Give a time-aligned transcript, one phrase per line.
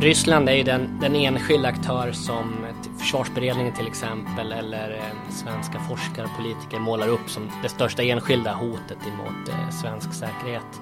[0.00, 2.66] Ryssland är ju den, den enskilda aktör som
[2.98, 8.52] försvarsberedningen till exempel eller eh, svenska forskare och politiker målar upp som det största enskilda
[8.52, 10.80] hotet emot eh, svensk säkerhet.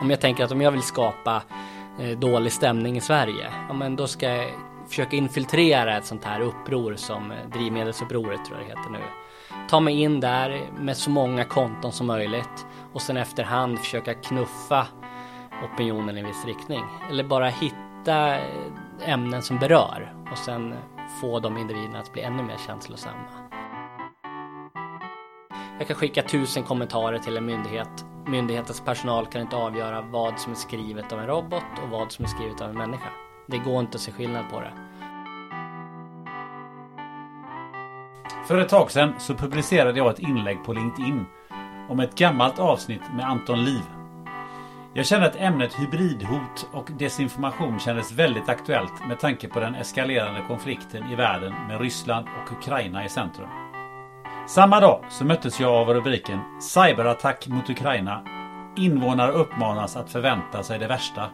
[0.00, 1.42] Om jag tänker att om jag vill skapa
[2.00, 4.50] eh, dålig stämning i Sverige, ja, men då ska jag
[4.88, 9.04] försöka infiltrera ett sånt här uppror som drivmedelsupproret tror jag det heter nu.
[9.68, 14.86] Ta mig in där med så många konton som möjligt och sen efterhand försöka knuffa
[15.64, 16.84] opinionen i en viss riktning.
[17.10, 18.42] Eller bara hitta eh,
[19.04, 20.74] ämnen som berör och sen
[21.20, 23.46] få de individerna att bli ännu mer känslosamma.
[25.78, 28.04] Jag kan skicka tusen kommentarer till en myndighet.
[28.26, 32.24] Myndighetens personal kan inte avgöra vad som är skrivet av en robot och vad som
[32.24, 33.10] är skrivet av en människa.
[33.46, 34.72] Det går inte att se skillnad på det.
[38.46, 41.26] För ett tag sedan så publicerade jag ett inlägg på LinkedIn
[41.88, 43.82] om ett gammalt avsnitt med Anton Liv.
[44.96, 50.44] Jag kände att ämnet hybridhot och desinformation kändes väldigt aktuellt med tanke på den eskalerande
[50.48, 53.48] konflikten i världen med Ryssland och Ukraina i centrum.
[54.48, 58.22] Samma dag så möttes jag av rubriken Cyberattack mot Ukraina.
[58.76, 61.30] Invånare uppmanas att förvänta sig det värsta.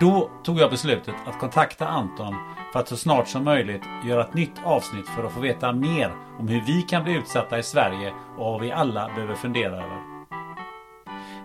[0.00, 2.34] Då tog jag beslutet att kontakta Anton
[2.72, 6.12] för att så snart som möjligt göra ett nytt avsnitt för att få veta mer
[6.38, 10.11] om hur vi kan bli utsatta i Sverige och vad vi alla behöver fundera över.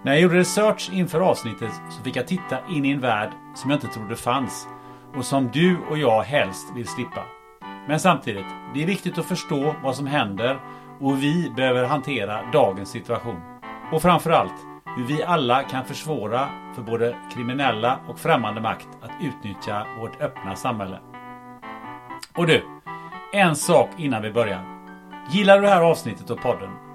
[0.08, 3.70] När jag gjorde research inför avsnittet så fick jag titta in i en värld som
[3.70, 4.68] jag inte trodde fanns
[5.16, 7.26] och som du och jag helst vill slippa.
[7.88, 10.60] Men samtidigt, det är viktigt att förstå vad som händer
[11.00, 13.42] och vi behöver hantera dagens situation.
[13.92, 14.54] Och framförallt
[14.98, 20.56] hur vi alla kan försvåra för både kriminella och främmande makt att utnyttja vårt öppna
[20.56, 21.00] samhälle.
[22.38, 22.64] Och du,
[23.34, 24.66] en sak innan vi börjar.
[25.32, 26.87] Gillar du det här avsnittet och podden?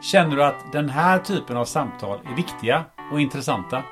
[0.00, 3.82] Känner du att den här typen av samtal är viktiga och intressanta?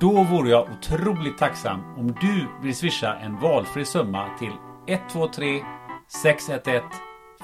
[0.00, 4.52] Då vore jag otroligt tacksam om du vill swisha en valfri summa till
[4.86, 5.62] 123
[6.08, 6.88] 611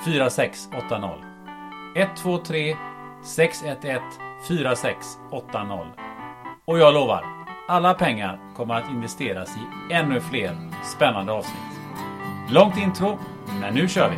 [0.05, 1.25] 4680.
[1.97, 2.77] 123
[3.25, 4.03] 611
[4.49, 5.93] 4680.
[6.65, 7.25] Och jag lovar,
[7.69, 11.79] alla pengar kommer att investeras i ännu fler spännande avsnitt.
[12.51, 13.19] Långt intro,
[13.61, 14.17] men nu kör vi!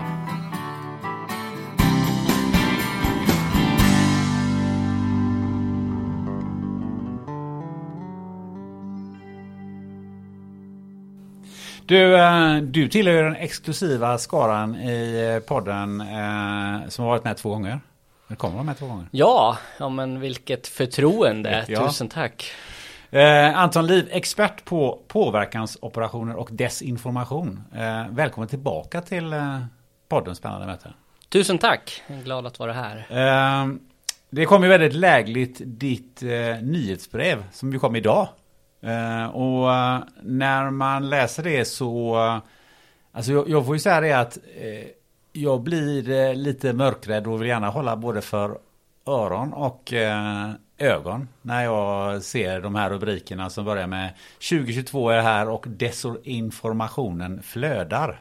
[11.87, 17.37] Du, eh, du tillhör den exklusiva skaran i eh, podden eh, som har varit med
[17.37, 17.81] två gånger.
[18.27, 19.07] Eller kommer vara med två gånger.
[19.11, 21.65] Ja, ja men vilket förtroende.
[21.69, 21.87] Ja.
[21.87, 22.53] Tusen tack.
[23.11, 27.65] Eh, Anton Liv, expert på påverkansoperationer och desinformation.
[27.75, 29.61] Eh, välkommen tillbaka till eh,
[30.09, 30.93] podden Spännande möte.
[31.29, 32.03] Tusen tack.
[32.07, 33.07] Jag är glad att vara här.
[33.11, 33.75] Eh,
[34.31, 36.23] det kom ju väldigt lägligt ditt
[36.63, 38.29] nyhetsbrev som ju kom idag.
[38.85, 42.39] Eh, och eh, när man läser det så, eh,
[43.13, 44.39] alltså jag, jag får ju säga det att
[45.33, 48.59] jag blir lite mörkrädd och vill gärna hålla både för
[49.07, 49.93] öron och
[50.79, 54.11] ögon när jag ser de här rubrikerna som börjar med
[54.51, 58.21] 2022 är här och desinformationen flödar.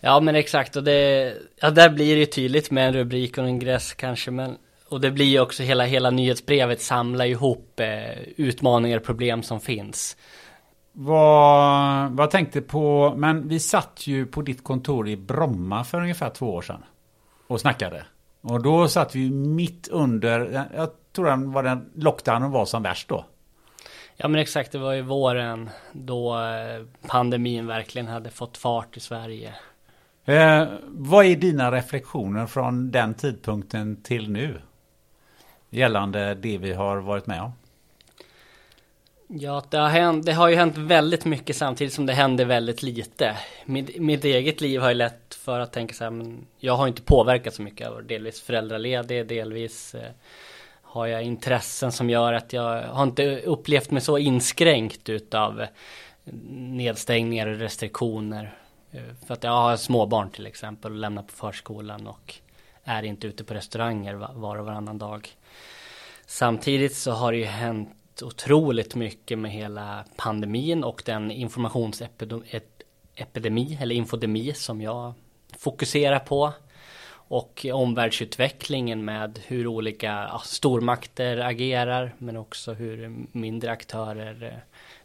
[0.00, 3.50] Ja men exakt och det, ja där blir det tydligt med en rubrik och en
[3.50, 4.56] ingress kanske men
[4.88, 9.60] och det blir ju också hela, hela nyhetsbrevet samlar ihop eh, utmaningar och problem som
[9.60, 10.16] finns.
[10.92, 16.30] Vad, vad tänkte på, men vi satt ju på ditt kontor i Bromma för ungefär
[16.30, 16.84] två år sedan
[17.46, 18.04] och snackade.
[18.40, 23.08] Och då satt vi mitt under, jag tror den var den lockdownen var som värst
[23.08, 23.24] då.
[24.16, 29.00] Ja men exakt, det var ju våren då eh, pandemin verkligen hade fått fart i
[29.00, 29.54] Sverige.
[30.24, 34.60] Eh, vad är dina reflektioner från den tidpunkten till nu?
[35.74, 37.52] Gällande det vi har varit med om.
[39.26, 42.82] Ja, det har, hänt, det har ju hänt väldigt mycket samtidigt som det händer väldigt
[42.82, 43.36] lite.
[43.64, 46.88] Mitt, mitt eget liv har ju lätt för att tänka så här, men jag har
[46.88, 47.80] inte påverkat så mycket.
[47.80, 50.10] Jag delvis föräldraledig, delvis eh,
[50.82, 55.66] har jag intressen som gör att jag har inte upplevt mig så inskränkt utav
[56.50, 58.54] nedstängningar och restriktioner.
[58.90, 62.34] Eh, för att jag har småbarn till exempel och lämnar på förskolan och
[62.84, 65.28] är inte ute på restauranger var och varannan dag.
[66.26, 73.94] Samtidigt så har det ju hänt otroligt mycket med hela pandemin och den informationsepidemi eller
[73.94, 75.14] infodemi som jag
[75.58, 76.52] fokuserar på.
[77.26, 84.58] Och omvärldsutvecklingen med hur olika ja, stormakter agerar men också hur mindre aktörer eh,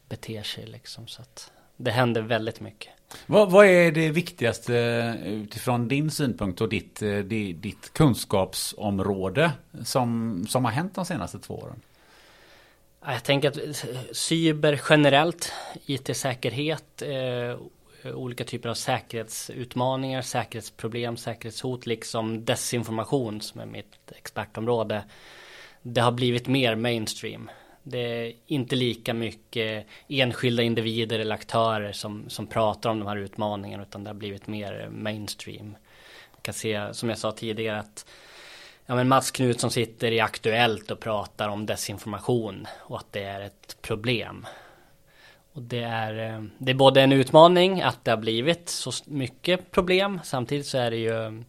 [0.10, 1.08] beter sig liksom.
[1.08, 2.94] Så att det händer väldigt mycket.
[3.26, 9.52] Vad, vad, är det viktigaste eh, utifrån din synpunkt och ditt, eh, ditt kunskapsområde
[9.84, 11.82] som, som har hänt de senaste två åren?
[13.06, 13.72] Jag tänker att eh,
[14.12, 15.54] cyber generellt,
[15.86, 17.58] IT-säkerhet, eh,
[18.14, 25.04] olika typer av säkerhetsutmaningar, säkerhetsproblem, säkerhetshot, liksom desinformation som är mitt expertområde.
[25.82, 27.50] Det har blivit mer mainstream.
[27.84, 33.18] Det är inte lika mycket enskilda individer eller aktörer som, som pratar om de här
[33.18, 35.78] utmaningarna utan det har blivit mer mainstream.
[36.36, 38.06] Jag kan se, som jag sa tidigare, att
[38.86, 43.42] ja, men Mats Knutsson sitter i Aktuellt och pratar om desinformation och att det är
[43.42, 44.46] ett problem.
[45.54, 49.72] Och det är, eh, det är både en utmaning att det har blivit så mycket
[49.72, 50.20] problem.
[50.24, 51.44] Samtidigt så är det ju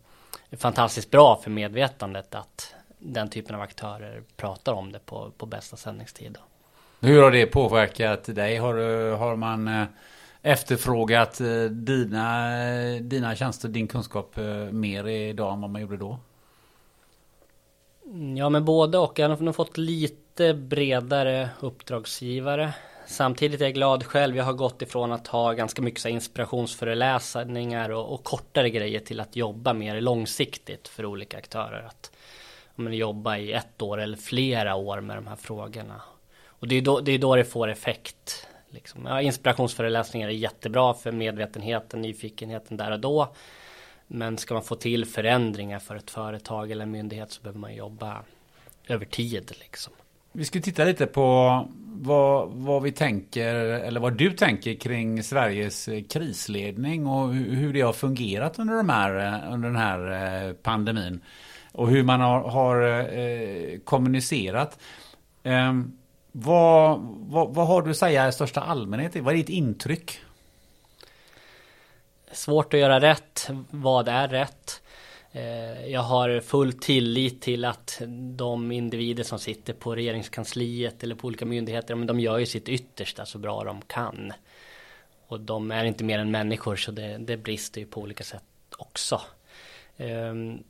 [0.57, 5.77] fantastiskt bra för medvetandet att den typen av aktörer pratar om det på, på bästa
[5.77, 6.39] sändningstid.
[7.01, 8.57] Hur har det påverkat dig?
[8.57, 8.75] Har,
[9.17, 9.85] har man eh,
[10.43, 12.51] efterfrågat eh, dina,
[13.01, 14.37] dina tjänster, din kunskap
[14.71, 16.19] mer idag än vad man gjorde då?
[18.37, 19.19] Ja men både och.
[19.19, 22.73] Jag har nog fått lite bredare uppdragsgivare.
[23.07, 24.37] Samtidigt är jag glad själv.
[24.37, 29.37] Jag har gått ifrån att ha ganska mycket inspirationsföreläsningar och, och kortare grejer till att
[29.37, 31.87] jobba mer långsiktigt för olika aktörer.
[31.87, 32.10] Att
[32.81, 36.03] men, jobba i ett år eller flera år med de här frågorna.
[36.47, 38.47] Och det är då det, är då det får effekt.
[38.71, 39.07] Liksom.
[39.07, 43.35] Ja, inspirationsföreläsningar är jättebra för medvetenheten, nyfikenheten där och då.
[44.07, 47.75] Men ska man få till förändringar för ett företag eller en myndighet så behöver man
[47.75, 48.23] jobba
[48.87, 49.93] över tid liksom.
[50.33, 55.89] Vi ska titta lite på vad, vad vi tänker, eller vad du tänker kring Sveriges
[56.09, 61.21] krisledning och hur det har fungerat under, de här, under den här eh, pandemin.
[61.73, 62.83] Och hur man har, har
[63.19, 64.79] eh, kommunicerat.
[65.43, 65.73] Eh,
[66.33, 69.17] vad, vad, vad, har du att säga i största allmänhet?
[69.17, 70.21] Vad är ditt intryck?
[72.33, 73.51] Svårt att göra rätt.
[73.71, 74.83] Vad är rätt?
[75.33, 78.03] Eh, jag har full tillit till att
[78.37, 82.69] de individer som sitter på regeringskansliet eller på olika myndigheter, men de gör ju sitt
[82.69, 84.33] yttersta så bra de kan.
[85.27, 88.43] Och de är inte mer än människor så det, det brister ju på olika sätt
[88.79, 89.21] också.
[89.97, 90.63] Ehm,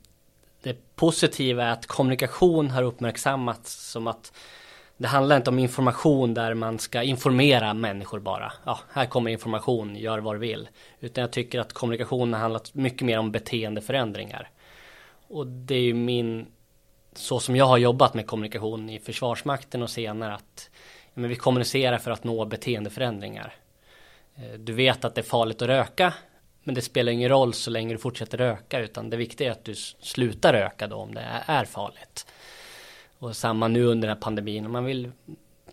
[0.61, 4.33] det positiva är att kommunikation har uppmärksammats som att
[4.97, 8.53] det handlar inte om information där man ska informera människor bara.
[8.65, 10.69] Ja, här kommer information, gör vad du vill.
[10.99, 14.49] Utan jag tycker att kommunikation har handlat mycket mer om beteendeförändringar.
[15.27, 16.45] Och det är ju min,
[17.13, 20.69] så som jag har jobbat med kommunikation i Försvarsmakten och senare att
[21.13, 23.53] men vi kommunicerar för att nå beteendeförändringar.
[24.35, 26.13] Eh, du vet att det är farligt att röka,
[26.63, 29.65] men det spelar ingen roll så länge du fortsätter röka, utan det viktiga är att
[29.65, 32.25] du slutar röka då om det är farligt.
[33.17, 34.65] Och samma nu under den här pandemin.
[34.65, 35.11] Om man vill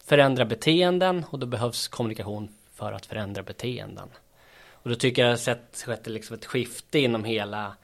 [0.04, 4.08] förändra beteenden och då behövs kommunikation för att förändra beteenden.
[4.70, 5.50] Och då tycker jag att det
[5.86, 7.76] har skett liksom ett skifte inom hela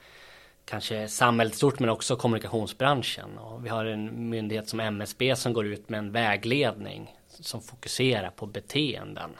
[0.64, 3.38] kanske samhället stort men också kommunikationsbranschen.
[3.38, 8.30] Och vi har en myndighet som MSB som går ut med en vägledning som fokuserar
[8.30, 9.30] på beteenden.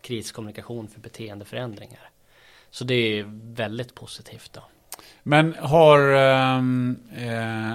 [0.00, 2.10] Kriskommunikation för beteendeförändringar.
[2.70, 3.24] Så det är
[3.54, 4.62] väldigt positivt då.
[5.22, 7.74] Men har ehm, eh,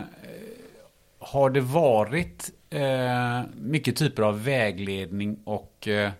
[1.19, 6.11] har det varit eh, mycket typer av vägledning och, eh,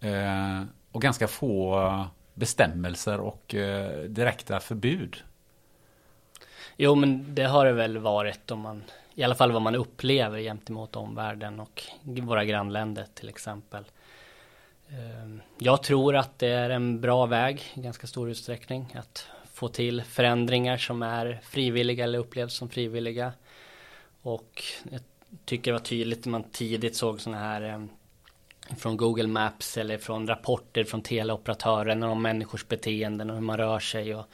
[0.00, 5.16] eh och ganska få bestämmelser och eh, direkta förbud?
[6.76, 8.82] Jo, men det har det väl varit om man
[9.14, 13.84] i alla fall vad man upplever gentemot omvärlden och våra grannländer till exempel.
[14.90, 19.68] Ehm, jag tror att det är en bra väg i ganska stor utsträckning att få
[19.68, 23.32] till förändringar som är frivilliga eller upplevs som frivilliga.
[24.22, 25.00] Och jag
[25.44, 27.88] tycker det var tydligt när man tidigt såg sådana här ehm,
[28.76, 33.78] från Google Maps eller från rapporter från teleoperatörerna om människors beteenden och hur man rör
[33.78, 34.14] sig.
[34.14, 34.26] Och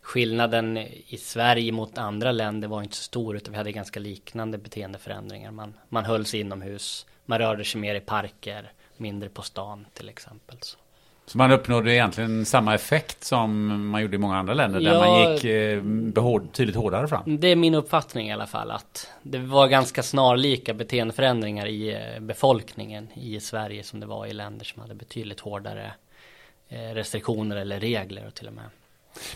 [0.00, 4.58] skillnaden i Sverige mot andra länder var inte så stor utan vi hade ganska liknande
[4.58, 5.50] beteendeförändringar.
[5.50, 10.08] Man, man höll sig inomhus, man rörde sig mer i parker, mindre på stan till
[10.08, 10.56] exempel.
[10.60, 10.78] Så.
[11.26, 15.00] Så man uppnådde egentligen samma effekt som man gjorde i många andra länder ja, där
[15.00, 15.82] man gick eh,
[16.12, 17.22] behård, tydligt hårdare fram?
[17.26, 22.20] Det är min uppfattning i alla fall att det var ganska snarlika beteendeförändringar i eh,
[22.20, 25.92] befolkningen i Sverige som det var i länder som hade betydligt hårdare
[26.68, 28.64] eh, restriktioner eller regler och till och med.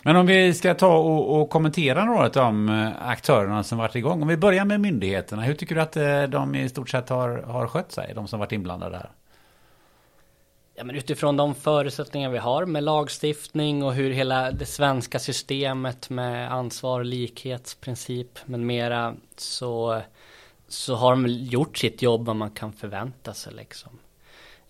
[0.02, 4.22] Men om vi ska ta och, och kommentera några av de aktörerna som varit igång.
[4.22, 5.42] Om vi börjar med myndigheterna.
[5.42, 8.12] Hur tycker du att eh, de i stort sett har, har skött sig?
[8.14, 9.10] De som varit inblandade här?
[10.78, 16.10] Ja, men utifrån de förutsättningar vi har med lagstiftning och hur hela det svenska systemet
[16.10, 20.02] med ansvar, likhetsprincip med mera så,
[20.68, 23.98] så har de gjort sitt jobb vad man kan förvänta sig liksom.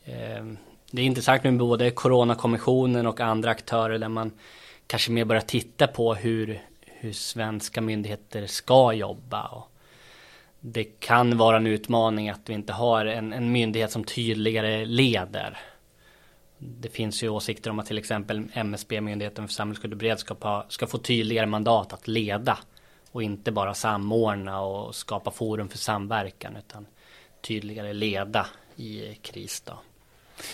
[0.04, 0.44] Eh,
[0.90, 4.32] det är intressant med både Coronakommissionen och andra aktörer där man
[4.86, 9.46] kanske mer börjar titta på hur, hur svenska myndigheter ska jobba.
[9.46, 9.70] Och
[10.60, 15.58] det kan vara en utmaning att vi inte har en, en myndighet som tydligare leder
[16.58, 20.86] det finns ju åsikter om att till exempel MSB, Myndigheten för samhällsskydd och beredskap, ska
[20.86, 22.58] få tydligare mandat att leda
[23.12, 26.86] och inte bara samordna och skapa forum för samverkan utan
[27.40, 28.46] tydligare leda
[28.76, 29.72] i kris då.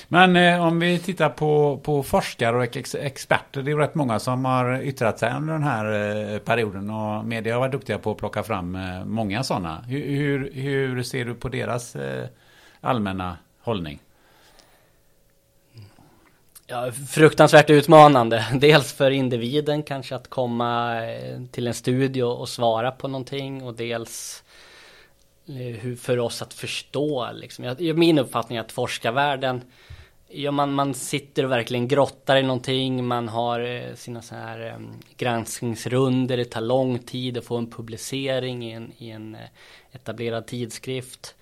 [0.08, 4.18] Men eh, om vi tittar på, på forskare och ex experter, det är rätt många
[4.18, 5.84] som har yttrat sig under den här
[6.32, 9.84] eh, perioden och media har varit duktiga på att plocka fram eh, många sådana.
[9.88, 12.26] Hur, hur, hur ser du på deras eh,
[12.80, 14.00] allmänna hållning?
[16.66, 18.46] Ja, fruktansvärt utmanande.
[18.60, 23.74] Dels för individen kanske att komma eh, till en studio och svara på någonting och
[23.74, 24.44] dels
[25.46, 27.28] eh, för oss att förstå.
[27.32, 27.76] Liksom.
[27.78, 29.60] min uppfattning är att forskarvärlden
[30.28, 33.04] Ja, man, man sitter och verkligen grottar i någonting.
[33.04, 34.78] Man har eh, sina så här
[35.16, 36.36] granskningsrunder.
[36.36, 39.36] Det tar lång tid att få en publicering i en, i en
[39.92, 41.34] etablerad tidskrift.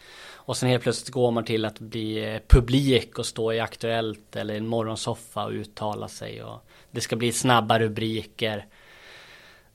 [0.45, 4.37] Och sen helt plötsligt går man till att bli eh, publik och stå i Aktuellt
[4.37, 6.43] eller en morgonsoffa och uttala sig.
[6.43, 8.67] Och det ska bli snabba rubriker.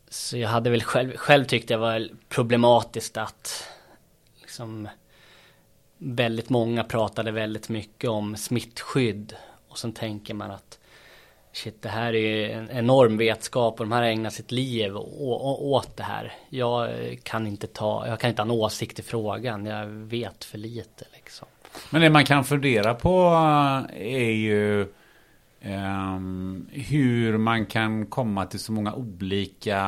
[0.10, 3.64] Så jag hade väl själv, själv tyckt det var problematiskt att
[4.42, 4.88] liksom
[5.98, 9.36] väldigt många pratade väldigt mycket om smittskydd.
[9.68, 10.77] Och sen tänker man att
[11.58, 15.98] shit, det här är en enorm vetskap och de här har ägnat sitt liv åt
[15.98, 16.34] det här.
[16.50, 19.66] Jag eh, kan inte ta, jag kan inte ha en åsikt i frågan.
[19.66, 21.48] Jag vet för lite liksom.
[21.90, 23.24] Men det man kan fundera på
[23.94, 24.88] eh, är ju
[25.62, 29.80] Um, hur man kan komma till så många olika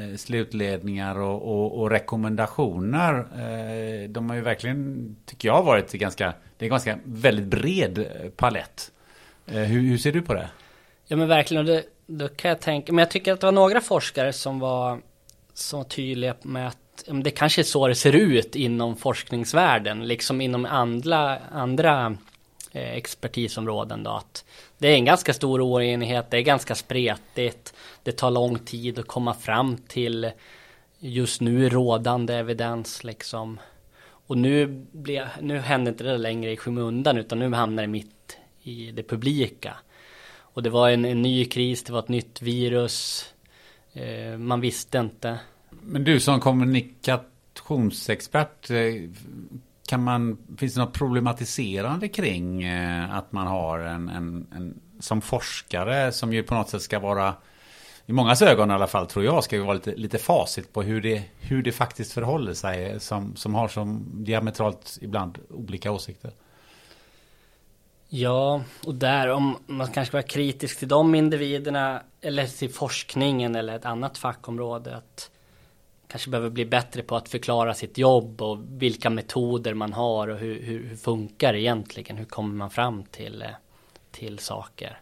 [0.00, 3.14] eh, slutledningar och, och, och rekommendationer.
[3.14, 8.06] Uh, de har ju verkligen, tycker jag, varit ganska, det är ganska väldigt bred
[8.36, 8.92] palett.
[9.52, 10.48] Uh, hur, hur, ser du på det?
[11.08, 13.52] Ja men verkligen, och det, då kan jag tänka, men jag tycker att det var
[13.52, 15.00] några forskare som var
[15.54, 20.66] så tydliga med att det kanske är så det ser ut inom forskningsvärlden, liksom inom
[20.66, 22.16] andra, andra
[22.72, 24.10] eh, expertisområden då.
[24.10, 24.44] Att
[24.78, 29.06] det är en ganska stor oenighet, det är ganska spretigt, det tar lång tid att
[29.06, 30.30] komma fram till
[30.98, 33.60] just nu rådande evidens liksom.
[34.28, 38.36] Och nu, blir, nu händer inte det längre i skymundan utan nu hamnar det mitt
[38.62, 39.76] i det publika.
[40.56, 43.26] Och det var en, en ny kris, det var ett nytt virus.
[43.92, 45.38] Eh, man visste inte.
[45.70, 48.94] Men du som kommunikationsexpert, eh,
[49.88, 55.20] kan man, finns det något problematiserande kring eh, att man har en, en, en, som
[55.20, 57.34] forskare som ju på något sätt ska vara
[58.06, 60.82] i många ögon i alla fall tror jag ska ju vara lite, lite facit på
[60.82, 66.30] hur det, hur det faktiskt förhåller sig som, som har som diametralt ibland olika åsikter.
[68.18, 73.76] Ja, och där om man kanske var kritisk till de individerna eller till forskningen eller
[73.76, 75.30] ett annat fackområde att
[76.08, 80.38] kanske behöver bli bättre på att förklara sitt jobb och vilka metoder man har och
[80.38, 82.16] hur, hur, hur funkar det egentligen?
[82.16, 83.48] Hur kommer man fram till, eh,
[84.10, 85.00] till saker?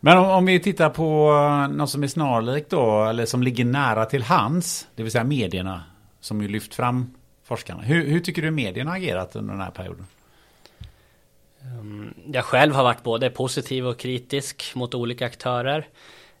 [0.00, 3.64] Men om, om, vi tittar på eh, något som är snarlikt då, eller som ligger
[3.64, 5.82] nära till hands, det vill säga medierna,
[6.20, 7.82] som ju lyft fram forskarna.
[7.82, 10.06] Hur, hur tycker du medierna agerat under den här perioden?
[12.26, 15.88] Jag själv har varit både positiv och kritisk mot olika aktörer.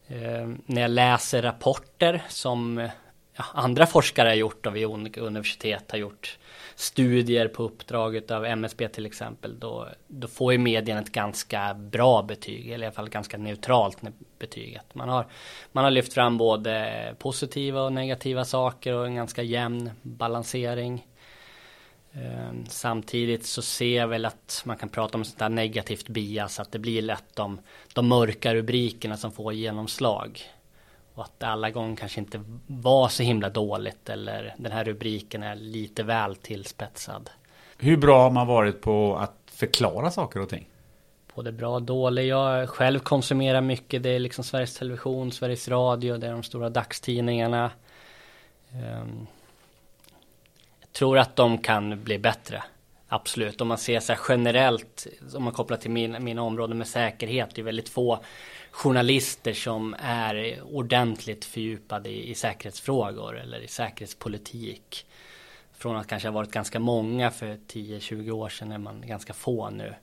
[0.08, 2.88] Eh, när jag läser rapporter som
[3.36, 4.86] ja, andra forskare har gjort och vid
[5.18, 6.38] universitet har gjort
[6.80, 9.58] studier på uppdrag av MSB till exempel.
[9.58, 13.98] Då, då får ju medierna ett ganska bra betyg, eller i alla fall ganska neutralt
[14.38, 14.78] betyg.
[14.92, 15.26] Man har,
[15.72, 21.06] man har lyft fram både positiva och negativa saker och en ganska jämn balansering.
[22.12, 26.60] Ehm, samtidigt så ser jag väl att man kan prata om sånt där negativt bias,
[26.60, 27.60] att det blir lätt de,
[27.94, 30.40] de mörka rubrikerna som får genomslag.
[31.14, 35.42] Och att det alla gånger kanske inte var så himla dåligt eller den här rubriken
[35.42, 37.30] är lite väl tillspetsad.
[37.78, 40.68] Hur bra har man varit på att förklara saker och ting?
[41.34, 42.26] Både bra och dålig.
[42.26, 44.02] Jag själv konsumerar mycket.
[44.02, 47.70] Det är liksom Sveriges Television, Sveriges Radio, det är de stora dagstidningarna.
[48.72, 49.26] Um,
[50.92, 52.62] tror att de kan bli bättre.
[53.12, 56.88] Absolut, om man ser så här generellt, om man kopplar till min, mina områden med
[56.88, 58.20] säkerhet, det är väldigt få
[58.70, 65.06] journalister som är ordentligt fördjupade i, i säkerhetsfrågor eller i säkerhetspolitik.
[65.72, 69.70] Från att kanske ha varit ganska många för 10-20 år sedan är man ganska få
[69.70, 69.94] nu.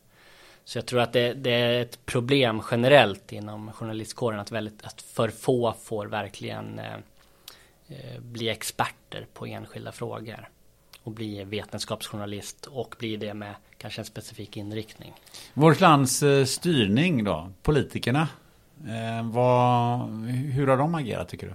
[0.63, 5.01] Så jag tror att det, det, är ett problem generellt inom journalistkåren att, väldigt, att
[5.01, 6.96] för få får verkligen eh,
[7.88, 10.50] eh bli experter på enskilda frågor
[11.08, 15.14] och bli vetenskapsjournalist och bli det med kanske en specifik inriktning.
[15.54, 18.28] Vårt lands eh, styrning då, politikerna.
[18.88, 21.54] Eh, vad, hur har de agerat tycker du?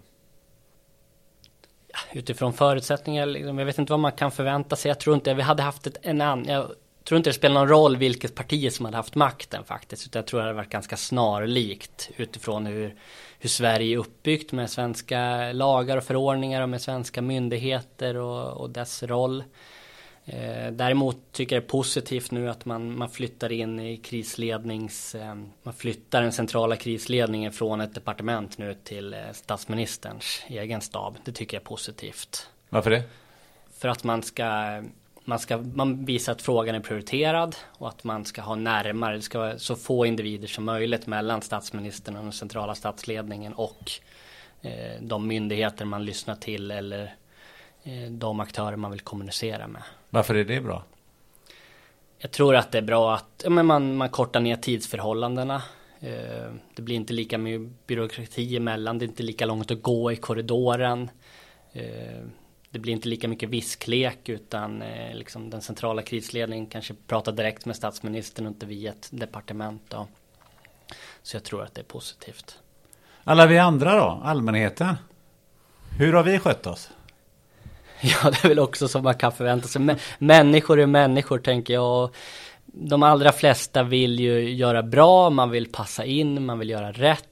[2.18, 4.88] Utifrån förutsättningar, liksom, jag vet inte vad man kan förvänta sig.
[4.88, 6.70] Jag tror inte vi hade haft ett, en annan, jag
[7.04, 10.06] tror inte det spelar någon roll vilket parti som hade haft makten faktiskt.
[10.06, 12.94] Utan jag tror det hade varit ganska snarlikt utifrån hur,
[13.42, 18.70] hur Sverige är uppbyggt med svenska lagar och förordningar och med svenska myndigheter och, och
[18.70, 19.44] dess roll.
[20.24, 25.14] Eh, däremot tycker jag det är positivt nu att man, man flyttar in i krislednings...
[25.14, 31.16] Eh, man flyttar den centrala krisledningen från ett departement nu till eh, statsministerns egen stab.
[31.24, 32.50] Det tycker jag är positivt.
[32.68, 33.02] Varför det?
[33.78, 34.82] För att man ska
[35.24, 39.22] man ska man visa att frågan är prioriterad och att man ska ha närmare, det
[39.22, 43.90] ska vara så få individer som möjligt mellan statsministern och den centrala statsledningen och
[44.62, 47.14] eh, de myndigheter man lyssnar till eller
[47.82, 49.82] eh, de aktörer man vill kommunicera med.
[50.10, 50.84] Varför är det bra?
[52.18, 55.62] Jag tror att det är bra att men man, man kortar ner tidsförhållandena.
[56.00, 60.12] Eh, det blir inte lika mycket byråkrati emellan, det är inte lika långt att gå
[60.12, 61.10] i korridoren.
[62.72, 67.66] Det blir inte lika mycket visklek utan eh, liksom den centrala krisledningen kanske pratar direkt
[67.66, 69.82] med statsministern och inte via ett departement.
[69.88, 70.06] Då.
[71.22, 72.58] Så jag tror att det är positivt.
[73.24, 74.94] Alla vi andra då, allmänheten.
[75.98, 76.90] Hur har vi skött oss?
[78.00, 79.96] Ja, det är väl också som man kan förvänta sig.
[80.18, 82.10] Människor är människor tänker jag.
[82.66, 87.28] De allra flesta vill ju göra bra, man vill passa in, man vill göra rätt.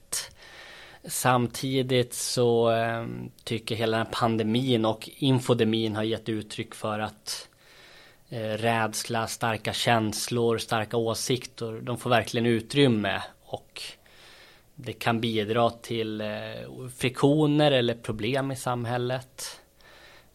[1.03, 3.05] Samtidigt så eh,
[3.43, 7.49] tycker hela den här pandemin och infodemin har gett uttryck för att
[8.29, 13.81] eh, rädsla, starka känslor, starka åsikter, de får verkligen utrymme och
[14.75, 16.27] det kan bidra till eh,
[16.97, 19.61] friktioner eller problem i samhället.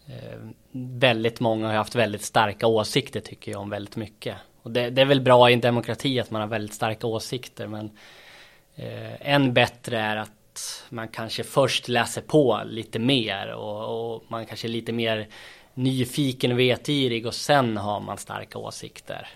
[0.07, 0.39] Eh,
[0.73, 4.37] väldigt många har haft väldigt starka åsikter tycker jag om väldigt mycket.
[4.63, 7.67] Och det, det är väl bra i en demokrati att man har väldigt starka åsikter
[7.67, 7.91] men
[8.75, 10.36] eh, än bättre är att
[10.89, 15.29] man kanske först läser på lite mer och, och man kanske är lite mer
[15.75, 19.29] nyfiken och vetgirig och sen har man starka åsikter.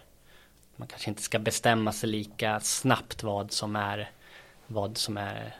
[0.77, 4.11] Man kanske inte ska bestämma sig lika snabbt vad som är
[4.67, 5.55] vad som är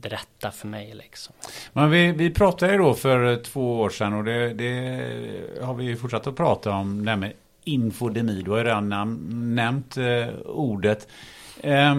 [0.00, 1.34] det rätta för mig liksom.
[1.72, 5.96] Men vi, vi pratade ju då för två år sedan och det, det har vi
[5.96, 7.32] fortsatt att prata om det här med
[7.64, 8.42] infodemi.
[8.42, 9.18] Du har ju redan
[9.54, 11.08] nämnt eh, ordet.
[11.60, 11.94] Eh,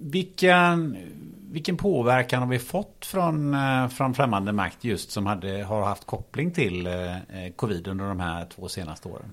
[0.00, 0.96] vilken,
[1.56, 6.04] vilken påverkan har vi fått från, eh, från främmande makt just som hade, har haft
[6.04, 9.32] koppling till eh, eh, covid under de här två senaste åren?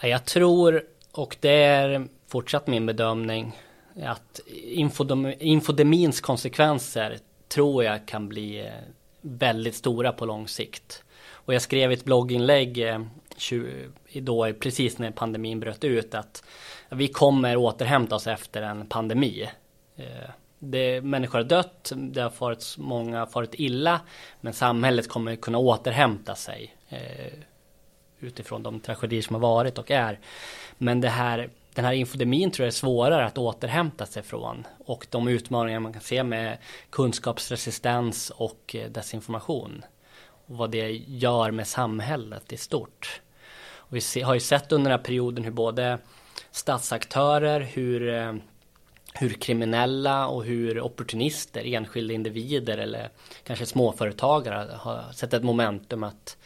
[0.00, 3.58] Jag tror, och det är fortsatt min bedömning,
[4.04, 4.40] att
[5.40, 7.18] infodemins konsekvenser
[7.48, 8.70] tror jag kan bli
[9.20, 11.04] väldigt stora på lång sikt.
[11.30, 12.84] Och jag skrev ett blogginlägg
[14.14, 16.44] då precis när pandemin bröt ut att
[16.90, 19.48] vi kommer återhämta oss efter en pandemi
[20.58, 24.00] det, människor har dött, det har farit, många har farit illa,
[24.40, 27.32] men samhället kommer kunna återhämta sig eh,
[28.20, 30.18] utifrån de tragedier som har varit och är.
[30.78, 35.06] Men det här, den här infodemin tror jag är svårare att återhämta sig från och
[35.10, 36.58] de utmaningar man kan se med
[36.90, 39.84] kunskapsresistens och eh, desinformation
[40.46, 43.20] och vad det gör med samhället i stort.
[43.88, 45.98] Och vi har ju sett under den här perioden hur både
[46.50, 48.34] statsaktörer, hur eh,
[49.18, 53.08] hur kriminella och hur opportunister, enskilda individer eller
[53.44, 56.36] kanske småföretagare har sett ett momentum att,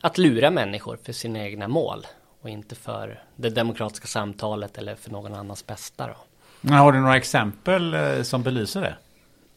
[0.00, 2.06] att lura människor för sina egna mål
[2.40, 6.06] och inte för det demokratiska samtalet eller för någon annans bästa.
[6.06, 6.70] Då.
[6.74, 8.96] Har du några exempel eh, som belyser det?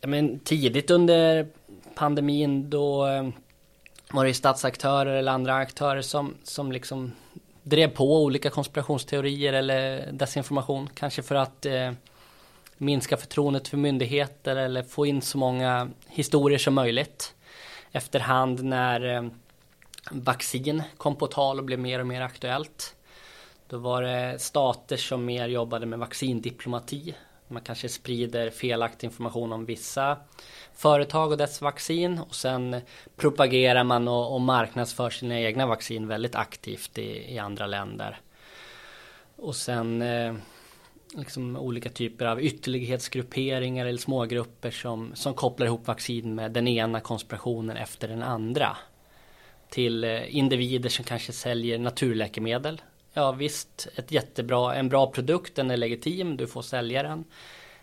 [0.01, 1.47] Ja, men tidigt under
[1.95, 3.29] pandemin då eh,
[4.11, 7.11] var det statsaktörer eller andra aktörer som, som liksom
[7.63, 10.89] drev på olika konspirationsteorier eller desinformation.
[10.93, 11.91] Kanske för att eh,
[12.81, 17.35] minska förtroendet för myndigheter eller få in så många historier som möjligt.
[17.91, 19.23] Efterhand när eh,
[20.11, 22.95] vaccin kom på tal och blev mer och mer aktuellt.
[23.67, 27.15] Då var det stater som mer jobbade med vaccindiplomati.
[27.47, 30.17] Man kanske sprider felaktig information om vissa
[30.73, 32.81] företag och dess vaccin och sen
[33.15, 38.19] propagerar man och, och marknadsför sina egna vaccin väldigt aktivt i, i andra länder.
[39.35, 40.33] Och sen eh,
[41.13, 46.99] liksom olika typer av ytterlighetsgrupperingar eller smågrupper som, som kopplar ihop vaccin med den ena
[46.99, 48.77] konspirationen efter den andra.
[49.69, 52.81] Till eh, individer som kanske säljer naturläkemedel.
[53.13, 57.23] Ja visst, ett jättebra, en bra produkt, den är legitim, du får sälja den.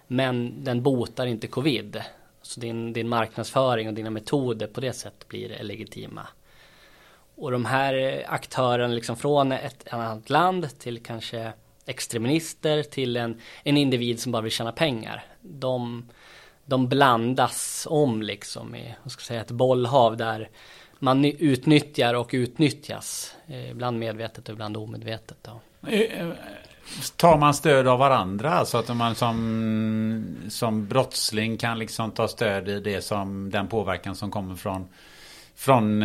[0.06, 2.02] Men den botar inte covid.
[2.42, 6.28] Så din, din marknadsföring och dina metoder på det sättet blir legitima.
[7.34, 11.52] Och de här eh, aktörerna liksom från ett annat land till kanske
[11.88, 15.24] extremister till en, en individ som bara vill tjäna pengar.
[15.40, 16.08] De,
[16.64, 20.48] de blandas om liksom i, vad ska jag säga, ett bollhav där
[20.98, 23.36] man utnyttjar och utnyttjas.
[23.46, 25.36] Eh, ibland medvetet och ibland omedvetet.
[25.42, 25.60] Då.
[25.88, 26.28] Eh, eh,
[27.16, 28.64] tar man stöd av varandra?
[28.64, 34.16] Så att man som, som brottsling kan liksom ta stöd i det som den påverkan
[34.16, 34.88] som kommer från,
[35.54, 36.04] från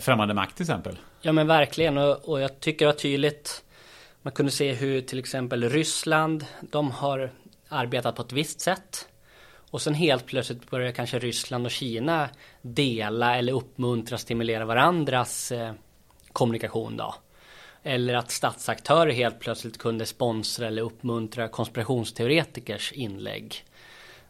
[0.00, 0.98] främmande makt till exempel?
[1.20, 3.62] Ja men verkligen och, och jag tycker var tydligt
[4.22, 7.30] man kunde se hur till exempel Ryssland, de har
[7.68, 9.08] arbetat på ett visst sätt.
[9.70, 12.28] Och sen helt plötsligt börjar kanske Ryssland och Kina
[12.62, 15.72] dela eller uppmuntra, stimulera varandras eh,
[16.32, 17.14] kommunikation då.
[17.82, 23.64] Eller att statsaktörer helt plötsligt kunde sponsra eller uppmuntra konspirationsteoretikers inlägg.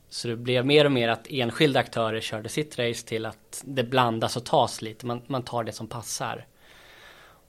[0.08, 3.84] Så det blev mer och mer att enskilda aktörer körde sitt race till att det
[3.84, 5.06] blandas och tas lite.
[5.06, 6.46] Man, man tar det som passar.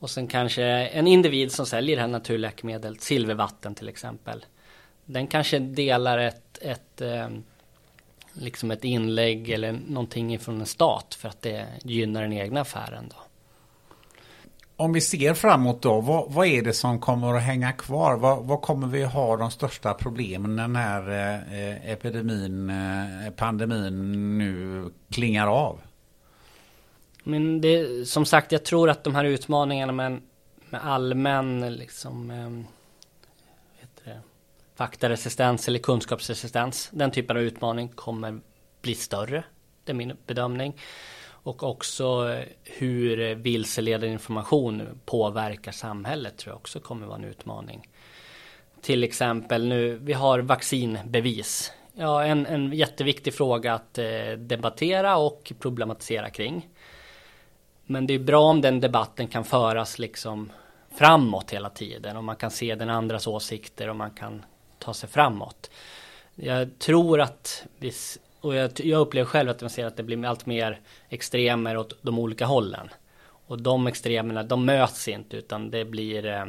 [0.03, 4.45] Och sen kanske en individ som säljer det här naturläkemedlet, silvervatten till exempel.
[5.05, 7.43] Den kanske delar ett, ett ehm,
[8.33, 13.09] liksom ett inlägg eller någonting från en stat för att det gynnar den egna affären.
[13.09, 13.15] Då.
[14.75, 18.17] Om vi ser framåt då, vad, vad, är det som kommer att hänga kvar?
[18.17, 24.37] Vad, vad kommer vi ha de största problemen när den här eh, epidemin, eh, pandemin
[24.37, 25.79] nu klingar av?
[27.23, 30.21] Men det, som sagt, jag tror att de här utmaningarna med,
[30.69, 32.49] med allmän liksom, eh,
[34.03, 34.21] det,
[34.75, 38.39] faktaresistens eller kunskapsresistens, den typen av utmaning kommer
[38.81, 39.43] bli större.
[39.83, 40.75] Det är min bedömning.
[41.25, 47.89] Och också eh, hur vilseledande information påverkar samhället tror jag också kommer vara en utmaning.
[48.81, 51.71] Till exempel nu, vi har vaccinbevis.
[51.93, 56.69] Ja, en, en jätteviktig fråga att eh, debattera och problematisera kring.
[57.85, 60.51] Men det är bra om den debatten kan föras liksom
[60.91, 64.45] framåt hela tiden och man kan se den andras åsikter och man kan
[64.79, 65.69] ta sig framåt.
[66.35, 67.91] Jag tror att vi,
[68.41, 71.97] och jag, jag upplever själv att man ser att det blir allt mer extremer åt
[72.01, 72.89] de olika hållen.
[73.47, 76.45] Och de extremerna, de möts inte utan det blir eh,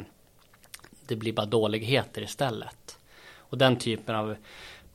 [1.07, 2.97] det blir bara dåligheter istället.
[3.37, 4.35] Och den typen av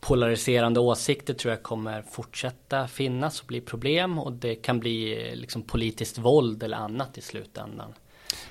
[0.01, 5.63] polariserande åsikter tror jag kommer fortsätta finnas och bli problem och det kan bli liksom
[5.63, 7.95] politiskt våld eller annat i slutändan.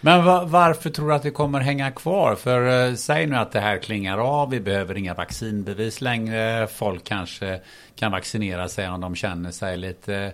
[0.01, 2.35] Men va varför tror du att det kommer hänga kvar?
[2.35, 7.03] För uh, säg nu att det här klingar av, vi behöver inga vaccinbevis längre, folk
[7.03, 7.61] kanske
[7.95, 10.33] kan vaccinera sig om de känner sig lite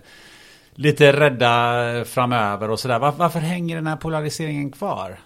[0.74, 2.98] lite rädda framöver och sådär.
[2.98, 5.18] Var, varför hänger den här polariseringen kvar?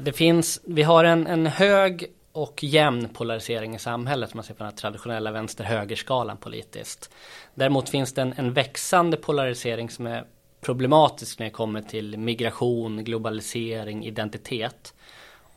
[0.00, 4.54] Det finns, vi har en, en hög och jämn polarisering i samhället om man ser
[4.54, 7.10] på den här traditionella vänster-högerskalan politiskt.
[7.54, 10.24] Däremot finns det en, en växande polarisering som är
[10.60, 14.94] problematisk när det kommer till migration, globalisering, identitet.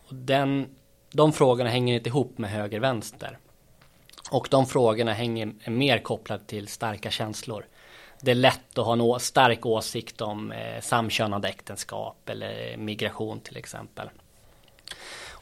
[0.08, 0.76] Och den,
[1.12, 3.38] de frågorna hänger inte ihop med höger-vänster.
[4.32, 7.66] Och de frågorna hänger, är mer kopplade till starka känslor.
[8.22, 13.58] Det är lätt att ha en stark åsikt om eh, samkönade äktenskap eller migration till
[13.58, 14.10] exempel.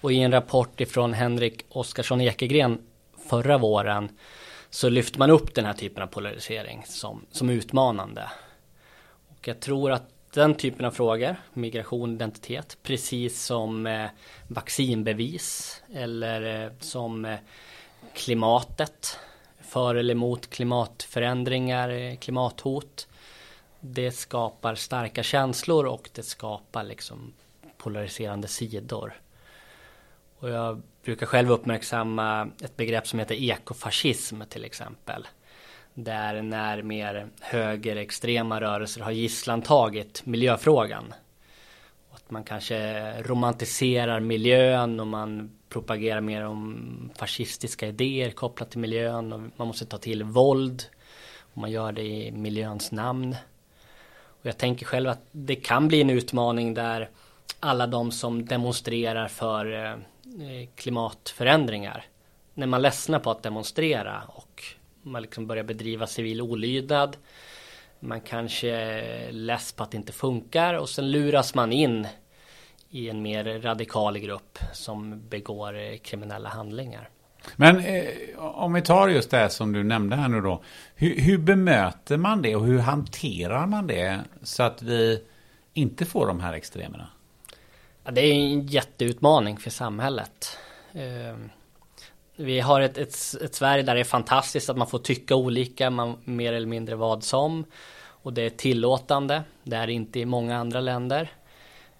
[0.01, 2.81] Och i en rapport ifrån Henrik Oskarsson Ekegren
[3.29, 4.09] förra våren
[4.69, 8.31] så lyfter man upp den här typen av polarisering som, som utmanande.
[9.27, 14.09] Och jag tror att den typen av frågor, migration, identitet, precis som eh,
[14.47, 17.37] vaccinbevis eller eh, som eh,
[18.13, 19.19] klimatet,
[19.61, 23.07] för eller emot klimatförändringar, eh, klimathot.
[23.79, 27.33] Det skapar starka känslor och det skapar liksom
[27.77, 29.13] polariserande sidor.
[30.39, 35.27] Och jag brukar själv uppmärksamma ett begrepp som heter ekofascism till exempel.
[35.93, 41.13] Där när mer högerextrema rörelser har gisslantagit miljöfrågan.
[42.11, 49.33] Att man kanske romantiserar miljön och man propagerar mer om fascistiska idéer kopplat till miljön
[49.33, 50.83] och man måste ta till våld.
[51.39, 53.35] Och man gör det i miljöns namn.
[54.17, 57.09] Och jag tänker själv att det kan bli en utmaning där
[57.59, 59.95] alla de som demonstrerar för eh,
[60.39, 62.05] Eh, klimatförändringar.
[62.53, 64.63] När man ledsnar på att demonstrera och
[65.01, 67.17] man liksom börjar bedriva civil olydnad.
[67.99, 72.07] Man kanske är less på att det inte funkar och sen luras man in
[72.89, 77.09] i en mer radikal grupp som begår eh, kriminella handlingar.
[77.55, 78.05] Men eh,
[78.37, 80.63] om vi tar just det som du nämnde här nu då.
[80.95, 85.23] Hur, hur, bemöter man det och hur hanterar man det så att vi
[85.73, 87.07] inte får de här extremerna?
[88.07, 90.57] Ja, det är en jätteutmaning för samhället.
[90.93, 91.49] Ehm,
[92.35, 95.89] vi har ett, ett, ett, Sverige där det är fantastiskt att man får tycka olika,
[95.89, 97.65] man mer eller mindre vad som.
[97.97, 99.43] Och det är tillåtande.
[99.63, 101.31] Det är inte i många andra länder.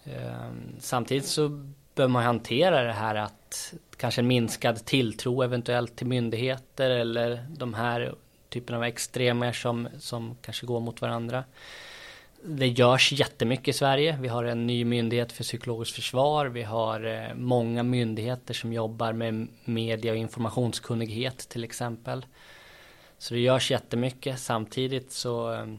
[0.03, 1.47] Ehm, samtidigt så
[1.95, 7.73] bör man hantera det här att kanske en minskad tilltro eventuellt till myndigheter eller de
[7.73, 8.15] här
[8.49, 11.43] typen av extremer som, som kanske går mot varandra.
[12.43, 14.17] Det görs jättemycket i Sverige.
[14.21, 16.45] Vi har en ny myndighet för psykologiskt försvar.
[16.45, 22.25] Vi har eh, många myndigheter som jobbar med media och informationskunnighet till exempel.
[23.17, 24.39] Så det görs jättemycket.
[24.39, 25.77] Samtidigt så ehm,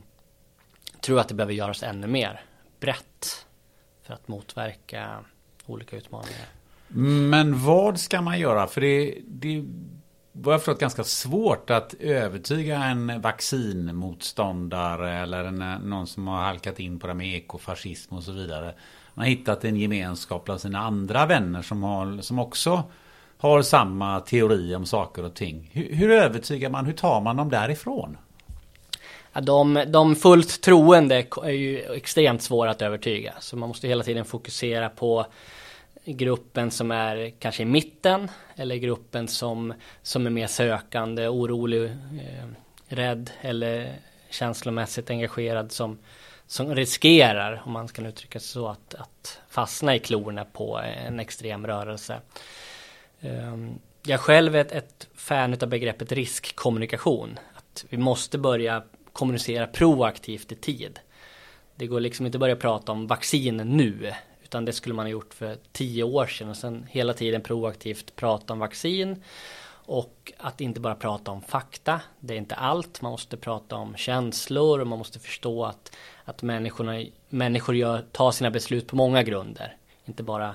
[1.00, 2.40] tror jag att det behöver göras ännu mer
[2.80, 3.46] brett
[4.02, 5.24] för att motverka
[5.66, 6.46] olika utmaningar.
[7.30, 8.66] Men vad ska man göra?
[8.66, 9.64] För det, det
[10.40, 16.42] vad jag förstått ganska svårt att övertyga en vaccinmotståndare eller en, eh, någon som har
[16.42, 18.74] halkat in på det med ekofascism och så vidare.
[19.14, 22.82] Man har hittat en gemenskap bland sina andra vänner som, har, som också
[23.38, 25.70] har samma teori om saker och ting.
[25.72, 26.86] Hur, hur övertygar man?
[26.86, 28.16] Hur tar man dem därifrån?
[29.40, 33.34] de, de fullt troende är ju extremt svåra att övertyga.
[33.40, 35.26] Så man måste hela tiden fokusera på
[36.12, 42.46] gruppen som är kanske i mitten eller gruppen som, som är mer sökande, orolig, eh,
[42.88, 43.94] rädd eller
[44.30, 45.98] känslomässigt engagerad som,
[46.46, 51.20] som riskerar, om man ska uttrycka sig så, att, att fastna i klorna på en
[51.20, 52.20] extrem rörelse.
[53.20, 57.38] Ehm, jag själv är ett, ett fan av begreppet riskkommunikation.
[57.54, 61.00] Att vi måste börja kommunicera proaktivt i tid.
[61.76, 64.12] Det går liksom inte att börja prata om vaccin nu,
[64.48, 68.16] utan det skulle man ha gjort för tio år sedan och sen hela tiden proaktivt
[68.16, 69.22] prata om vaccin
[69.70, 72.00] och att inte bara prata om fakta.
[72.20, 73.02] Det är inte allt.
[73.02, 78.30] Man måste prata om känslor och man måste förstå att, att människorna, människor gör, tar
[78.30, 79.76] sina beslut på många grunder.
[80.04, 80.54] Inte bara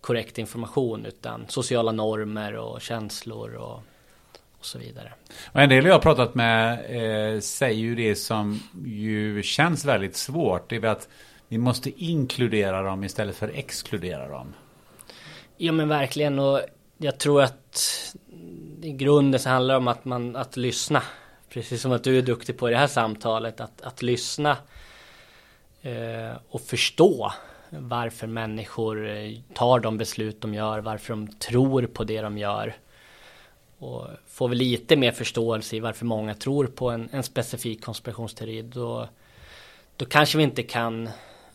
[0.00, 3.82] korrekt information utan sociala normer och känslor och
[4.60, 5.12] och så vidare.
[5.52, 6.78] Och en del jag har pratat med
[7.34, 10.70] eh, säger ju det som ju känns väldigt svårt.
[10.70, 11.08] Det är att
[11.50, 14.54] vi måste inkludera dem istället för exkludera dem.
[15.56, 16.60] Ja men verkligen och
[16.98, 17.86] jag tror att
[18.82, 21.02] i grunden så handlar det om att man att lyssna.
[21.48, 24.56] Precis som att du är duktig på i det här samtalet att, att lyssna
[25.82, 27.32] eh, och förstå
[27.70, 32.74] varför människor eh, tar de beslut de gör, varför de tror på det de gör
[33.78, 38.62] och får vi lite mer förståelse i varför många tror på en, en specifik konspirationsteori
[38.62, 39.08] då,
[39.96, 41.08] då kanske vi inte kan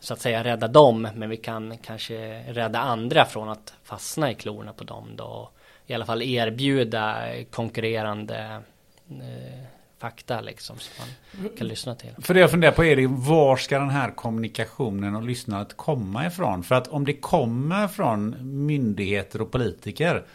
[0.05, 4.35] så att säga rädda dem men vi kan kanske rädda andra från att fastna i
[4.35, 5.49] klorna på dem då
[5.87, 7.17] i alla fall erbjuda
[7.51, 8.61] konkurrerande
[9.09, 9.65] eh,
[9.99, 12.09] fakta liksom som man kan lyssna till.
[12.21, 16.27] För det jag funderar på är det, var ska den här kommunikationen och lyssnandet komma
[16.27, 16.63] ifrån?
[16.63, 20.25] För att om det kommer från myndigheter och politiker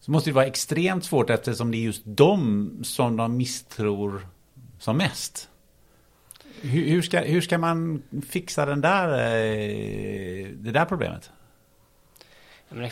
[0.00, 4.28] så måste det vara extremt svårt eftersom det är just dem som de misstror
[4.78, 5.48] som mest.
[6.62, 11.30] Hur, hur, ska, hur ska man fixa den där, eh, det där problemet?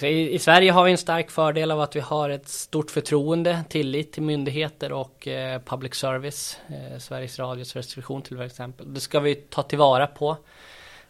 [0.02, 4.12] I, Sverige har vi en stark fördel av att vi har ett stort förtroende, tillit
[4.12, 6.58] till myndigheter och eh, public service.
[6.68, 8.94] Eh, Sveriges Radio, Sveriges Television till exempel.
[8.94, 10.36] Det ska vi ta tillvara på.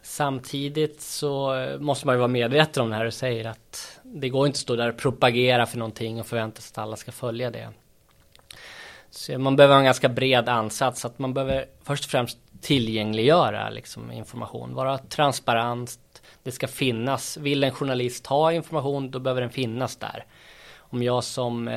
[0.02, 4.28] Samtidigt så eh, måste man ju vara medveten om det här och säger att det
[4.28, 7.12] går inte att stå där och propagera för någonting och förvänta sig att alla ska
[7.12, 7.68] följa det.
[9.10, 11.04] Så man behöver ha en ganska bred ansats.
[11.04, 14.74] Att man behöver först och främst tillgängliggöra liksom, information.
[14.74, 15.98] Vara transparent.
[16.42, 17.36] Det ska finnas.
[17.36, 20.24] Vill en journalist ha information då behöver den finnas där.
[20.76, 21.68] Om jag som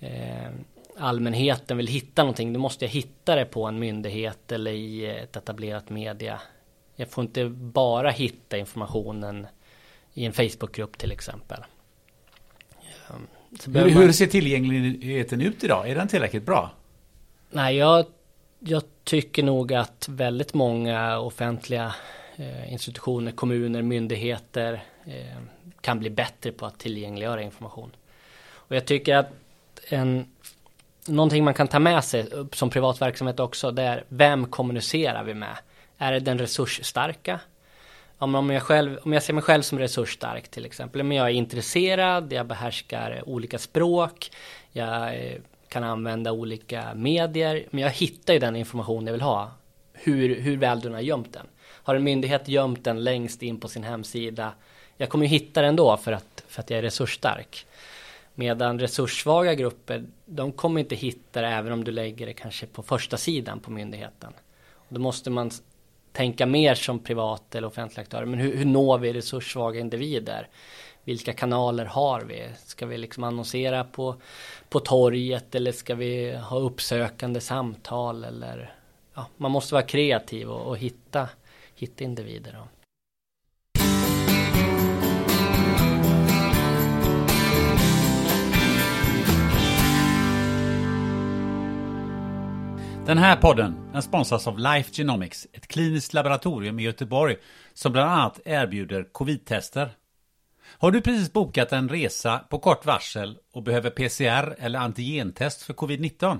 [0.00, 0.50] eh,
[0.98, 5.36] allmänheten vill hitta någonting, då måste jag hitta det på en myndighet eller i ett
[5.36, 6.40] etablerat media.
[6.96, 9.46] Jag får inte bara hitta informationen
[10.14, 11.64] i en Facebookgrupp till exempel.
[13.10, 13.26] Ehm,
[13.74, 15.90] hur, hur ser tillgängligheten ut idag?
[15.90, 16.70] Är den tillräckligt bra?
[17.50, 18.06] Nej, jag,
[18.58, 21.94] jag tycker nog att väldigt många offentliga
[22.36, 25.40] eh, institutioner, kommuner, myndigheter eh,
[25.80, 27.90] kan bli bättre på att tillgängliggöra information.
[28.48, 29.30] Och jag tycker att
[29.88, 30.26] en,
[31.06, 35.24] någonting man kan ta med sig eh, som privat verksamhet också, det är vem kommunicerar
[35.24, 35.56] vi med?
[35.98, 37.40] Är det den resursstarka?
[38.18, 41.32] Om jag, själv, om jag ser mig själv som resursstark till exempel, men jag är
[41.32, 44.30] intresserad, jag behärskar olika språk,
[44.72, 45.40] jag är
[45.76, 49.50] kan använda olika medier, men jag hittar ju den information jag vill ha.
[49.92, 51.46] Hur, hur väl du har gömt den.
[51.66, 54.52] Har en myndighet gömt den längst in på sin hemsida,
[54.96, 57.66] jag kommer ju hitta den då för att, för att jag är resursstark.
[58.34, 62.82] Medan resurssvaga grupper, de kommer inte hitta det även om du lägger det kanske på
[62.82, 64.32] första sidan på myndigheten.
[64.88, 65.50] Då måste man
[66.12, 68.24] tänka mer som privat eller offentlig aktör.
[68.24, 70.48] Men hur, hur når vi resurssvaga individer?
[71.06, 72.48] Vilka kanaler har vi?
[72.64, 74.14] Ska vi liksom annonsera på,
[74.68, 78.24] på torget eller ska vi ha uppsökande samtal?
[78.24, 78.74] Eller,
[79.14, 81.28] ja, man måste vara kreativ och, och hitta,
[81.74, 82.52] hitta individer.
[82.52, 82.68] Då.
[93.06, 97.36] Den här podden den sponsras av Life Genomics, ett kliniskt laboratorium i Göteborg
[97.74, 99.90] som bland annat erbjuder covid-tester.
[100.78, 105.74] Har du precis bokat en resa på kort varsel och behöver PCR eller antigentest för
[105.74, 106.38] covid-19?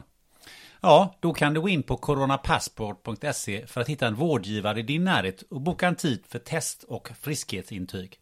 [0.80, 5.04] Ja, då kan du gå in på coronapassport.se för att hitta en vårdgivare i din
[5.04, 8.18] närhet och boka en tid för test och friskhetsintyg.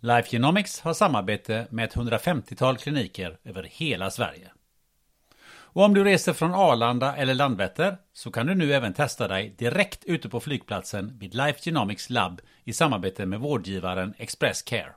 [0.00, 4.50] Life Genomics har samarbete med ett 150-tal kliniker över hela Sverige.
[5.72, 9.54] Och om du reser från Arlanda eller Landvetter så kan du nu även testa dig
[9.58, 14.94] direkt ute på flygplatsen vid Life Genomics Lab i samarbete med vårdgivaren Express Care.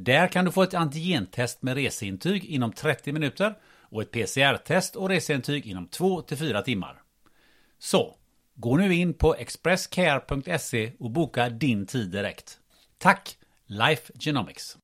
[0.00, 5.08] Där kan du få ett antigentest med reseintyg inom 30 minuter och ett PCR-test och
[5.08, 7.02] reseintyg inom 2-4 timmar.
[7.78, 8.16] Så,
[8.54, 12.58] gå nu in på expresscare.se och boka din tid direkt.
[12.98, 14.76] Tack, Life Genomics!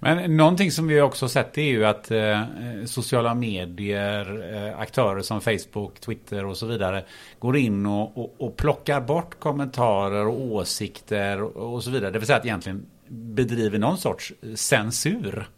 [0.00, 2.42] Men någonting som vi också sett är ju att eh,
[2.86, 7.04] sociala medier, eh, aktörer som Facebook, Twitter och så vidare
[7.38, 12.10] går in och, och, och plockar bort kommentarer och åsikter och, och, så vidare.
[12.10, 15.48] Det vill säga att egentligen bedriver någon sorts censur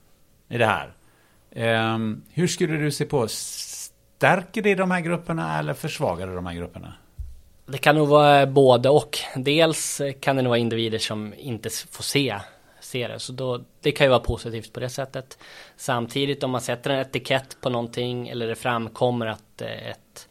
[0.48, 0.92] i det här.
[1.50, 1.98] Eh,
[2.32, 6.54] hur skulle du se på, stärker det de här grupperna eller försvagar det de här
[6.54, 6.92] grupperna?
[7.66, 9.18] Det kan nog vara både och.
[9.36, 12.36] Dels kan det nog vara individer som inte får se
[12.88, 13.18] se det.
[13.18, 15.38] Så då, det kan ju vara positivt på det sättet.
[15.76, 20.28] Samtidigt om man sätter en etikett på någonting eller det framkommer att eh, ett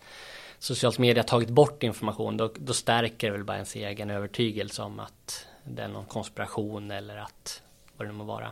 [0.59, 4.99] socialt media tagit bort information då, då stärker det väl bara ens egen övertygelse om
[4.99, 7.61] att det är någon konspiration eller att
[7.97, 8.51] vad det nu må vara.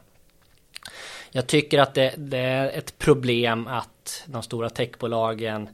[1.31, 5.69] Jag tycker att det, det är ett problem att de stora techbolagen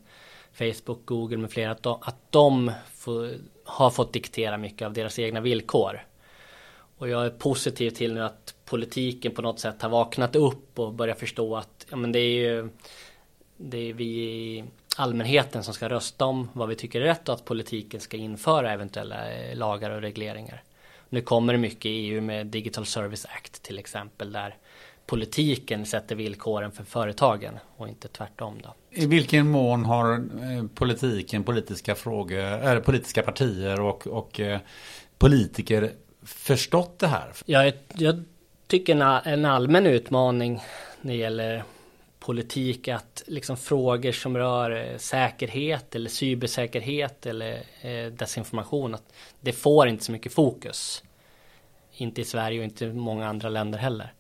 [0.54, 3.32] Facebook, Google med flera att de, att de får,
[3.66, 6.02] har fått diktera mycket av deras egna villkor.
[7.02, 10.94] Och jag är positiv till nu att politiken på något sätt har vaknat upp och
[10.94, 12.70] börjat förstå att ja, men det är ju
[13.58, 14.64] det är vi i
[14.98, 18.72] allmänheten som ska rösta om vad vi tycker är rätt och att politiken ska införa
[18.72, 20.64] eventuella eh, lagar och regleringar.
[21.10, 24.58] Nu kommer det mycket i EU med Digital Service Act till exempel där
[25.06, 28.76] politiken sätter villkoren för företagen och inte tvärtom då.
[28.90, 34.60] I vilken mån har eh, politiken, politiska frågor, äh, politiska partier och, och eh,
[35.18, 35.92] politiker
[36.24, 37.32] förstått det här?
[37.46, 38.24] Jag, jag
[38.68, 40.62] tycker en, en allmän utmaning
[41.02, 41.64] när det gäller
[42.20, 49.52] politik att liksom frågor som rör eh, säkerhet eller cybersäkerhet eller eh, desinformation att det
[49.52, 51.04] får inte så mycket fokus.
[51.94, 54.14] Inte i Sverige och inte i många andra länder heller.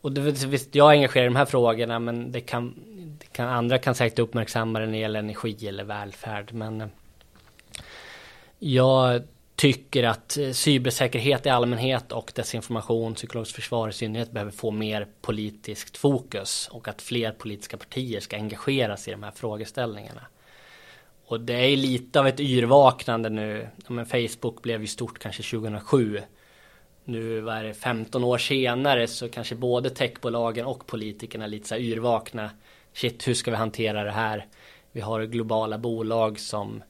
[0.00, 2.74] Och det, visst, jag är engagerad i de här frågorna men det kan,
[3.20, 6.88] det kan andra kan säkert uppmärksamma det när det gäller energi eller välfärd men eh,
[8.58, 9.22] jag
[9.58, 15.06] tycker att eh, cybersäkerhet i allmänhet och desinformation, psykologiskt försvar i synnerhet behöver få mer
[15.20, 20.26] politiskt fokus och att fler politiska partier ska engageras i de här frågeställningarna.
[21.26, 23.68] Och det är lite av ett yrvaknande nu.
[23.88, 26.20] men Facebook blev ju stort kanske 2007.
[27.04, 31.74] Nu var det 15 år senare så kanske både techbolagen och politikerna är lite så
[31.74, 32.50] här yrvakna.
[32.92, 34.46] Shit, hur ska vi hantera det här?
[34.92, 36.82] Vi har globala bolag som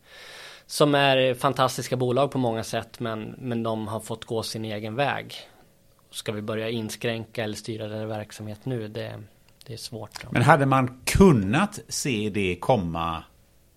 [0.70, 4.94] som är fantastiska bolag på många sätt men, men de har fått gå sin egen
[4.94, 5.34] väg.
[6.10, 8.88] Ska vi börja inskränka eller styra deras verksamhet nu?
[8.88, 9.22] Det,
[9.66, 10.32] det är svårt.
[10.32, 13.22] Men hade man kunnat se det komma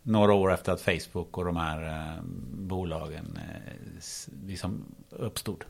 [0.03, 2.23] några år efter att Facebook och de här eh,
[2.53, 5.65] bolagen eh, liksom uppstod?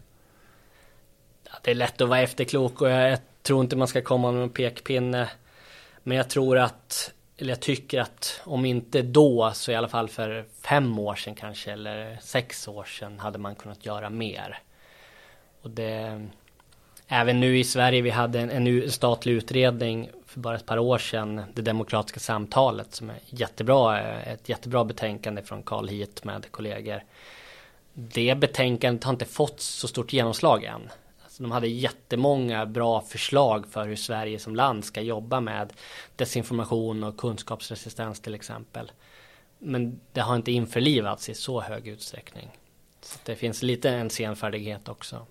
[1.64, 4.50] Det är lätt att vara efterklok och jag, tror inte man ska komma med någon
[4.50, 5.30] pekpinne.
[6.04, 10.10] Men jag tror att eller jag tycker att om inte då så i alla fall
[10.10, 14.60] för fem år sedan kanske eller sex år sedan hade man kunnat göra mer.
[15.62, 16.22] Och det
[17.14, 20.98] Även nu i Sverige, vi hade en, en statlig utredning för bara ett par år
[20.98, 27.04] sedan, det demokratiska samtalet som är jättebra, ett jättebra betänkande från Carl Hit med kollegor.
[27.94, 30.82] Det betänkandet har inte fått så stort genomslag än.
[31.42, 35.74] De hade jättemånga bra förslag för hur Sverige som land ska jobba med
[36.16, 38.92] desinformation och kunskapsresistens till exempel.
[39.60, 42.50] Men det har inte införlivats i så hög utsträckning.
[43.02, 45.26] Så det finns lite en senfärdighet också.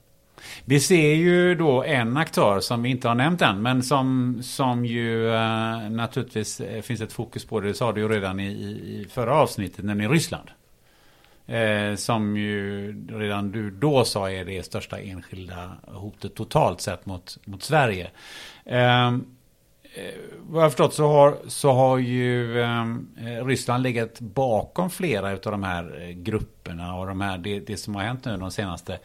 [0.64, 4.84] Vi ser ju då en aktör som vi inte har nämnt än men som, som
[4.84, 7.61] ju uh, naturligtvis eh, finns ett fokus på.
[7.61, 10.50] Det sa du ju redan i, i förra avsnittet, nämligen Ryssland.
[11.51, 17.38] Eh, som ju redan du då sa är det största enskilda hotet totalt sett mot,
[17.44, 18.11] mot Sverige.
[18.64, 19.26] Ehm,
[19.94, 25.30] eh, vad jag förstått så har, så har ju ehm, eh, Ryssland legat bakom flera
[25.30, 28.51] av de här eh, grupperna och de här, det, det som har hänt nu de
[28.51, 28.98] senaste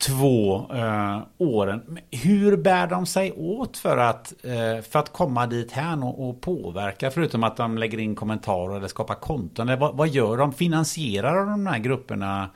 [0.00, 1.98] två eh, åren.
[2.10, 6.40] Hur bär de sig åt för att, eh, för att komma dit här och, och,
[6.40, 7.10] påverka?
[7.10, 9.68] Förutom att de lägger in kommentarer eller skapar konton.
[9.68, 10.52] Eller vad, vad gör de?
[10.52, 12.50] Finansierar de här grupperna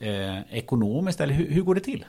[0.00, 1.20] eh, ekonomiskt?
[1.20, 2.04] Eller hur, hur, går det till?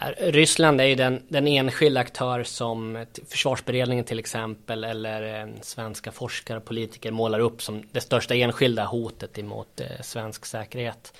[0.00, 6.12] Eh, Ryssland är ju den, den enskilda aktör som försvarsberedningen till exempel eller eh, svenska
[6.12, 11.12] forskare och politiker målar upp som det största enskilda hotet emot eh, svensk säkerhet.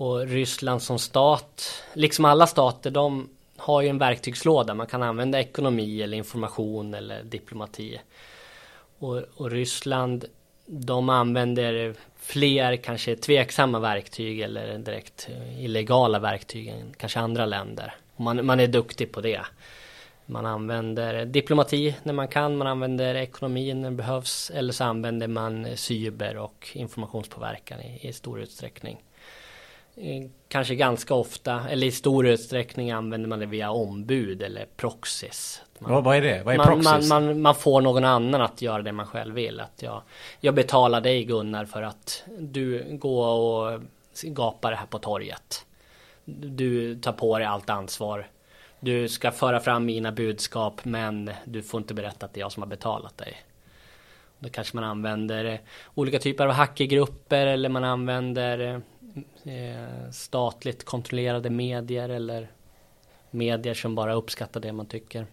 [0.00, 4.74] Och Ryssland som stat, liksom alla stater, de har ju en verktygslåda.
[4.74, 8.00] Man kan använda ekonomi eller information eller diplomati.
[8.98, 10.24] Och, och Ryssland,
[10.66, 17.94] de använder fler kanske tveksamma verktyg eller direkt eh, illegala verktyg än kanske andra länder.
[18.16, 19.40] Man, man är duktig på det.
[20.26, 25.28] Man använder diplomati när man kan, man använder ekonomi när det behövs eller så använder
[25.28, 29.02] man eh, cyber och informationspåverkan i, i stor utsträckning.
[30.00, 35.62] Eh, kanske ganska ofta, eller i stor utsträckning använder man det via ombud eller proxys.
[35.78, 36.42] Man, ja, vad är det?
[36.44, 37.10] Vad är man, proxys?
[37.10, 39.60] Man, man, man, får någon annan att göra det man själv vill.
[39.60, 40.02] Att jag,
[40.40, 43.80] jag betalar dig Gunnar för att du går och
[44.22, 45.66] gapar här på torget.
[46.24, 48.26] Du tar på dig allt ansvar.
[48.80, 52.52] Du ska föra fram mina budskap men du får inte berätta att det är jag
[52.52, 53.36] som har betalat dig.
[54.38, 55.60] Då kanske man använder
[55.94, 58.82] olika typer av hackergrupper eller man använder
[59.44, 62.48] eh, statligt kontrollerade medier eller
[63.30, 65.26] medier som bara uppskattar det man tycker.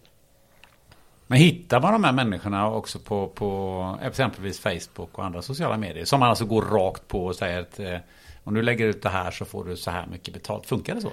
[1.26, 6.04] Men hittar man de här människorna också på, på exempelvis Facebook och andra sociala medier?
[6.04, 7.96] Som man alltså går rakt på och säger att eh,
[8.44, 10.66] om du lägger ut det här så får du så här mycket betalt.
[10.66, 11.10] Funkar det så?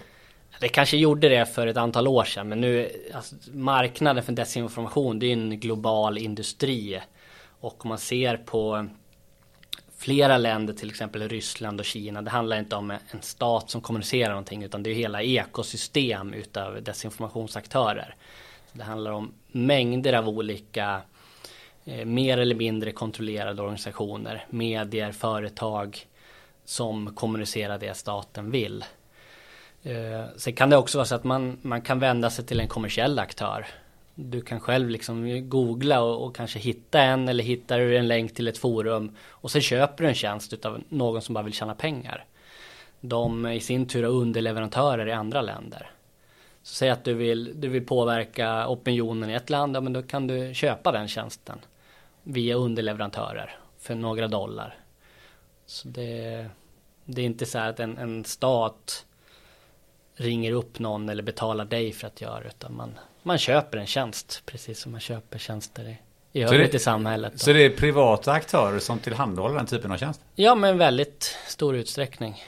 [0.59, 5.19] Det kanske gjorde det för ett antal år sedan men nu alltså, marknaden för desinformation
[5.19, 7.01] det är en global industri.
[7.59, 8.88] Och om man ser på
[10.03, 12.21] flera länder, till exempel Ryssland och Kina.
[12.21, 16.83] Det handlar inte om en stat som kommunicerar någonting utan det är hela ekosystem utav
[16.83, 18.15] desinformationsaktörer.
[18.73, 21.01] Det handlar om mängder av olika
[21.85, 26.07] eh, mer eller mindre kontrollerade organisationer, medier, företag
[26.65, 28.85] som kommunicerar det staten vill.
[29.83, 32.67] Eh, sen kan det också vara så att man, man kan vända sig till en
[32.67, 33.65] kommersiell aktör
[34.16, 38.34] du kan själv liksom googla och, och, kanske hitta en eller hittar du en länk
[38.34, 41.76] till ett forum och sen köper du en tjänst utav någon som bara vill tjäna
[41.76, 42.26] pengar.
[42.99, 45.91] De i sin tur har underleverantörer i andra länder.
[46.64, 50.03] Så säg att du vill, du vill påverka opinionen i ett land, ja, men då
[50.03, 51.59] kan du köpa den tjänsten
[52.24, 54.78] via underleverantörer för några dollar.
[55.66, 56.45] Så det,
[57.05, 59.05] det är inte så här att en, en stat
[60.16, 62.93] ringer upp någon eller betalar dig för att göra utan man,
[63.24, 65.97] man köper en tjänst precis som man köper tjänster i,
[66.39, 67.39] i övrigt i samhället.
[67.39, 70.21] Så det är privata aktörer som tillhandahåller den typen av tjänst?
[70.36, 72.43] Ja, men väldigt stor utsträckning.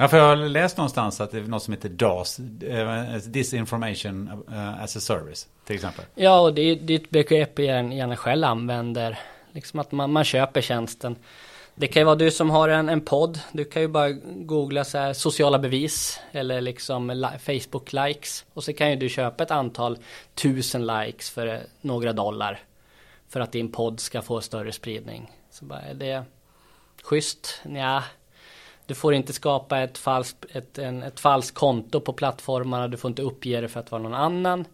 [0.00, 4.44] Ja, för jag har läst någonstans att det är något som heter DAS, eh, Disinformation
[4.52, 6.04] eh, as a Service, till exempel.
[6.14, 9.18] Ja, och det är, det är ett begrepp jag gärna själv använder.
[9.52, 11.16] Liksom att man, man köper tjänsten.
[11.80, 13.40] Det kan ju vara du som har en, en podd.
[13.52, 18.72] Du kan ju bara googla så här sociala bevis eller liksom Facebook likes och så
[18.72, 19.98] kan ju du köpa ett antal
[20.34, 22.60] tusen likes för eh, några dollar
[23.28, 25.30] för att din podd ska få större spridning.
[25.50, 26.24] Så bara, är det
[27.02, 27.60] schysst?
[27.64, 28.04] Nja.
[28.86, 32.88] du får inte skapa ett falskt, ett, en, ett falskt konto på plattformarna.
[32.88, 34.64] Du får inte uppge det för att vara någon annan.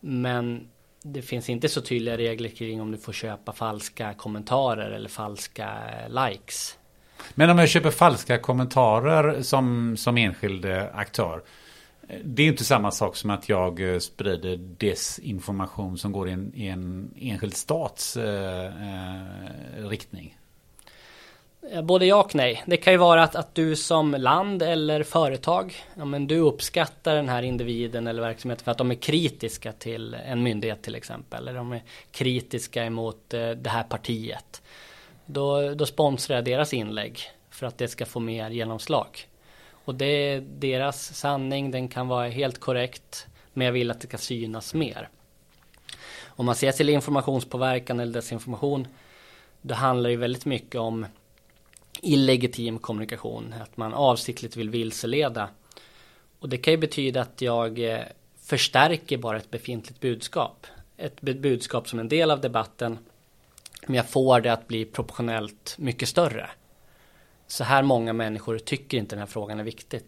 [0.00, 0.68] Men
[1.12, 5.68] det finns inte så tydliga regler kring om du får köpa falska kommentarer eller falska
[6.08, 6.78] likes.
[7.34, 11.42] Men om jag köper falska kommentarer som, som enskild eh, aktör.
[12.08, 16.32] Eh, det är inte samma sak som att jag eh, sprider desinformation som går i
[16.32, 18.72] en, i en enskild stats eh,
[19.76, 20.36] riktning.
[21.70, 22.62] Eh, både ja och nej.
[22.66, 27.14] Det kan ju vara att, att du som land eller företag, ja, men du uppskattar
[27.14, 31.48] den här individen eller verksamheten för att de är kritiska till en myndighet till exempel.
[31.48, 34.62] Eller de är kritiska emot eh, det här partiet.
[35.26, 39.28] Då, då sponsrar jag deras inlägg för att det ska få mer genomslag.
[39.70, 43.26] Och det är deras sanning, den kan vara helt korrekt.
[43.52, 45.08] Men jag vill att det ska synas mer.
[46.24, 48.86] Om man ser till informationspåverkan eller desinformation.
[49.62, 51.06] Då handlar det väldigt mycket om
[52.02, 53.54] illegitim kommunikation.
[53.62, 55.48] Att man avsiktligt vill vilseleda.
[56.38, 58.00] Och det kan ju betyda att jag eh,
[58.42, 60.66] förstärker bara ett befintligt budskap.
[60.96, 62.98] Ett budskap som en del av debatten.
[63.86, 66.50] Men jag får det att bli proportionellt mycket större.
[67.46, 70.00] Så här många människor tycker inte den här frågan är viktig.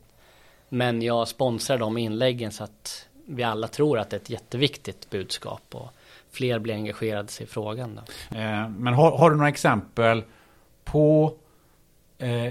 [0.69, 5.11] Men jag sponsrar de inläggen så att vi alla tror att det är ett jätteviktigt
[5.11, 5.91] budskap och
[6.31, 7.95] fler blir engagerade i frågan.
[7.95, 8.37] Då.
[8.37, 10.23] Eh, men har, har, du några exempel
[10.85, 11.35] på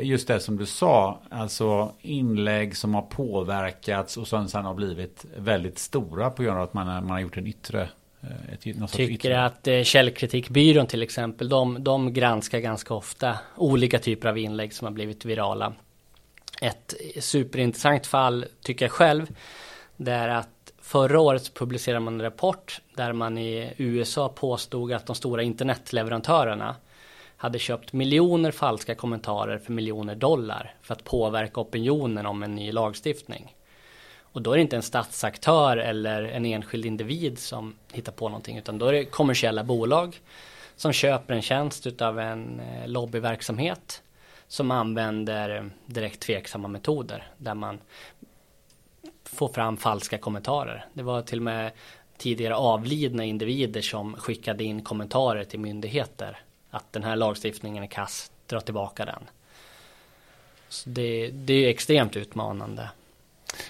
[0.02, 5.26] just det som du sa, alltså inlägg som har påverkats och som sen har blivit
[5.38, 7.90] väldigt stora på grund av att man, man har gjort en yttre
[8.22, 9.46] Eh, ett, Tycker yttre.
[9.46, 14.86] att eh, Källkritikbyrån till exempel, de, de granskar ganska ofta olika typer av inlägg som
[14.86, 15.74] har blivit virala.
[16.62, 19.36] Ett superintressant fall tycker jag själv,
[19.98, 25.06] det är att förra året publicerade man en rapport där man i USA påstod att
[25.06, 26.76] de stora internetleverantörerna
[27.38, 32.72] hade köpt miljoner falska kommentarer för miljoner dollar för att påverka opinionen om en ny
[32.72, 33.56] lagstiftning.
[34.22, 38.58] Och då är det inte en statsaktör eller en enskild individ som hittar på någonting
[38.58, 40.22] utan då är det kommersiella bolag
[40.76, 44.04] som köper en tjänst utav en eh, lobbyverksamhet
[44.48, 47.80] som använder eh, direkt tveksamma metoder där man
[49.24, 50.86] får fram falska kommentarer.
[50.94, 51.72] Det var till och med
[52.18, 56.40] tidigare avlidna individer som skickade in kommentarer till myndigheter
[56.72, 59.24] att den här lagstiftningen är kass, dra tillbaka den.
[60.70, 62.90] Så det, det är extremt utmanande.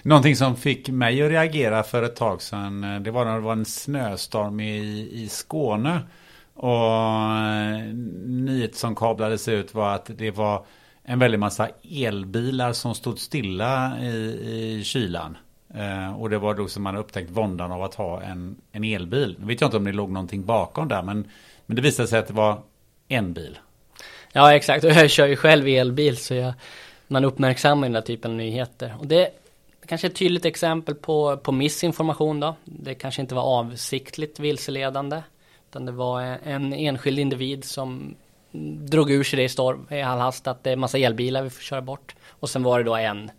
[0.02, 2.84] Någonting som fick mig att reagera för ett tag sedan.
[2.84, 6.00] Eh, det var när det var en snöstorm i, i Skåne.
[6.54, 6.92] Och
[7.36, 7.94] eh,
[8.24, 10.64] nyhet som kablades ut var att det var
[11.02, 14.14] en väldig massa elbilar som stod stilla i,
[14.52, 15.36] i kylan.
[15.74, 19.36] Eh, och det var då som man upptäckt våndan av att ha en, en elbil.
[19.40, 21.28] Nu vet jag inte om det låg någonting bakom där men,
[21.66, 22.58] men det visade sig att det var
[23.08, 23.58] en bil.
[24.32, 26.52] Ja exakt och jag kör ju själv elbil så jag,
[27.06, 28.94] man uppmärksammar den där typen av nyheter.
[28.98, 29.30] Och det
[29.86, 32.54] kanske ett tydligt exempel på, på missinformation då.
[32.64, 35.22] Det kanske inte var avsiktligt vilseledande.
[35.70, 38.14] Utan det var en enskild individ som
[38.90, 41.50] drog ur sig det i, storm, i all hast att det är massa elbilar vi
[41.50, 42.14] får köra bort.
[42.28, 43.30] Och sen var det då en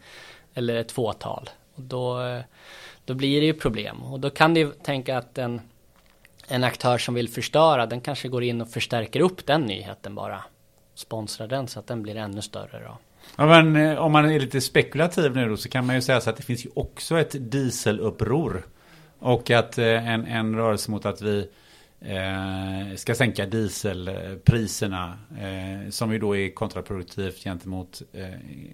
[0.54, 1.50] eller ett fåtal.
[1.76, 2.20] Och då,
[3.06, 4.04] då blir det ju problem.
[4.04, 5.62] Och då kan du tänka att en,
[6.50, 10.44] en aktör som vill förstöra den kanske går in och förstärker upp den nyheten bara.
[10.96, 12.98] Sponsrar den så att den blir ännu större då.
[13.36, 16.22] Ja, men eh, om man är lite spekulativ nu då så kan man ju säga
[16.22, 18.66] så att det finns ju också ett dieseluppror.
[19.20, 21.50] Och att eh, en, en rörelse mot att vi
[22.02, 25.20] eh, ska sänka dieselpriserna.
[25.40, 28.24] Eh, som ju då är kontraproduktivt gentemot eh,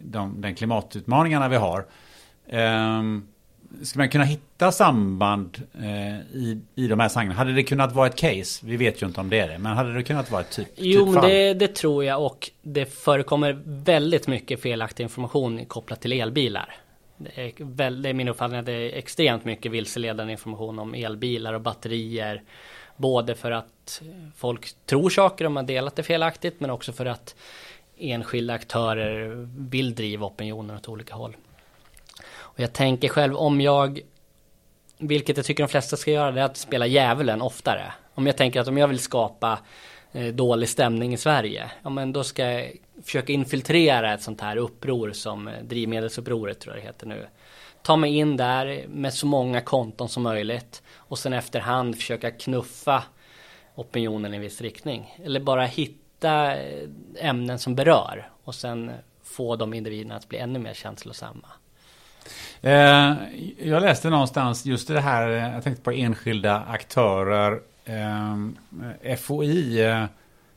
[0.02, 1.86] de, den klimatutmaningarna vi har.
[2.48, 3.02] Eh,
[3.82, 7.38] Ska man kunna hitta samband eh, i, i de här sammanhangen?
[7.38, 8.66] Hade det kunnat vara ett case?
[8.66, 9.58] Vi vet ju inte om det är det.
[9.58, 12.26] Men hade det kunnat vara ett typ, Jo, typ det, det, tror jag.
[12.26, 16.76] Och det förekommer väldigt mycket felaktig information kopplat till elbilar.
[17.18, 20.94] Det är, väl, det är min uppfattning att det är extremt mycket vilseledande information om
[20.94, 22.44] elbilar och batterier.
[22.98, 24.02] Både för att
[24.36, 26.60] folk tror saker om man delat det felaktigt.
[26.60, 27.36] Men också för att
[27.98, 31.36] enskilda aktörer vill driva opinioner åt olika håll.
[32.56, 34.00] Och jag tänker själv om jag,
[34.98, 37.94] vilket jag tycker de flesta ska göra, det är att spela djävulen oftare.
[38.14, 39.60] Om jag tänker att om jag vill skapa
[40.12, 42.72] eh, dålig stämning i Sverige, ja men då ska jag
[43.04, 47.28] försöka infiltrera ett sånt här uppror som eh, drivmedelsupproret tror jag det heter nu.
[47.82, 53.04] Ta mig in där med så många konton som möjligt och sen efterhand försöka knuffa
[53.76, 55.16] opinionen i en viss riktning.
[55.24, 56.90] Eller bara hitta eh,
[57.20, 58.92] ämnen som berör och sen
[59.24, 61.48] få de individerna att bli ännu mer känslosamma.
[62.66, 63.16] Eh,
[63.58, 70.08] jag läste någonstans just det här, eh, jag tänkte på enskilda aktörer eh, FOI,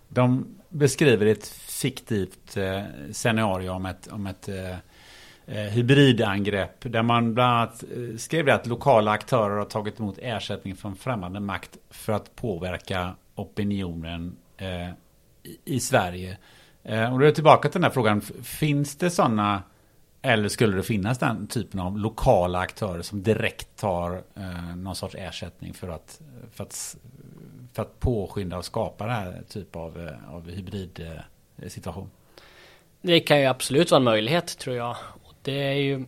[0.09, 2.59] de beskriver ett fiktivt
[3.13, 4.49] scenario om ett, om ett
[5.47, 6.81] hybridangrepp.
[6.81, 7.85] Där man bland annat
[8.19, 13.15] skrev det att lokala aktörer har tagit emot ersättning från främmande makt för att påverka
[13.35, 14.37] opinionen
[15.65, 16.39] i, Sverige.
[16.83, 18.21] Och då är jag tillbaka till den här frågan.
[18.43, 19.63] Finns det sådana
[20.29, 25.15] eller skulle det finnas den typen av lokala aktörer som direkt tar eh, någon sorts
[25.15, 26.21] ersättning för att,
[26.53, 26.97] för att,
[27.73, 32.11] för att påskynda och skapa den här typen av, eh, av hybridsituation?
[32.37, 32.41] Eh,
[33.03, 34.97] det kan ju absolut vara en möjlighet tror jag.
[35.25, 36.05] Och det är ju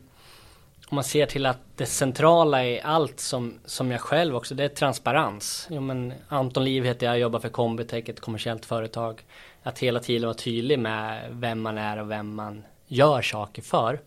[0.90, 4.64] om man ser till att det centrala i allt som, som jag själv också, det
[4.64, 5.68] är transparens.
[5.70, 9.22] Jo, men Anton Liv heter jag, jobbar för Combitech, ett kommersiellt företag.
[9.62, 14.00] Att hela tiden vara tydlig med vem man är och vem man gör saker för.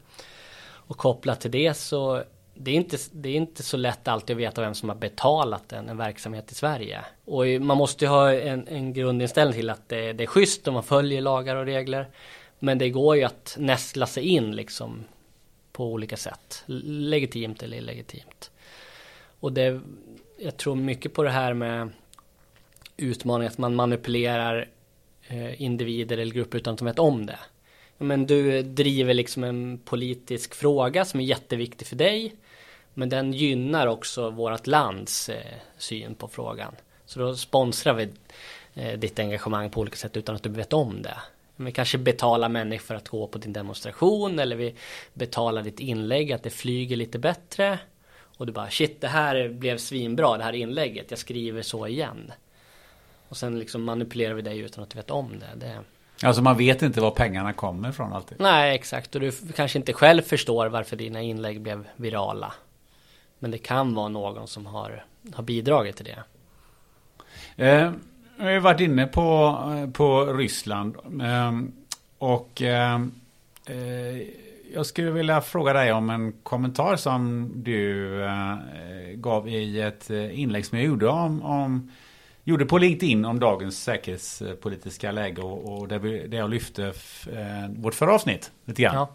[0.87, 2.23] Och kopplat till det så
[2.55, 5.73] det är, inte, det är inte så lätt alltid att veta vem som har betalat
[5.73, 7.05] en, en verksamhet i Sverige.
[7.25, 10.73] Och man måste ju ha en, en grundinställning till att det, det är schysst om
[10.73, 12.09] man följer lagar och regler.
[12.59, 15.03] Men det går ju att nästla sig in liksom
[15.71, 16.63] på olika sätt.
[16.65, 18.51] Legitimt eller illegitimt.
[19.39, 19.81] Och det,
[20.39, 21.89] jag tror mycket på det här med
[22.97, 24.69] utmaningen att man manipulerar
[25.27, 27.39] eh, individer eller grupper utan att de vet om det.
[27.97, 32.35] Men du driver liksom en politisk fråga som är jätteviktig för dig.
[32.93, 36.75] Men den gynnar också vårt lands eh, syn på frågan.
[37.05, 38.09] Så då sponsrar vi
[38.73, 41.17] eh, ditt engagemang på olika sätt utan att du vet om det.
[41.55, 44.75] Vi kanske betalar människor för att gå på din demonstration eller vi
[45.13, 47.79] betalar ditt inlägg att det flyger lite bättre.
[48.37, 51.11] Och du bara shit det här blev svinbra det här inlägget.
[51.11, 52.31] Jag skriver så igen.
[53.29, 55.65] Och sen liksom manipulerar vi dig utan att du vet om det.
[55.65, 55.79] det
[56.21, 58.39] Alltså man vet inte var pengarna kommer ifrån alltid.
[58.39, 62.53] Nej exakt och du kanske inte själv förstår varför dina inlägg blev virala.
[63.39, 66.23] Men det kan vara någon som har, har bidragit till det.
[67.65, 67.91] Eh,
[68.37, 69.57] vi har varit inne på,
[69.93, 70.95] på Ryssland.
[71.21, 71.51] Eh,
[72.17, 72.95] och eh,
[73.65, 74.27] eh,
[74.73, 78.55] jag skulle vilja fråga dig om en kommentar som du eh,
[79.15, 81.91] gav i ett eh, inlägg som jag gjorde om, om
[82.43, 86.85] gjorde på LinkedIn om dagens säkerhetspolitiska läge och, och vi, där jag lyfte
[87.31, 89.07] eh, vårt förra avsnitt lite grann.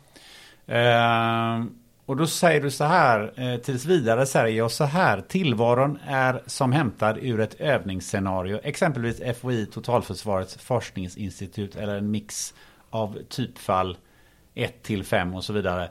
[0.66, 0.74] Ja.
[0.74, 1.64] Eh,
[2.06, 6.42] och då säger du så här, eh, tills vidare säger jag så här, tillvaron är
[6.46, 12.54] som hämtad ur ett övningsscenario, exempelvis FOI, Totalförsvarets forskningsinstitut eller en mix
[12.90, 13.96] av typfall
[14.54, 15.90] 1 till 5 och så vidare.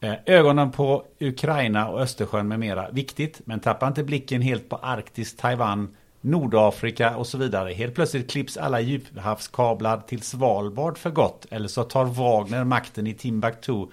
[0.00, 2.90] Eh, ögonen på Ukraina och Östersjön med mera.
[2.90, 7.72] Viktigt, men tappa inte blicken helt på Arktis, Taiwan, Nordafrika och så vidare.
[7.72, 11.46] Helt plötsligt klipps alla djuphavskablar till Svalbard för gott.
[11.50, 13.86] Eller så tar Wagner makten i Timbuktu.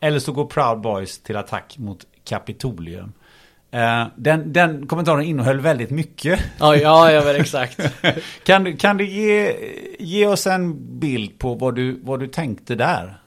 [0.00, 3.12] Eller så går Proud Boys till attack mot Kapitolium.
[3.74, 6.40] Uh, den, den kommentaren innehöll väldigt mycket.
[6.58, 7.80] Ja, ja, ja exakt.
[8.44, 9.56] kan, du, kan du ge,
[9.98, 13.18] ge oss en bild på vad du, vad du tänkte där?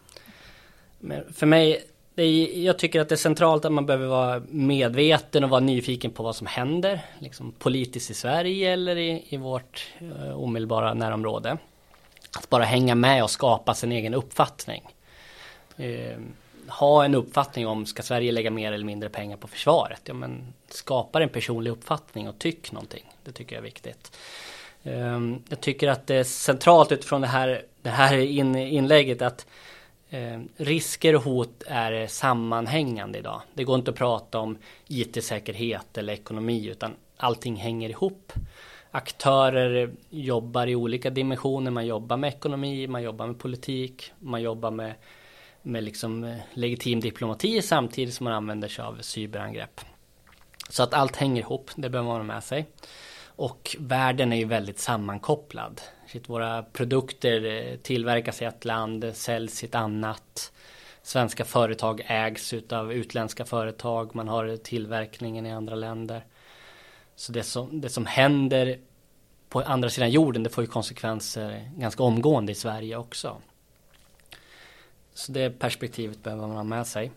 [0.99, 1.82] Men för mig
[2.24, 6.11] är, jag tycker att det är centralt att man behöver vara medveten och vara nyfiken
[6.11, 7.01] på vad som händer.
[7.20, 11.57] Liksom politiskt i Sverige eller i, i vårt eh, omedelbara närområde.
[12.38, 14.84] Att bara hänga med och skapa sin egen uppfattning.
[15.78, 16.18] Eh,
[16.68, 20.01] ha en uppfattning om ska Sverige lägga mer eller mindre pengar på försvaret.
[20.03, 23.05] Ja, men skapa en personlig uppfattning och tyck någonting.
[23.24, 24.18] Det tycker jag är viktigt.
[24.84, 29.45] Eh, jag tycker att det är centralt utifrån det här, det här in, inlägget att
[30.10, 33.41] Eh, risker och hot är sammanhängande idag.
[33.53, 38.34] Det går inte att prata om IT-säkerhet eller ekonomi utan allting hänger ihop.
[38.91, 41.72] Aktörer jobbar i olika dimensioner.
[41.72, 44.93] Man jobbar med ekonomi, man jobbar med politik, man jobbar med,
[45.62, 49.82] med liksom eh, legitim diplomati samtidigt som man använder sig av cyberangrepp.
[50.70, 52.66] Så att allt hänger ihop, det behöver man ha med sig.
[53.26, 55.82] Och världen är ju väldigt sammankopplad.
[56.08, 60.51] Shit, våra produkter eh, tillverkas i ett land, säljs i ett annat.
[61.01, 64.16] Svenska företag ägs av utländska företag.
[64.16, 66.26] Man har tillverkningen i andra länder.
[67.16, 68.80] Så det som, det som händer
[69.49, 73.41] på andra sidan jorden det får ju konsekvenser ganska omgående i Sverige också.
[75.14, 77.12] Så det perspektivet behöver man ha med sig.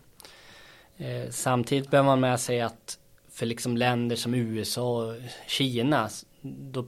[0.97, 5.15] Eh, samtidigt behöver man med sig att för liksom länder som USA och
[5.47, 6.09] Kina
[6.41, 6.85] då,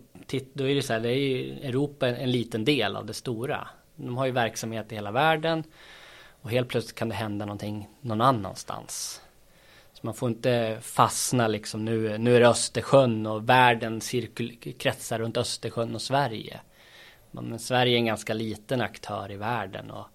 [0.54, 3.14] då är det så här, det är ju Europa en, en liten del av det
[3.14, 3.68] stora.
[3.96, 5.64] De har ju verksamhet i hela världen
[6.42, 9.22] och helt plötsligt kan det hända någonting någon annanstans.
[9.94, 15.20] Så man får inte fastna liksom nu, nu är det Östersjön och världen cirkul, kretsar
[15.20, 16.60] runt Östersjön och Sverige.
[17.32, 20.06] Men Sverige är en ganska liten aktör i världen och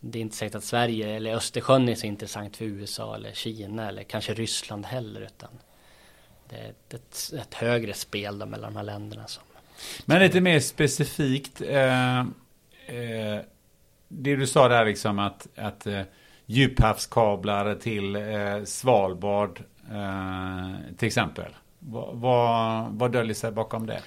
[0.00, 3.88] det är inte säkert att Sverige eller Östersjön är så intressant för USA eller Kina
[3.88, 5.50] eller kanske Ryssland heller utan
[6.50, 9.26] det är ett, ett högre spel då mellan de här länderna.
[9.26, 9.42] Som...
[10.04, 11.60] Men lite mer specifikt.
[11.60, 13.40] Eh, eh,
[14.08, 16.00] det du sa där liksom att, att eh,
[16.46, 21.52] djuphavskablar till eh, Svalbard eh, till exempel.
[21.78, 24.00] Vad, vad, vad döljer sig bakom det?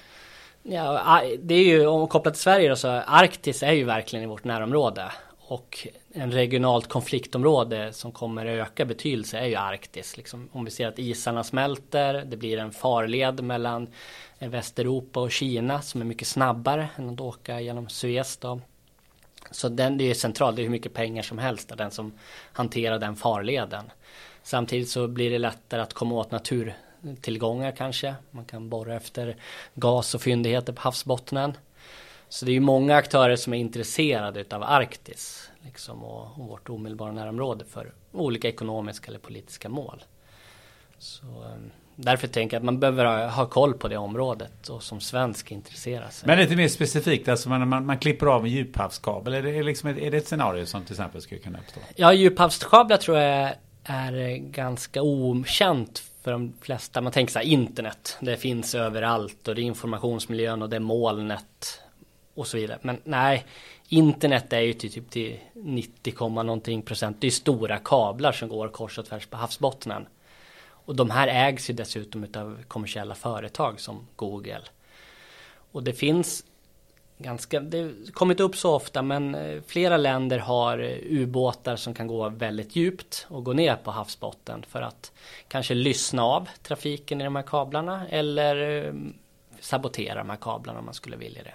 [0.62, 4.26] Ja, det är ju om kopplat till Sverige då, så Arktis är ju verkligen i
[4.26, 5.12] vårt närområde.
[5.38, 10.16] Och en regionalt konfliktområde som kommer att öka betydelse är ju Arktis.
[10.16, 13.88] Liksom, om vi ser att isarna smälter, det blir en farled mellan
[14.38, 18.60] eh, Västeuropa och Kina som är mycket snabbare än att åka genom Suez då.
[19.50, 22.12] Så den, det är centralt, det är hur mycket pengar som helst av den som
[22.52, 23.84] hanterar den farleden.
[24.42, 28.14] Samtidigt så blir det lättare att komma åt naturtillgångar kanske.
[28.30, 29.36] Man kan borra efter
[29.74, 31.56] gas och fyndigheter på havsbottnen.
[32.28, 36.68] Så det är ju många aktörer som är intresserade av Arktis liksom, och, och vårt
[36.68, 40.04] omedelbara närområde för olika ekonomiska eller politiska mål.
[40.98, 44.82] Så, ehm, därför tänker jag att man behöver ha, ha, koll på det området och
[44.82, 46.26] som svensk intressera sig.
[46.26, 49.34] Men lite mer specifikt, alltså man, man, man klipper av en djuphavskabel.
[49.34, 51.80] Är det, liksom ett, är det ett scenario som till exempel skulle kunna uppstå?
[51.96, 53.54] Ja, djuphavskablar tror jag
[53.84, 57.00] är ganska okänt för de flesta.
[57.00, 58.16] Man tänker så här, internet.
[58.20, 61.80] Det finns överallt och det är informationsmiljön och det är molnet
[62.34, 62.78] och så vidare.
[62.82, 63.44] Men nej,
[63.92, 67.16] internet är ju till typ till 90, någonting procent.
[67.20, 70.06] Det är stora kablar som går kors och tvärs på havsbottnen.
[70.64, 74.62] Och de här ägs ju dessutom av kommersiella företag som Google.
[75.72, 76.44] Och det finns
[77.18, 81.94] ganska, det har kommit upp så ofta men eh, flera länder har eh, ubåtar som
[81.94, 85.12] kan gå väldigt djupt och gå ner på havsbotten för att
[85.48, 88.94] kanske lyssna av trafiken i de här kablarna eller eh,
[89.60, 91.54] sabotera de här kablarna om man skulle vilja det.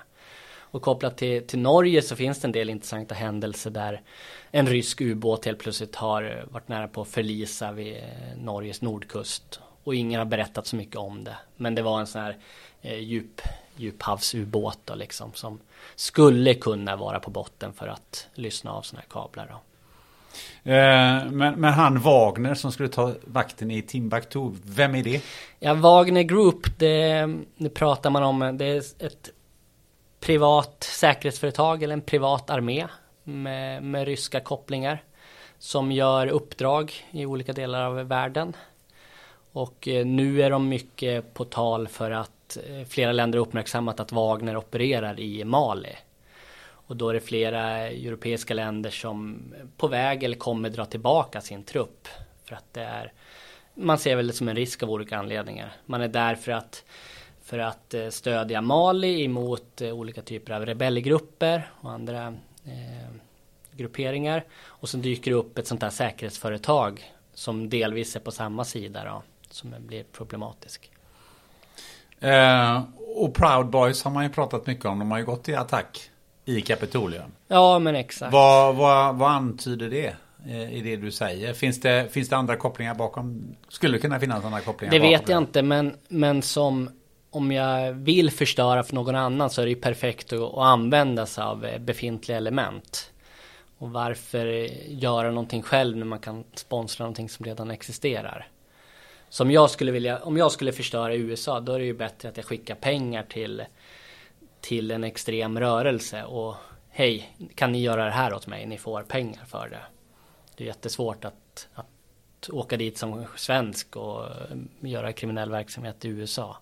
[0.72, 4.02] Och kopplat till, till Norge så finns det en del intressanta händelser där
[4.52, 8.04] en rysk ubåt helt plötsligt har varit nära på att förlisa vid
[8.38, 9.60] Norges nordkust.
[9.84, 11.36] Och ingen har berättat så mycket om det.
[11.56, 12.38] Men det var en sån här
[12.82, 13.42] eh, djup,
[13.76, 15.60] djuphavsubåt då liksom som
[15.96, 19.48] skulle kunna vara på botten för att lyssna av såna här kablar.
[19.48, 19.60] Då.
[20.72, 25.22] Eh, men, men, han Wagner som skulle ta vakten i Timbuktu, vem är det?
[25.60, 29.30] Ja, Wagner Group, det, det pratar man om, det är ett
[30.20, 32.88] privat säkerhetsföretag eller en privat armé
[33.24, 35.04] med, med ryska kopplingar
[35.60, 38.56] som gör uppdrag i olika delar av världen.
[39.52, 44.12] Och eh, nu är de mycket på tal för att eh, flera länder uppmärksammat att
[44.12, 45.96] Wagner opererar i Mali.
[46.88, 51.64] Och då är det flera europeiska länder som på väg eller kommer dra tillbaka sin
[51.64, 52.08] trupp.
[52.46, 53.14] För att det är,
[53.74, 55.74] man ser väl det som en risk av olika anledningar.
[55.86, 56.84] Man är där för att
[57.48, 62.28] för att eh, stödja Mali emot eh, olika typer av rebellgrupper och andra
[62.66, 63.12] eh,
[63.72, 64.44] grupperingar.
[64.66, 69.04] Och så dyker det upp ett sånt här säkerhetsföretag som delvis är på samma sida
[69.06, 70.92] då, som blir problematisk.
[72.20, 72.84] Eh,
[73.16, 75.00] och Proud Boys har man ju pratat mycket om.
[75.00, 76.12] De har ju gått i attack
[76.46, 77.32] i Kapitolium.
[77.48, 78.34] Ja, men exakt.
[78.34, 80.16] Vad, vad, vad antyder det?
[80.72, 81.54] i det du säger.
[81.54, 83.56] Finns det, finns det andra kopplingar bakom?
[83.70, 84.92] Skulle det kunna finnas andra kopplingar?
[84.92, 86.90] Det vet jag inte, men, men som
[87.38, 91.26] om jag vill förstöra för någon annan så är det ju perfekt att, att använda
[91.26, 93.12] sig av eh, befintliga element.
[93.78, 98.48] Och varför eh, göra någonting själv när man kan sponsra någonting som redan existerar?
[99.30, 102.38] Som jag skulle vilja, om jag skulle förstöra USA då är det ju bättre att
[102.38, 103.64] jag skickar pengar till
[104.62, 106.56] till en extrem rörelse och
[106.90, 108.66] hej, kan ni göra det här åt mig?
[108.66, 109.82] Ni får pengar för det.
[110.56, 116.08] Det är jättesvårt att, att åka dit som svensk och eh, göra kriminell verksamhet i
[116.08, 116.58] USA.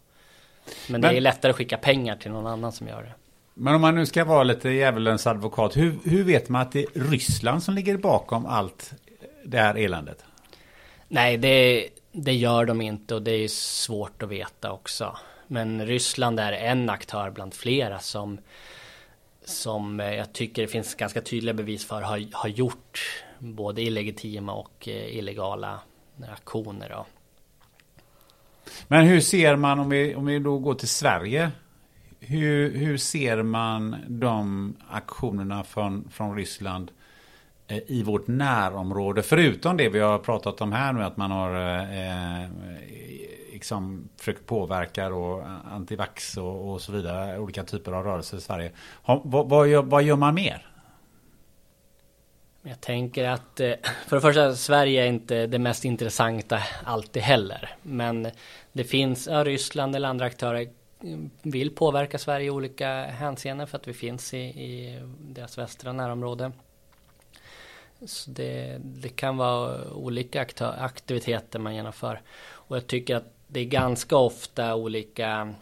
[0.90, 3.14] Men, det är lättare att skicka pengar till någon annan som gör det.
[3.54, 6.80] Men om man nu ska vara lite djävulens advokat, hur, hur vet man att det
[6.80, 8.94] är Ryssland som ligger bakom allt
[9.46, 10.24] det här eländet?
[11.08, 15.18] Nej, det, det gör de inte och det är svårt att veta också.
[15.48, 18.38] Men Ryssland är en aktör bland flera som
[19.46, 24.88] som jag tycker det finns ganska tydliga bevis för har, har gjort både illegitima och
[24.88, 25.80] eh, illegala
[26.32, 26.90] aktioner.
[26.90, 27.06] Då.
[28.88, 31.52] Men hur ser man, om vi, om vi då går till Sverige,
[32.20, 36.92] hur, hur ser man de aktionerna från, från Ryssland
[37.68, 39.24] eh, i vårt närområde?
[39.24, 42.50] Förutom det vi har pratat om här nu, att man har eh,
[43.54, 48.72] liksom försökt påverka och antivax och, och så vidare, olika typer av rörelser i Sverige.
[49.04, 50.75] Ha, vad, vad, gör, vad gör man mer?
[52.68, 53.74] Jag tänker att eh,
[54.08, 57.76] för det första Sverige är inte det mest intressanta alltid heller.
[57.82, 58.32] Men
[58.72, 60.70] det finns, ja, Ryssland eller andra aktörer
[61.02, 65.94] mm, vill påverka Sverige i olika hänseenden för att vi finns i, i deras västra
[65.94, 66.52] närområde.
[68.06, 72.22] Så det, det kan vara olika aktör, aktiviteter man genomför.
[72.48, 75.54] Och jag tycker att det är ganska ofta olika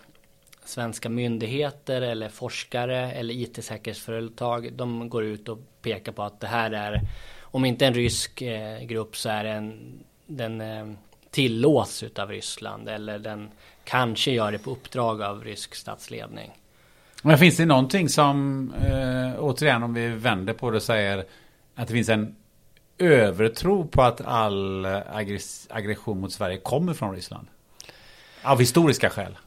[0.65, 4.73] svenska myndigheter eller forskare eller IT-säkerhetsföretag.
[4.73, 7.01] De går ut och pekar på att det här är,
[7.41, 9.93] om inte en rysk eh, grupp så är en,
[10.27, 10.85] den eh,
[11.31, 13.49] tillåts utav Ryssland eller den
[13.83, 16.51] kanske gör det på uppdrag av rysk statsledning.
[17.21, 21.25] Men finns det någonting som, eh, återigen om vi vänder på det och säger
[21.75, 22.35] att det finns en
[22.97, 24.85] övertro på att all
[25.69, 27.47] aggression mot Sverige kommer från Ryssland?
[28.43, 29.37] Av historiska skäl?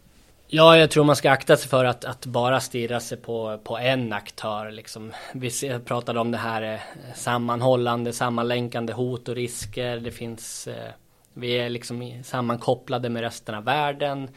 [0.49, 3.79] Ja, jag tror man ska akta sig för att, att bara stirra sig på, på
[3.79, 4.71] en aktör.
[4.71, 5.13] Liksom.
[5.33, 5.51] Vi
[5.85, 6.81] pratade om det här eh,
[7.15, 9.97] sammanhållande, sammanlänkande hot och risker.
[9.97, 10.91] Det finns, eh,
[11.33, 14.29] vi är liksom sammankopplade med resten av världen.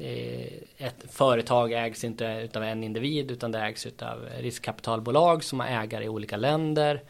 [0.00, 5.66] Eh, ett företag ägs inte av en individ utan det ägs av riskkapitalbolag som har
[5.66, 7.02] ägare i olika länder.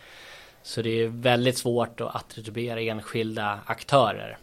[0.63, 4.39] Så det är väldigt svårt att attribuera enskilda aktörer.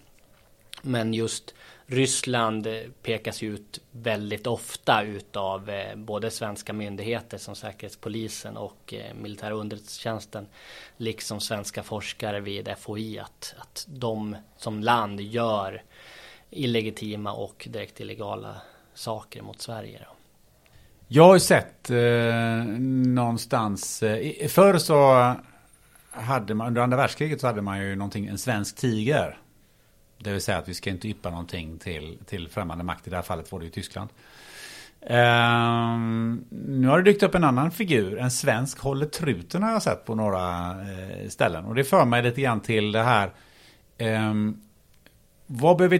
[0.81, 1.53] Men just
[1.91, 2.73] Ryssland eh,
[3.03, 10.47] pekas ut väldigt ofta utav eh, både svenska myndigheter som Säkerhetspolisen och eh, militära underrättelsetjänsten
[10.97, 15.83] liksom svenska forskare vid FOI att, att de som land gör
[16.49, 18.55] illegitima och direkt illegala
[18.93, 20.07] saker mot Sverige.
[21.07, 22.65] Jag har ju sett eh,
[23.05, 25.35] någonstans, eh, förr så
[26.11, 29.37] hade man, under andra världskriget så hade man ju någonting, en svensk tiger.
[30.19, 33.07] Det vill säga att vi ska inte yppa någonting till, till främmande makt.
[33.07, 34.09] I det här fallet var det ju Tyskland.
[35.01, 38.17] Um, nu har det dykt upp en annan figur.
[38.17, 41.65] En svensk håller truten har jag sett på några uh, ställen.
[41.65, 43.31] Och det för mig lite grann till det här.
[43.99, 44.61] Um,
[45.47, 45.99] vad behöver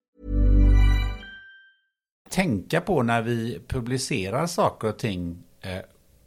[2.31, 5.77] Tänka på när vi publicerar saker och ting eh,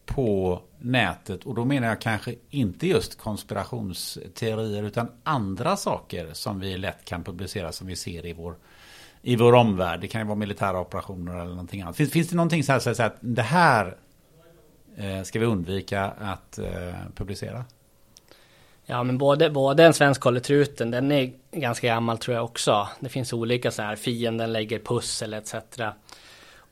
[0.06, 6.76] på nätet och då menar jag kanske inte just konspirationsteorier utan andra saker som vi
[6.76, 8.56] lätt kan publicera som vi ser i vår
[9.22, 10.00] i vår omvärld.
[10.00, 11.96] Det kan ju vara militära operationer eller någonting annat.
[11.96, 13.96] Finns, finns det någonting så här, så att det här
[14.96, 17.64] eh, ska vi undvika att eh, publicera?
[18.86, 22.88] Ja men både, både en svensk håller truten, den är ganska gammal tror jag också.
[23.00, 25.54] Det finns olika så här, fienden lägger pussel etc.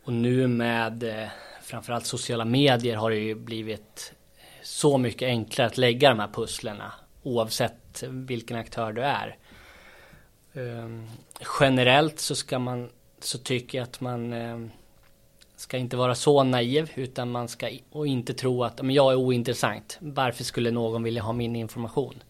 [0.05, 1.29] Och nu med eh,
[1.63, 6.29] framförallt sociala medier har det ju blivit eh, så mycket enklare att lägga de här
[6.29, 6.93] pusslerna
[7.23, 9.37] oavsett vilken aktör du är.
[10.55, 11.11] Um,
[11.61, 12.91] generellt så ska man
[13.21, 14.71] så tycker jag att man um,
[15.63, 19.17] ska inte vara så naiv utan man ska och inte tro att men jag är
[19.17, 19.99] ointressant.
[20.01, 22.23] Varför skulle någon vilja ha min information?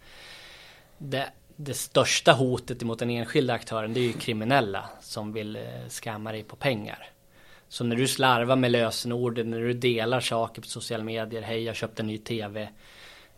[0.98, 5.62] Det, det största hotet mot den enskilda aktören det är ju kriminella som vill eh,
[5.88, 7.08] skamma dig på pengar.
[7.68, 11.76] Så när du slarvar med lösenorden, när du delar saker på sociala medier, hej jag
[11.76, 12.68] köpte en ny tv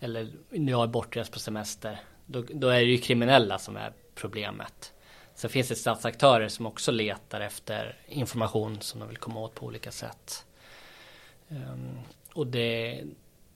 [0.00, 2.00] eller jag är bortrest på semester.
[2.26, 4.93] Då, då är det ju kriminella som är problemet.
[5.34, 9.66] Sen finns det statsaktörer som också letar efter information som de vill komma åt på
[9.66, 10.44] olika sätt.
[11.48, 11.98] Ehm,
[12.34, 13.02] och det,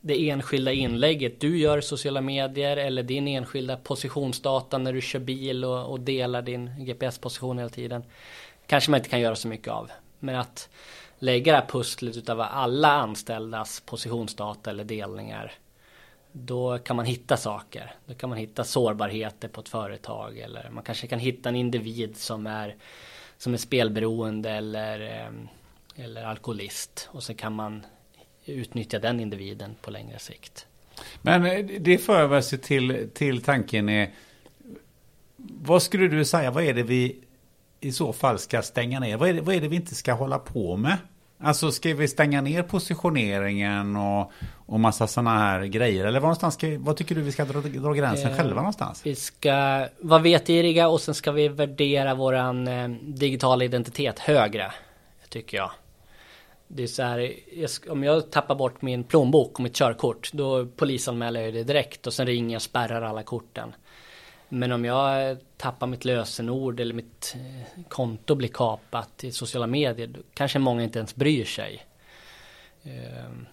[0.01, 5.19] det enskilda inlägget du gör i sociala medier eller din enskilda positionsdata när du kör
[5.19, 8.05] bil och, och delar din GPS-position hela tiden.
[8.67, 9.91] Kanske man inte kan göra så mycket av.
[10.19, 10.69] Men att
[11.19, 15.53] lägga det här pusslet utav alla anställdas positionsdata eller delningar
[16.45, 17.95] då kan man hitta saker.
[18.07, 22.17] Då kan man hitta sårbarheter på ett företag eller man kanske kan hitta en individ
[22.17, 22.77] som är
[23.39, 27.87] som är spelberoende eller, eh, eller alkoholist och så kan man
[28.45, 30.67] utnyttja den individen på längre sikt.
[31.23, 34.11] Men det för över sig till, till tanken är
[35.37, 37.17] vad skulle du säga, vad är det vi
[37.81, 39.17] i så fall ska stänga ner?
[39.17, 40.97] Vad är det, vad är det vi inte ska hålla på med?
[41.41, 44.33] Alltså ska vi stänga ner positioneringen och,
[44.67, 46.05] och massa sådana här grejer?
[46.07, 49.07] Eller var någonstans ska, vad tycker du vi ska dra, dra gränsen Eh, själva någonstans?
[49.07, 54.73] Vi ska vara vetgiriga och sen ska vi värdera våran eh, digitala identitet högre.
[55.29, 55.71] Tycker jag.
[56.69, 60.67] Det är så här, jag, om jag tappar bort min plånbok och mitt körkort, då
[60.67, 63.73] polisanmäler jag det direkt och sen ringer jag och spärrar alla korten.
[64.49, 70.07] Men om jag tappar mitt lösenord eller mitt eh, konto blir kapat i sociala medier,
[70.07, 71.87] då kanske många inte ens bryr sig.
[72.83, 73.47] Ehm,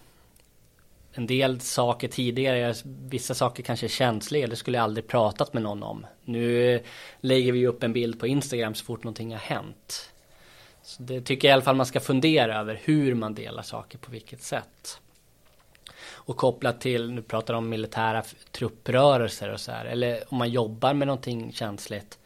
[1.12, 5.62] en del saker tidigare, vissa saker kanske är känsliga, det skulle jag aldrig pratat med
[5.62, 6.06] någon om.
[6.24, 6.80] Nu eh,
[7.20, 10.12] lägger vi upp en bild på Instagram så fort någonting har hänt.
[10.82, 13.98] Så det tycker jag i alla fall man ska fundera över hur man delar saker
[13.98, 15.00] på vilket sätt.
[16.26, 18.22] Och kopplat till, nu pratar om militära
[18.52, 22.18] trupprörelser och så här, eller om man jobbar med någonting känsligt.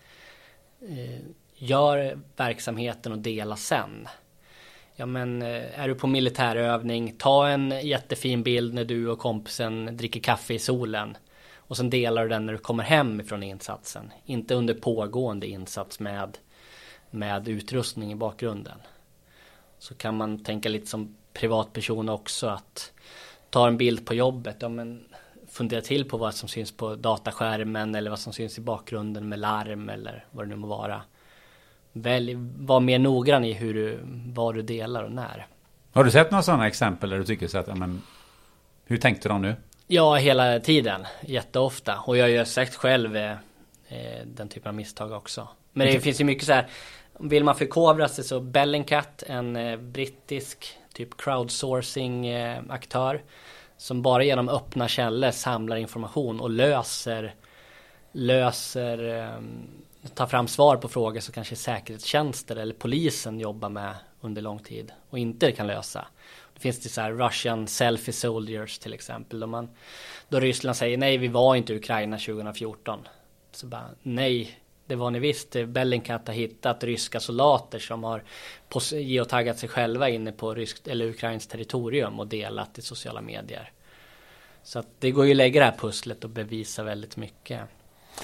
[0.80, 1.20] Eh,
[1.54, 4.08] gör verksamheten och dela sen.
[4.96, 9.96] Ja men eh, är du på militärövning, ta en jättefin bild när du och kompisen
[9.96, 11.16] dricker kaffe i solen.
[11.54, 14.12] Och sen delar du den när du kommer hem ifrån insatsen.
[14.24, 16.38] Inte under pågående insats med,
[17.10, 18.78] med utrustning i bakgrunden.
[19.78, 22.92] Så kan man tänka lite som privatperson också att
[23.50, 24.56] ta en bild på jobbet.
[24.60, 25.04] Ja, men
[25.50, 29.38] fundera till på vad som syns på dataskärmen eller vad som syns i bakgrunden med
[29.38, 31.02] larm eller vad det nu må vara.
[31.92, 35.46] Välj, var mer noggrann i hur du, vad du delar och när.
[35.92, 38.02] Har du sett några sådana exempel där du tycker så att, ja, men,
[38.84, 39.56] hur tänkte de nu?
[39.86, 41.06] Ja, hela tiden.
[41.20, 41.98] Jätteofta.
[41.98, 43.30] Och jag gör säkert själv eh,
[43.88, 45.48] eh, den typen av misstag också.
[45.72, 46.66] Men det finns ju mycket så här.
[47.18, 52.34] Vill man förkovra sig så Bellingcat, en eh, brittisk typ crowdsourcing
[52.68, 53.22] aktör
[53.76, 57.34] Som bara genom öppna källor samlar information och löser
[58.12, 59.82] löser ehm,
[60.14, 64.92] tar fram svar på frågor som kanske säkerhetstjänster eller polisen jobbar med under lång tid
[65.10, 66.06] och inte kan lösa.
[66.54, 69.40] Det finns det så här Russian selfie soldiers till exempel.
[69.40, 69.68] Då, man,
[70.28, 73.08] då Ryssland säger nej vi var inte i Ukraina 2014.
[73.52, 74.59] Så bara nej
[74.90, 75.56] det var ni visst.
[75.66, 78.22] Bellingcat har hittat ryska soldater som har
[78.92, 83.72] geotaggat sig själva inne på ryskt eller ukrainskt territorium och delat i sociala medier.
[84.62, 87.60] Så att det går ju att lägga det här pusslet och bevisa väldigt mycket.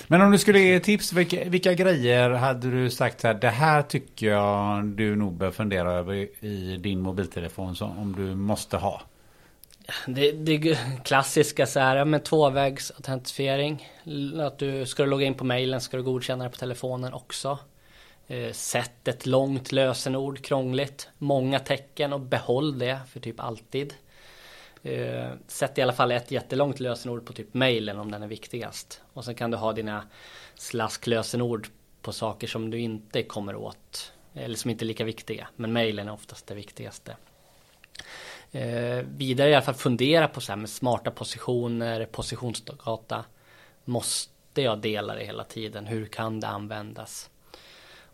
[0.06, 3.50] Men om du skulle ge tips, vilka, vilka grejer hade du sagt så här, det
[3.50, 8.76] här tycker jag du nog bör fundera över i din mobiltelefon som om du måste
[8.76, 9.02] ha?
[10.06, 13.88] Det, det klassiska så här med tvåvägsautentifiering.
[14.40, 17.58] Att du ska du logga in på mailen ska du godkänna det på telefonen också.
[18.26, 21.08] Eh, sätt ett långt lösenord, krångligt.
[21.18, 23.94] Många tecken och behåll det för typ alltid.
[24.82, 29.00] Eh, sätt i alla fall ett jättelångt lösenord på typ mailen om den är viktigast.
[29.12, 30.04] Och sen kan du ha dina
[30.54, 31.68] slasklösenord
[32.02, 34.12] på saker som du inte kommer åt.
[34.34, 35.48] Eller som inte är lika viktiga.
[35.56, 37.16] Men mailen är oftast det viktigaste.
[38.56, 43.24] Eh, vidare i alla fall fundera på så här med smarta positioner, positionsdata.
[43.84, 45.86] Måste jag dela det hela tiden?
[45.86, 47.30] Hur kan det användas?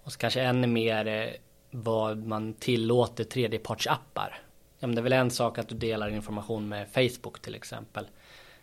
[0.05, 1.29] Och så kanske ännu mer eh,
[1.71, 4.41] vad man tillåter tredjepartsappar.
[4.79, 8.07] Ja, men det är väl en sak att du delar information med Facebook till exempel.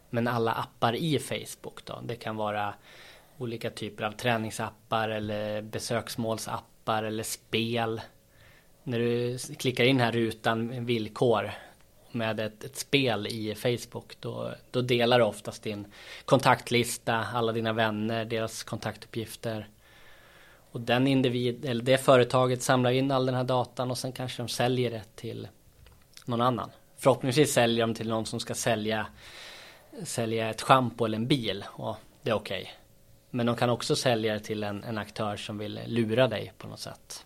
[0.09, 1.99] Men alla appar i Facebook då?
[2.03, 2.73] Det kan vara
[3.37, 8.01] olika typer av träningsappar eller besöksmålsappar eller spel.
[8.83, 11.51] När du klickar in här rutan villkor
[12.11, 15.87] med ett, ett spel i Facebook då, då delar du oftast din
[16.25, 19.69] kontaktlista, alla dina vänner, deras kontaktuppgifter.
[20.71, 24.41] Och den individ, eller det företaget samlar in all den här datan och sen kanske
[24.41, 25.47] de säljer det till
[26.25, 26.69] någon annan.
[26.97, 29.07] Förhoppningsvis säljer de till någon som ska sälja
[30.03, 32.61] sälja ett schampo eller en bil och det är okej.
[32.61, 32.73] Okay.
[33.29, 36.67] Men de kan också sälja det till en, en aktör som vill lura dig på
[36.67, 37.25] något sätt.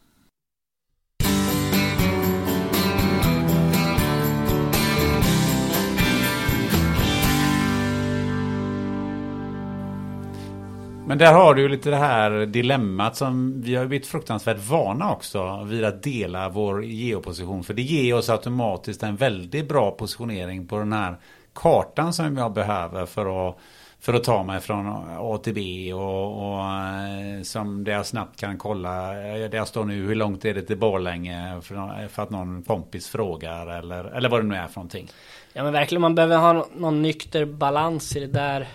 [11.07, 15.11] Men där har du ju lite det här dilemmat som vi har blivit fruktansvärt vana
[15.11, 17.63] också vid att dela vår geoposition.
[17.63, 21.15] För det ger oss automatiskt en väldigt bra positionering på den här
[21.53, 23.57] kartan som jag behöver för att,
[23.99, 24.87] för att ta mig från
[25.19, 29.09] A till B och, och eh, som där jag snabbt kan kolla.
[29.09, 32.63] Eh, där jag står nu, hur långt är det till Borlänge för, för att någon
[32.63, 35.07] kompis frågar eller, eller vad det nu är för någonting.
[35.53, 38.67] Ja men verkligen, man behöver ha någon nykter balans i det där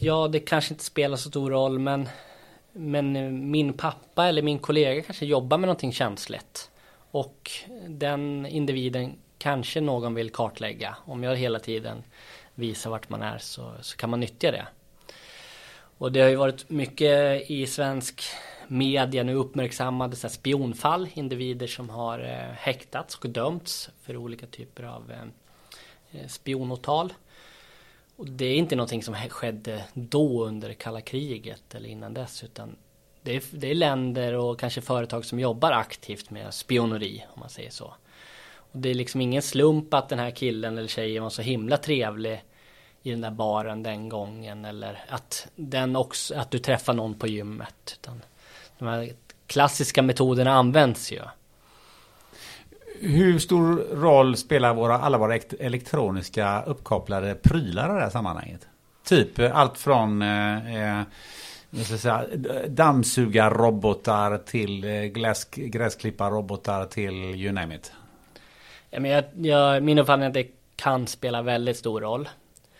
[0.00, 2.08] ja, det kanske inte spelar så stor roll, men,
[2.72, 6.70] men eh, min pappa eller min kollega kanske jobbar med någonting känsligt.
[7.10, 7.50] Och
[7.88, 10.96] den individen kanske någon vill kartlägga.
[11.04, 12.02] Om jag hela tiden
[12.54, 14.66] visar vart man är så, så kan man nyttja det.
[15.98, 18.22] Och det har ju varit mycket i svensk
[18.68, 24.82] media nu uppmärksammade så spionfall, individer som har eh, häktats och dömts för olika typer
[24.82, 27.12] av eh, eh spionåtal.
[28.16, 32.76] Och det är inte någonting som skedde då under kalla kriget eller innan dess utan
[33.22, 37.48] det är, det är länder och kanske företag som jobbar aktivt med spioneri om man
[37.48, 37.94] säger så.
[38.56, 41.76] Och det är liksom ingen slump att den här killen eller tjejen var så himla
[41.76, 42.44] trevlig
[43.02, 47.26] i den där baren den gången eller att den också, att du träffar någon på
[47.26, 47.98] gymmet.
[48.00, 48.22] Utan
[48.78, 49.12] de här
[49.46, 51.20] klassiska metoderna används ju.
[53.00, 58.68] Hur stor roll spelar våra, alla våra elektroniska uppkopplade prylar i det här sammanhanget?
[59.04, 61.02] Typ eh, allt från eh, eh
[61.84, 62.24] säga,
[62.68, 67.92] dammsugarrobotar till eh, gräs, gräsklipparrobotar till you name it.
[68.90, 72.28] Ja, men jag, jag, min uppfattning är att det kan spela väldigt stor roll.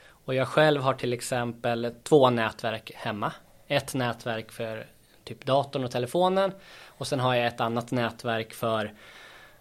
[0.08, 3.32] Och jag själv har till exempel två nätverk hemma.
[3.66, 4.86] Ett nätverk för
[5.24, 6.52] typ datorn och telefonen.
[6.84, 8.92] Och sen har jag ett annat nätverk för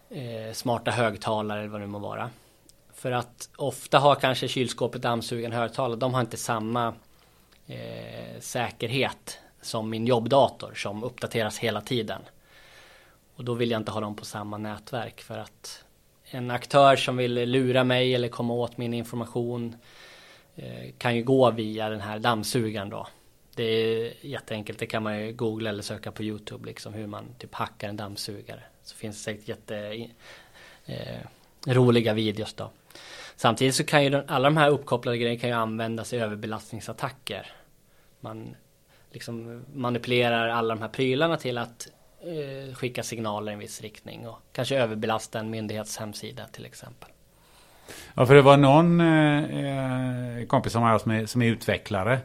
[0.10, 2.30] eh, smarta högtalare eller vad det må vara.
[2.94, 6.94] För att ofta har kanske kylskåpet, dammsugaren, högtalare, de har inte samma
[7.68, 12.22] eh, säkerhet som min jobbdator som uppdateras hela tiden.
[13.36, 15.84] Och då vill jag inte ha dem på samma nätverk för att
[16.26, 19.76] en aktör som vill lura mig eller komma åt min information
[20.56, 23.08] eh, kan ju gå via den här dammsugaren då.
[23.56, 27.26] Det är jätteenkelt, det kan man ju googla eller söka på Youtube liksom hur man
[27.38, 28.64] typ hackar en dammsugare.
[28.86, 30.08] Så finns det säkert jätte
[30.86, 31.20] eh,
[31.68, 32.72] roliga videos då.
[33.36, 37.48] Samtidigt så kan ju alla de här uppkopplade grejerna kan ju användas i överbelastningsattacker.
[38.20, 38.56] Man
[39.12, 41.88] liksom manipulerar alla de här prylarna till att
[42.22, 47.10] eh, skicka signaler i en viss riktning och kanske överbelasta en myndighets hemsida till exempel.
[48.14, 52.20] Ja, för det var någon eh, eh kompis som har som är, som är utvecklare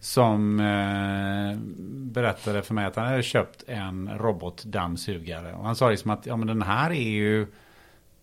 [0.00, 1.58] som eh,
[2.12, 5.54] berättade för mig att han hade köpt en robotdammsugare.
[5.54, 7.46] Och han sa liksom att ja, men den här är ju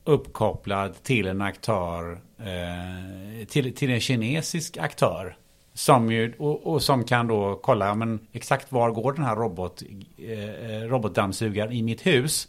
[0.04, 5.38] uppkopplad till en aktör, eh, till, till en kinesisk aktör.
[5.74, 9.84] Som ju, och, och, som kan då kolla men exakt var går den här robot,
[10.18, 12.48] eh, eh robotdammsugaren i mitt hus.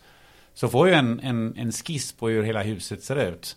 [0.55, 3.57] Så får jag en, en, en skiss på hur hela huset ser ut.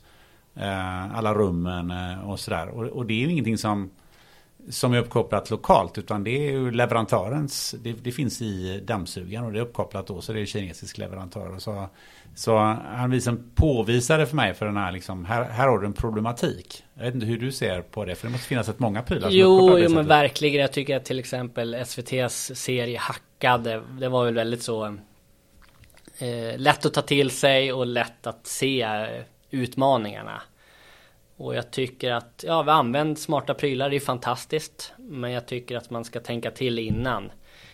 [0.56, 2.70] Eh, alla rummen eh, och sådär.
[2.70, 3.90] Och, och det är ju ingenting som
[4.70, 9.54] som är uppkopplat lokalt utan det är ju leverantörens, det, det, finns i dammsugaren och
[9.54, 11.60] det är uppkopplat då så det är kinesisk leverantör.
[11.60, 11.90] Så,
[12.36, 15.94] så han liksom påvisade för mig för den här liksom, här, här har du en
[15.94, 16.84] problematik.
[16.94, 19.30] Jag vet inte hur du ser på det för det måste finnas ett många prylar
[19.32, 20.62] Jo, jo men verkligen.
[20.62, 24.86] Jag tycker att till exempel SVTs serie Hackade, det var väl väldigt så
[26.18, 29.08] eh, lätt att ta till sig och lätt att se
[29.52, 30.42] utmaningarna.
[31.42, 34.94] Och jag tycker att, ja, vi använder smarta prylar, det är fantastiskt.
[34.98, 37.32] Men jag tycker att man ska tänka till innan.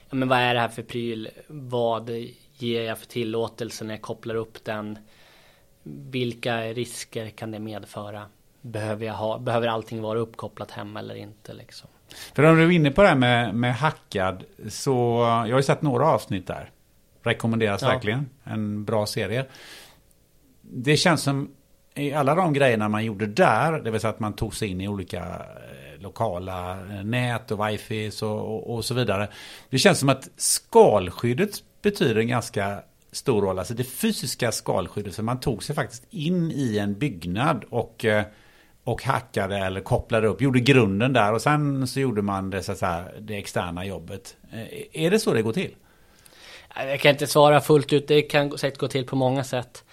[0.09, 1.29] Ja, men vad är det här för pryl?
[1.47, 2.09] Vad
[2.57, 4.97] ger jag för tillåtelse när jag kopplar upp den?
[5.83, 8.25] Vilka risker kan det medföra?
[8.61, 11.89] Behöver, jag ha, behöver allting vara uppkopplat hemma eller inte liksom?
[12.35, 14.91] För om du är inne på det här med, med hackad så
[15.47, 16.71] jag har ju sett några avsnitt där.
[17.23, 17.87] Rekommenderas ja.
[17.87, 18.29] verkligen.
[18.43, 19.45] En bra serie.
[20.61, 21.51] Det känns som
[21.97, 24.81] i alla de grejerna man gjorde där, det vill säga att man tog sig in
[24.81, 29.27] i olika eh, lokala eh, nät och wifi och, och, så vidare.
[29.69, 31.51] Det känns som att skalskyddet
[31.81, 32.79] betyder en ganska
[33.11, 33.59] stor roll.
[33.59, 38.23] Alltså det fysiska skalskyddet, för man tog sig faktiskt in i en byggnad och, eh,
[38.83, 42.71] och hackade eller kopplade upp, gjorde grunden där och sen så gjorde man det, så
[42.71, 44.35] att säga, det externa jobbet.
[44.93, 45.75] Är det så det går till?
[46.75, 49.83] Jag kan inte svara fullt ut, det kan säkert gå till på många sätt.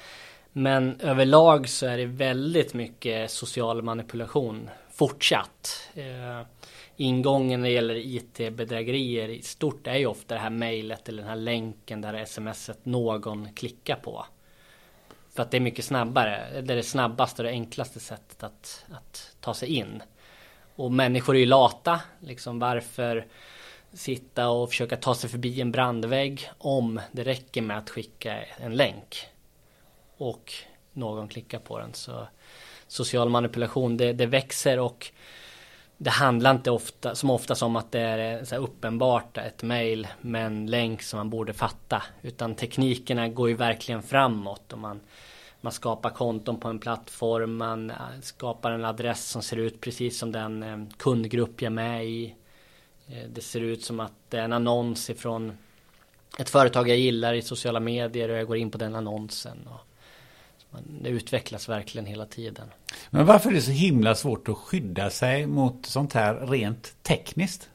[0.56, 5.90] Men överlag så är det väldigt mycket social manipulation fortsatt.
[5.94, 6.40] Eh,
[6.96, 11.28] ingången när det gäller IT-bedrägerier i stort är ju ofta det här mejlet eller den
[11.28, 14.26] här länken där smset någon klickar på.
[15.34, 16.60] För att det är mycket snabbare.
[16.62, 20.02] Det är det snabbaste och det enklaste sättet att, att ta sig in.
[20.74, 22.00] Och människor är ju lata.
[22.20, 23.26] Liksom varför
[23.92, 28.76] sitta och försöka ta sig förbi en brandvägg om det räcker med att skicka en
[28.76, 29.33] länk.
[30.16, 30.52] Och
[30.92, 31.94] någon klickar på den.
[31.94, 32.26] Så
[32.86, 35.10] social manipulation det, det växer och
[35.96, 40.08] det handlar inte ofta, som oftast om att det är eh, så uppenbart ett mail
[40.20, 42.02] med en länk som man borde fatta.
[42.22, 44.72] Utan teknikerna går ju verkligen framåt.
[44.72, 45.00] Och man,
[45.60, 47.56] man skapar konton på en plattform.
[47.56, 51.74] Man eh, skapar en adress som ser ut precis som den eh, kundgrupp jag är
[51.74, 52.34] med i.
[53.28, 55.58] Det ser ut som att det är en annons ifrån
[56.38, 59.58] ett företag jag gillar i sociala medier och jag går in på den annonsen.
[59.66, 59.93] Och
[61.02, 62.68] det utvecklas verkligen hela tiden.
[63.10, 67.70] Men varför är det så himla svårt att skydda sig mot sånt här rent tekniskt?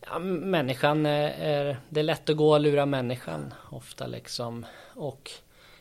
[0.00, 4.66] Ja, människan är, det är lätt att gå och lura människan ofta liksom.
[4.94, 5.30] Och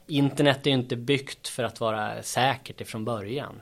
[0.07, 3.61] internet är ju inte byggt för att vara säkert ifrån början.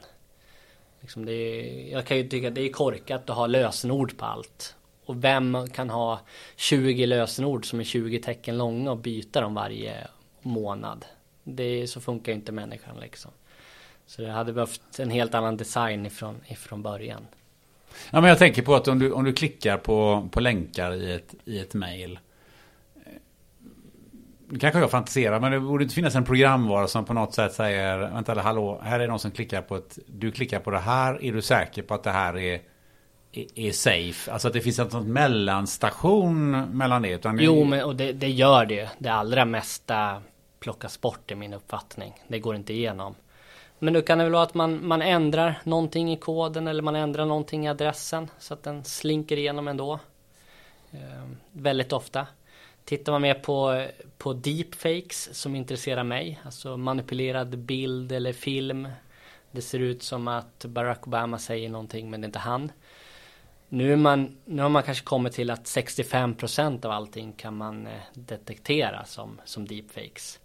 [1.02, 4.76] Liksom är, jag kan ju tycka att det är korkat att ha lösenord på allt.
[5.06, 6.20] Och vem kan ha
[6.56, 10.08] 20 lösenord som är 20 tecken långa och byta dem varje
[10.42, 11.06] månad?
[11.56, 13.32] Det, så funkar ju inte människan liksom.
[14.06, 17.28] Så det hade behövt en helt annan design ifrån, ifrån början.
[18.12, 21.14] Ja, men jag tänker på att om du, om du klickar på, på länkar i
[21.14, 22.20] ett, i ett mail.
[24.48, 27.34] Nu eh, kanske jag fantiserar, men det borde inte finnas en programvara som på något
[27.34, 30.80] sätt säger Vänta, hallå, här är någon som klickar på ett Du klickar på det
[30.80, 32.62] här, är du säker på att det här är
[33.56, 34.32] är safe.
[34.32, 37.10] Alltså att det finns en sån mellanstation mellan det.
[37.10, 38.90] Utan jo, men och det, det, gör det.
[38.98, 40.22] Det allra mesta
[40.60, 42.14] plockas bort i min uppfattning.
[42.28, 43.16] Det går inte igenom.
[43.80, 46.96] Men nu kan det väl vara att man, man ändrar någonting i koden eller man
[46.96, 50.00] ändrar någonting i adressen så att den slinker igenom ändå.
[50.92, 52.28] Eh, väldigt ofta.
[52.86, 58.88] Tittar man mer på, på deepfakes som intresserar mig, alltså manipulerad bild eller film.
[59.52, 62.72] Det ser ut som att Barack Obama säger någonting men det är inte han.
[63.70, 68.02] Nu, man, nu har man kanske kommit till att 65% av allting kan man eh,
[68.14, 70.40] detektera som, som deepfakes.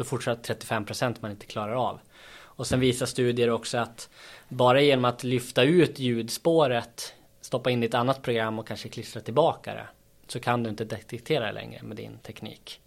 [0.00, 2.00] Då fortsatt 35% man inte klarar av.
[2.32, 4.08] Och sen visar studier också att
[4.48, 9.20] bara genom att lyfta ut ljudspåret, stoppa in i ett annat program och kanske klistra
[9.20, 9.86] tillbaka det,
[10.26, 12.80] så kan du inte detektera det längre med din teknik.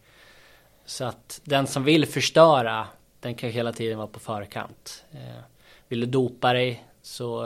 [0.86, 2.88] Så att den som vill förstöra,
[3.20, 5.04] den kan hela tiden vara på förkant.
[5.12, 5.44] Eh,
[5.88, 7.44] vill du dopa dig så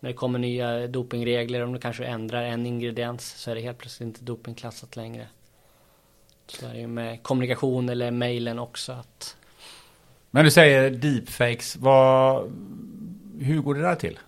[0.00, 3.78] när det kommer nya dopingregler, om du kanske ändrar en ingrediens så är det helt
[3.78, 5.28] plötsligt inte dopingklassat längre.
[6.46, 8.92] Så är det ju med kommunikation eller mejlen också.
[8.92, 9.36] Att...
[10.30, 11.76] Men du säger deepfakes.
[11.76, 12.52] Vad,
[13.40, 14.18] hur går det där till?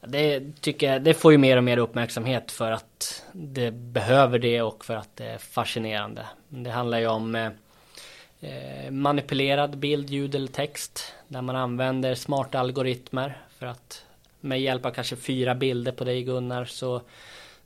[0.00, 4.62] Det tycker jag, det får ju mer och mer uppmärksamhet för att det behöver det
[4.62, 6.26] och för att det är fascinerande.
[6.48, 11.14] Det handlar ju om eh, manipulerad bild, ljud eller text.
[11.28, 14.04] Där man använder smarta algoritmer för att
[14.40, 17.02] med hjälp av kanske fyra bilder på dig Gunnar så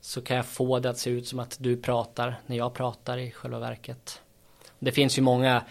[0.01, 3.19] så kan jag få det att se ut som att du pratar när jag pratar
[3.19, 4.23] i själva verket.
[4.79, 5.65] Det finns ju många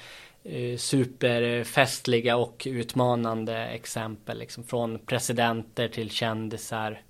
[0.44, 7.02] eh, superfestliga och utmanande exempel liksom från presidenter till kändisar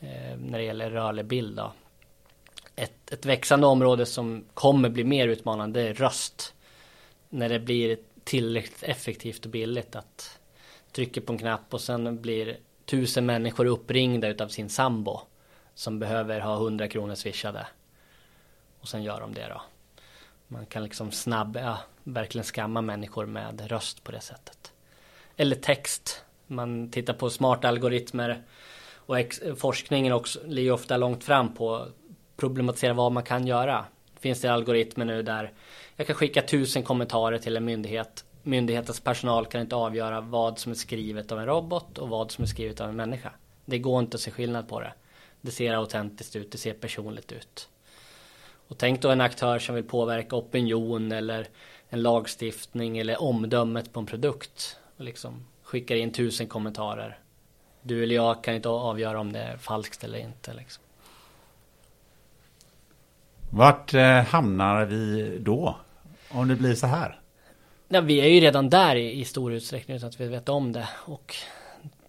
[0.00, 1.56] eh, när det gäller rörlig bild.
[1.56, 1.72] Då.
[2.76, 6.54] Ett, ett växande område som kommer bli mer utmanande är röst.
[7.28, 10.38] När det blir tillräckligt effektivt och billigt att
[10.92, 15.20] trycka på en knapp och sen blir tusen människor uppringda utav sin sambo
[15.78, 17.66] som behöver ha 100 kronor swishade.
[18.80, 19.62] Och sen gör de det då.
[20.48, 24.72] Man kan liksom snabba, ja, verkligen skamma människor med röst på det sättet.
[25.36, 26.24] Eller text.
[26.46, 28.42] Man tittar på smarta algoritmer.
[28.94, 29.16] Och
[29.56, 31.88] forskningen också ligger ofta långt fram på att
[32.36, 33.84] problematisera vad man kan göra.
[34.20, 35.52] Finns det algoritmer nu där
[35.96, 38.24] jag kan skicka tusen kommentarer till en myndighet.
[38.42, 42.42] Myndighetens personal kan inte avgöra vad som är skrivet av en robot och vad som
[42.42, 43.32] är skrivet av en människa.
[43.64, 44.92] Det går inte att se skillnad på det.
[45.40, 47.68] Det ser autentiskt ut, det ser personligt ut.
[48.68, 51.48] Och tänk då en aktör som vill påverka opinion eller
[51.88, 54.76] en lagstiftning eller omdömet på en produkt.
[54.96, 57.18] Och liksom skickar in tusen kommentarer.
[57.82, 60.54] Du eller jag kan inte avgöra om det är falskt eller inte.
[60.54, 60.84] Liksom.
[63.50, 65.76] Vart eh, hamnar vi då?
[66.30, 67.20] Om det blir så här?
[67.88, 70.72] Ja, vi är ju redan där i, i stor utsträckning utan att vi vet om
[70.72, 70.88] det.
[71.04, 71.36] Och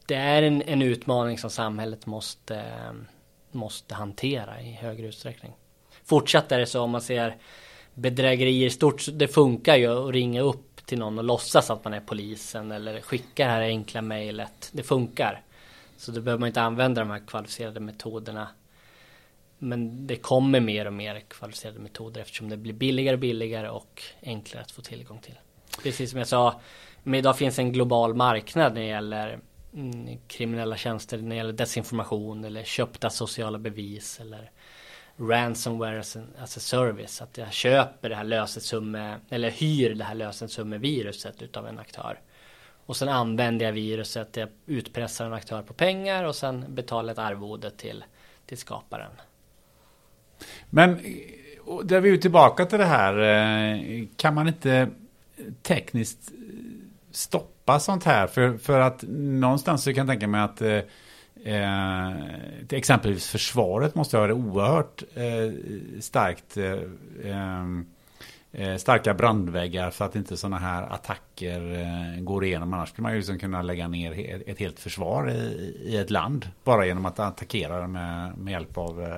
[0.05, 2.93] det är en, en utmaning som samhället måste eh,
[3.51, 5.51] måste hantera i högre utsträckning.
[6.05, 7.37] Fortsatt är det så om man ser
[7.93, 11.93] bedrägerier i stort, det funkar ju att ringa upp till någon och låtsas att man
[11.93, 14.69] är polisen eller skicka det här enkla mejlet.
[14.71, 15.41] Det funkar.
[15.97, 18.47] Så då behöver man inte använda de här kvalificerade metoderna.
[19.57, 24.03] Men det kommer mer och mer kvalificerade metoder eftersom det blir billigare och billigare och
[24.21, 25.39] enklare att få tillgång till.
[25.83, 26.61] Precis som jag sa,
[27.03, 29.39] men idag finns en global marknad när det gäller
[29.73, 34.51] Mm, kriminella tjänster, när det gäller desinformation eller köpta sociala bevis eller
[35.17, 37.21] ransomware as a, as a service.
[37.21, 42.19] Att jag köper det här lösensumme eller hyr det här lösensummeviruset utav en aktör.
[42.85, 47.19] Och sen använder jag viruset, jag utpressar en aktör på pengar och sen betalar ett
[47.19, 48.03] arvode till,
[48.45, 49.11] till skaparen.
[50.69, 50.99] Men
[51.83, 53.17] där är vi ju tillbaka till det här.
[53.19, 54.89] Eh, kan man inte
[55.61, 56.31] tekniskt
[57.11, 58.27] stoppa sånt här?
[58.27, 60.81] För, för att någonstans så kan jag tänka mig att eh,
[61.53, 62.13] eh
[62.69, 65.53] exempelvis försvaret måste ha det oerhört eh,
[66.01, 66.73] starkt eh,
[67.23, 67.65] eh,
[68.51, 72.73] eh, starka brandväggar för att inte sådana här attacker går igenom.
[72.73, 76.47] Annars skulle man ju liksom kunna lägga ner ett helt försvar i, i ett land
[76.63, 79.17] bara genom att attackera med, med hjälp av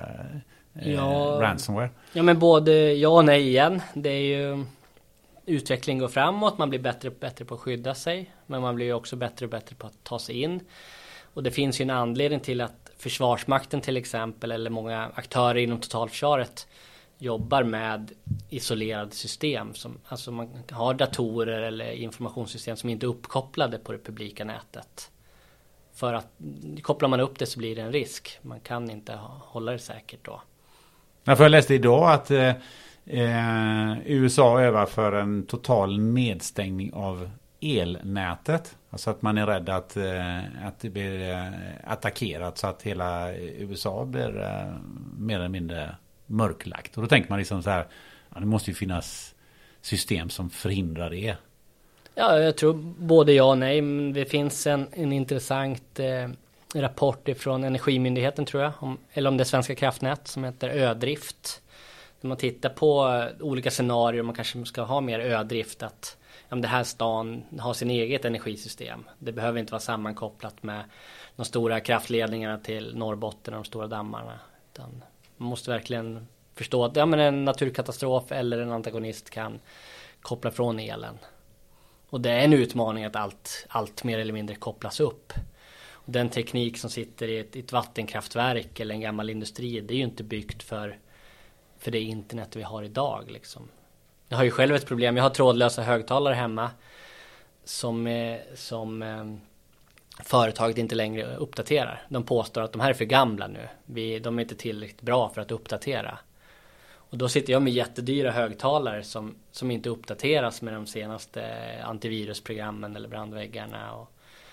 [0.72, 1.90] ja, ransomware.
[2.12, 3.82] Ja men både ja och nej igen.
[3.94, 4.64] Det är ju
[5.46, 8.30] utveckling går framåt, man blir bättre och bättre på att skydda sig.
[8.46, 10.60] Men man blir också bättre och bättre på att ta sig in.
[11.34, 15.80] Och det finns ju en anledning till att Försvarsmakten till exempel eller många aktörer inom
[15.80, 16.66] totalförsvaret
[17.18, 18.12] jobbar med
[18.48, 19.74] isolerade system.
[19.74, 25.10] Som, alltså man har datorer eller informationssystem som inte är uppkopplade på det publika nätet.
[25.94, 26.28] För att
[26.82, 28.38] kopplar man upp det så blir det en risk.
[28.42, 30.42] Man kan inte hålla det säkert då.
[31.24, 32.52] Ja, för jag läste idag att eh,
[33.06, 37.30] eh, USA övar för en total nedstängning av
[37.60, 38.76] elnätet.
[38.90, 41.46] Alltså att man är rädd att, eh, att det blir eh,
[41.84, 44.74] attackerat så att hela USA blir eh,
[45.18, 45.96] mer eller mindre
[46.26, 46.96] mörklagt.
[46.96, 47.86] Och då tänker man liksom så här,
[48.34, 49.34] ja, det måste ju finnas
[49.80, 51.36] system som förhindrar det.
[52.14, 53.80] Ja, jag tror både ja och nej.
[54.12, 56.28] Det finns en, en intressant eh,
[56.74, 61.61] rapport ifrån Energimyndigheten tror jag, om, eller om det är Svenska kraftnät som heter Ödrift.
[62.22, 66.16] När man tittar på olika scenarier, man kanske ska ha mer ödrift att
[66.48, 69.04] ja, det här stan har sin eget energisystem.
[69.18, 70.84] Det behöver inte vara sammankopplat med
[71.36, 74.38] de stora kraftledningarna till Norrbotten och de stora dammarna.
[74.72, 75.02] Utan
[75.36, 79.60] man måste verkligen förstå att ja, men en naturkatastrof eller en antagonist kan
[80.20, 81.18] koppla från elen.
[82.08, 85.32] Och det är en utmaning att allt, allt mer eller mindre kopplas upp.
[85.92, 89.94] Och den teknik som sitter i ett, i ett vattenkraftverk eller en gammal industri, det
[89.94, 90.98] är ju inte byggt för
[91.82, 93.68] för det internet vi har idag liksom.
[94.28, 96.70] Jag har ju själv ett problem, jag har trådlösa högtalare hemma
[97.64, 99.24] som, eh, som eh,
[100.24, 102.02] företaget inte längre uppdaterar.
[102.08, 103.68] De påstår att de här är för gamla nu.
[103.86, 106.18] Vi, de är inte tillräckligt bra för att uppdatera.
[106.94, 111.88] Och då sitter jag med jättedyra högtalare som, som inte uppdateras med de senaste eh,
[111.88, 113.94] antivirusprogrammen eller brandväggarna.
[113.94, 114.12] Och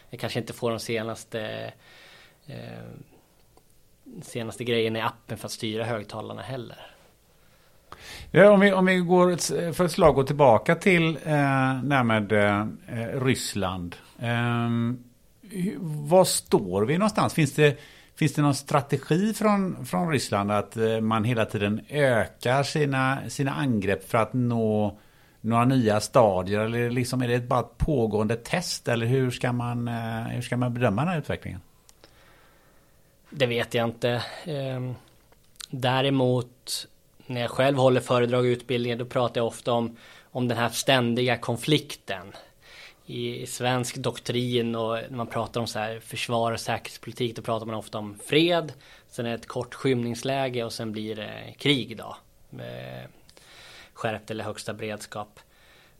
[0.10, 1.74] jag kanske inte får de senaste
[2.48, 2.90] eh,
[4.22, 6.96] senaste grejerna i appen för att styra högtalarna heller.
[8.32, 12.38] Ja, om, vi, om vi går ett, för ett slag går tillbaka till eh, det
[12.38, 13.96] eh, eh, Ryssland.
[14.20, 14.70] Eh,
[15.82, 17.34] var står vi någonstans?
[17.34, 17.80] Finns det,
[18.16, 23.52] finns det någon strategi från, från Ryssland att eh, man hela tiden ökar sina, sina
[23.52, 24.98] angrepp för att nå
[25.42, 26.60] några nya stadier?
[26.60, 28.88] Eller liksom är det bara ett pågående test?
[28.88, 31.62] Eller hur ska man, eh, hur ska man bedöma den här utvecklingen?
[33.30, 34.24] Det vet jag inte.
[34.46, 34.94] Ehm,
[35.70, 36.88] däremot
[37.30, 40.70] när jag själv håller föredrag och utbildningar då pratar jag ofta om, om den här
[40.70, 42.34] ständiga konflikten.
[43.06, 47.66] I, svensk doktrin och när man pratar om så här försvar och säkerhetspolitik då pratar
[47.66, 48.74] man ofta om fred.
[49.08, 52.18] Sen är det ett kort skymningsläge och sen blir det krig då.
[52.50, 53.08] Med
[53.94, 55.40] skärpt eller högsta beredskap.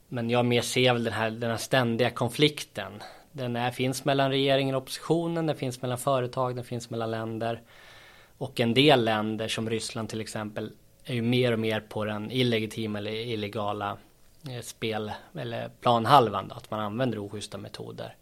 [0.08, 2.92] Men jag mer ser väl den här, den här ständiga konflikten.
[3.32, 7.62] Den är, finns mellan regeringen och oppositionen, den finns mellan företag, den finns mellan länder.
[8.38, 10.72] Och en del länder som Ryssland till exempel
[11.10, 13.96] är ju mer och mer på den illegitima eller illegala
[14.50, 18.14] eh, spel eller planhalvan då, att man använder oschyssta metoder.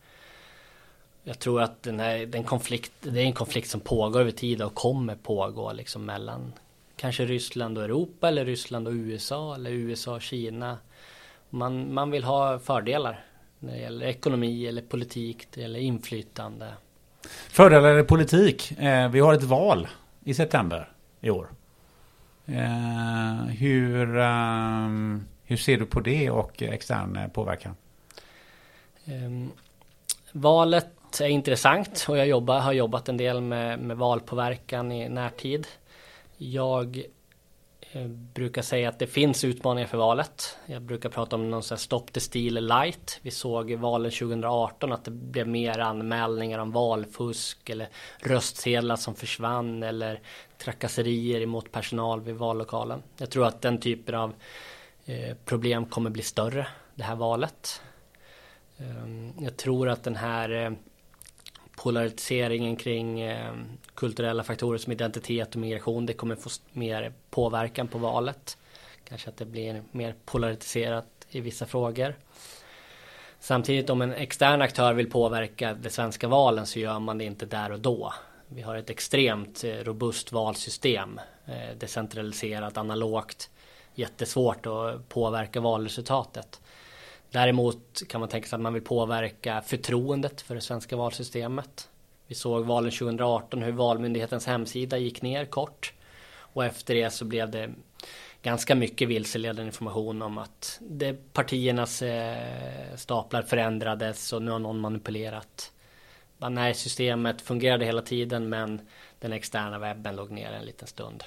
[1.22, 4.62] Jag tror att den här, den konflikt, det är en konflikt som pågår över tid
[4.62, 6.52] och kommer pågå liksom mellan
[6.96, 10.78] kanske Ryssland och Europa eller Ryssland och USA eller USA och Kina.
[11.50, 13.24] Man, man vill ha fördelar
[13.58, 16.72] när det gäller ekonomi eller politik eller inflytande.
[17.48, 18.72] Fördelar eller politik?
[18.78, 19.88] Eh, vi har ett val
[20.24, 21.48] i september i år.
[22.48, 27.76] Eh, hur, um, hur ser du på det och extern eh, påverkan?
[29.04, 29.50] Ehm,
[30.32, 35.66] valet är intressant och jag jobbar, har jobbat en del med, med valpåverkan i närtid.
[36.36, 37.02] Jag
[37.92, 40.58] eh, brukar säga att det finns utmaningar för valet.
[40.66, 43.18] Jag brukar prata om någon sån stopp Stop the Steal light.
[43.22, 47.88] Vi såg i valen 2018 att det blev mer anmälningar om valfusk eller
[48.18, 50.20] röstsedlar som försvann eller
[50.58, 53.02] trakasserier emot personal vid vallokalen.
[53.16, 54.34] Jag tror att den typen av
[55.04, 57.82] eh, problem kommer bli större det här valet.
[58.78, 60.72] Ehm, jag tror att den här eh,
[61.76, 63.54] polariseringen kring eh,
[63.94, 68.58] kulturella faktorer som identitet och migration, det kommer få mer påverkan på valet.
[69.04, 72.14] Kanske att det blir mer polariserat i vissa frågor.
[73.40, 77.46] Samtidigt om en extern aktör vill påverka de svenska valen så gör man det inte
[77.46, 78.12] där och då.
[78.48, 81.20] Vi har ett extremt eh, robust valsystem.
[81.46, 83.50] Eh, decentraliserat, analogt.
[83.94, 86.60] Jättesvårt att påverka valresultatet.
[87.30, 91.88] Däremot kan man tänka sig att man vill påverka förtroendet för det svenska valsystemet.
[92.26, 95.92] Vi såg valen 2018 hur Valmyndighetens hemsida gick ner kort.
[96.30, 97.70] Och efter det så blev det
[98.42, 104.80] ganska mycket vilseledande information om att det partiernas eh, staplar förändrades och nu har någon
[104.80, 105.72] manipulerat.
[106.38, 108.80] Nej, systemet fungerade hela tiden men
[109.20, 111.24] den externa webben låg ner en liten stund.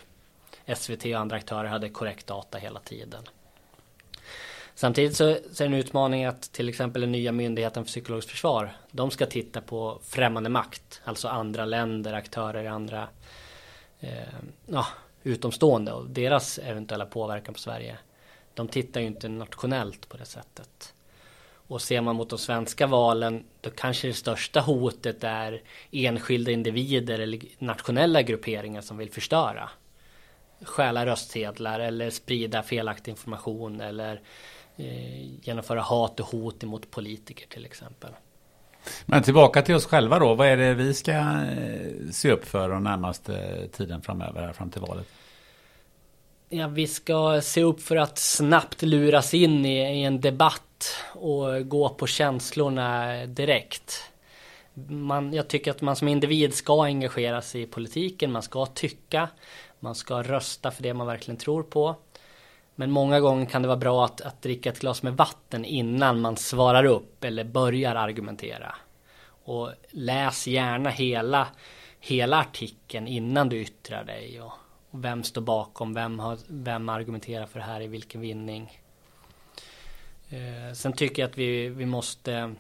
[0.76, 3.24] SVT och andra aktörer hade korrekt data hela tiden.
[4.76, 8.32] Samtidigt så, så är det en utmaning att till exempel den nya myndigheten för psykologiskt
[8.32, 8.78] försvar.
[8.92, 11.02] De ska titta på främmande makt.
[11.04, 13.08] Alltså andra länder, aktörer i andra
[14.00, 14.10] eh,
[14.66, 14.86] ja,
[15.24, 17.98] utomstående och deras eventuella påverkan på Sverige.
[18.54, 20.94] De tittar ju inte nationellt på det sättet.
[21.72, 25.62] Och ser man mot de svenska valen då kanske det största hotet är
[25.92, 29.70] enskilda individer eller nationella grupperingar som vill förstöra.
[30.62, 34.22] Stjäla röstsedlar eller sprida felaktig information eller
[34.78, 38.12] eh, genomföra hat och hot emot politiker till exempel.
[39.06, 40.36] Men tillbaka till oss själva då.
[40.36, 44.70] Vad är det vi ska eh, se upp för den närmaste tiden framöver här fram
[44.70, 45.08] till valet?
[46.54, 51.68] Ja, vi ska se upp för att snabbt luras in i, i en debatt och
[51.70, 54.12] gå på känslorna direkt.
[54.88, 59.30] Man, jag tycker att man som individ ska engagera sig i politiken, man ska tycka,
[59.80, 61.96] man ska rösta för det man verkligen tror på.
[62.76, 66.22] Men många gånger kan det vara bra att, att dricka ett glas med vatten innan
[66.22, 68.76] man svarar upp eller börjar argumentera.
[69.44, 71.48] Och läs gärna hela,
[72.00, 74.42] hela artikeln innan du yttrar dig.
[74.42, 74.54] Och,
[74.92, 78.82] och vem står bakom, vem, har, vem argumenterar för det här i vilken vinning.
[80.30, 82.56] Eh, sen tycker jag att vi, vi måste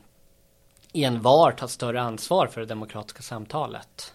[0.94, 4.14] envar ta större ansvar för det demokratiska samtalet.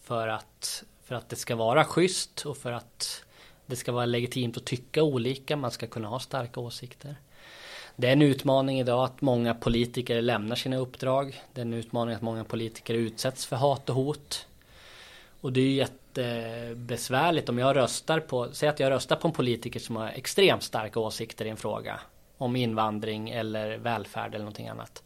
[0.00, 3.24] För att, för att det ska vara schysst och för att
[3.66, 7.16] det ska vara legitimt att tycka olika, man ska kunna ha starka åsikter.
[7.96, 11.42] Det är en utmaning idag att många politiker lämnar sina uppdrag.
[11.52, 14.46] Det är en utmaning att många politiker utsätts för hat och hot.
[15.40, 15.84] Och det är
[16.18, 20.62] jättebesvärligt om jag röstar på, säg att jag röstar på en politiker som har extremt
[20.62, 22.00] starka åsikter i en fråga.
[22.38, 25.02] Om invandring eller välfärd eller någonting annat.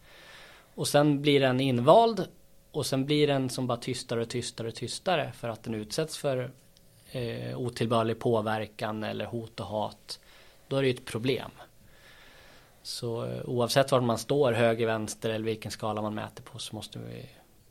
[0.74, 2.26] Och sen blir den invald
[2.72, 6.18] och sen blir den som bara tystare och tystare och tystare för att den utsätts
[6.18, 6.50] för
[7.10, 10.20] eh, otillbörlig påverkan eller hot och hat.
[10.68, 11.50] Då är det ju ett problem.
[12.82, 16.76] Så eh, oavsett var man står, höger, vänster eller vilken skala man mäter på så
[16.76, 17.26] måste vi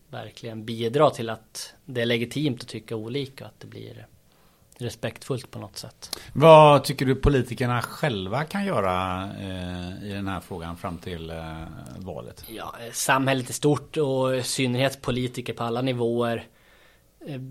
[0.10, 4.08] verkligen bidra till att det är legitimt att tycka olika och att det blir
[4.80, 6.20] respektfullt på något sätt.
[6.34, 11.64] Vad tycker du politikerna själva kan göra eh, i den här frågan fram till eh,
[11.98, 12.44] valet?
[12.48, 16.48] Ja, samhället i stort och i synnerhet politiker på alla nivåer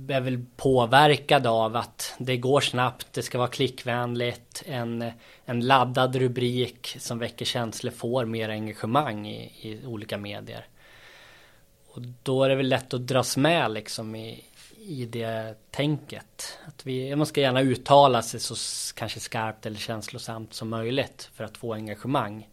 [0.09, 5.11] är väl påverkad av att det går snabbt, det ska vara klickvänligt, en,
[5.45, 10.67] en laddad rubrik som väcker känslor får mer engagemang i, i olika medier.
[11.97, 14.45] Och då är det väl lätt att dras med liksom i,
[14.79, 16.59] i det tänket.
[16.67, 18.55] Att vi, man ska gärna uttala sig så
[18.95, 22.49] kanske skarpt eller känslosamt som möjligt för att få engagemang.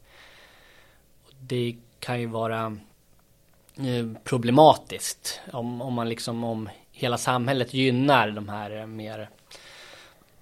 [1.25, 2.77] Och det kan ju vara
[3.77, 9.29] eh, problematiskt om, om man liksom om hela samhället gynnar de här eh, mer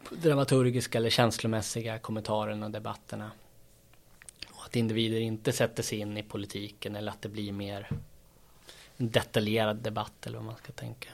[0.10, 3.32] dramaturgiska eller känslomässiga kommentarerna och debatterna.
[4.52, 7.90] Och att individer inte sätter sig in i politiken eller att det blir mer
[9.10, 11.10] detaljerad debatt eller vad man ska tänka.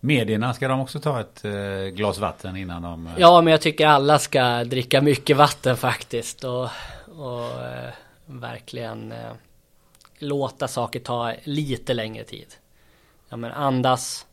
[0.00, 3.06] Medierna, ska de också ta ett eh, glas vatten innan de...
[3.06, 3.12] Eh...
[3.18, 6.68] Ja, men jag tycker alla ska dricka mycket vatten faktiskt och,
[7.06, 7.92] och eh,
[8.26, 9.14] verkligen
[10.18, 12.54] låta saker ta lite längre tid.
[13.28, 14.26] Ja, men andas,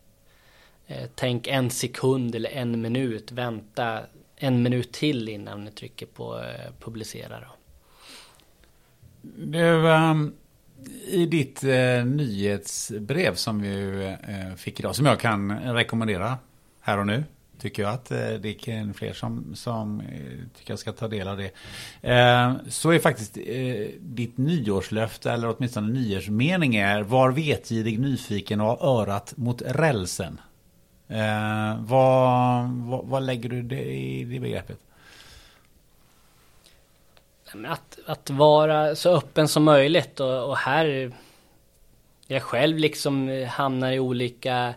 [1.15, 3.31] tänk en sekund eller en minut.
[3.31, 3.99] Vänta
[4.35, 6.43] en minut till innan ni trycker på
[6.79, 7.39] publicera.
[7.39, 7.47] Då.
[9.21, 10.33] Du, um,
[11.07, 16.37] i ditt eh, nyhetsbrev som vi eh, fick idag, som jag kan rekommendera
[16.81, 17.23] här och nu
[17.63, 20.07] tycker jag att eh, det är fler som, som eh,
[20.57, 21.51] tycker jag ska ta del av det.
[22.09, 28.67] Eh, så är faktiskt eh, ditt nyårslöfte, eller åtminstone nyårsmening är Var vetgirig, nyfiken och
[28.67, 30.41] ha örat mot rälsen.
[31.07, 34.79] Eh, vad, vad, vad lägger du det i det begreppet?
[37.67, 41.13] Att, att vara så öppen som möjligt och, och här
[42.27, 44.73] jag själv liksom hamnar i olika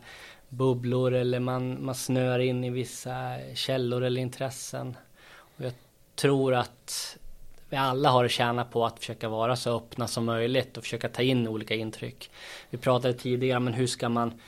[0.48, 4.96] bubblor eller man, man snör in i vissa källor eller intressen.
[5.38, 5.72] Och jag
[6.14, 7.16] tror att
[7.68, 11.08] vi alla har att tjäna på att försöka vara så öppna som möjligt och försöka
[11.08, 12.30] ta in olika intryck.
[12.70, 14.40] Vi pratade tidigare om hur ska man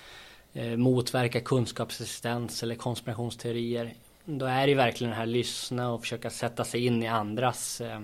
[0.52, 3.94] eh, motverka kunskapsresistens eller konspirationsteorier.
[4.24, 8.00] Då är det verkligen det här lyssna och försöka sätta sig in i andras eh,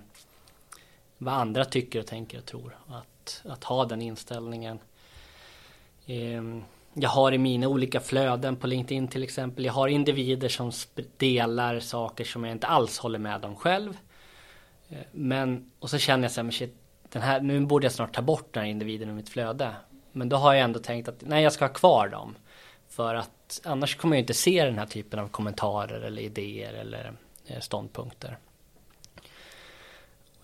[1.18, 2.76] vad andra tycker och tänker och tror.
[2.88, 4.78] Att, att ha den inställningen.
[6.06, 6.64] Ehm,
[6.94, 9.64] jag har i mina olika flöden på LinkedIn till exempel.
[9.64, 10.72] Jag har individer som
[11.16, 13.96] delar saker som jag inte alls håller med om själv.
[14.88, 16.74] Ehm, men, och så känner jag så här, men shit,
[17.08, 19.70] den här, nu borde jag snart ta bort den här individen ur mitt flöde.
[20.12, 22.36] Men då har jag ändå tänkt att nej, jag ska ha kvar dem.
[22.88, 27.12] För att annars kommer jag inte se den här typen av kommentarer eller idéer eller
[27.46, 28.38] eh, ståndpunkter.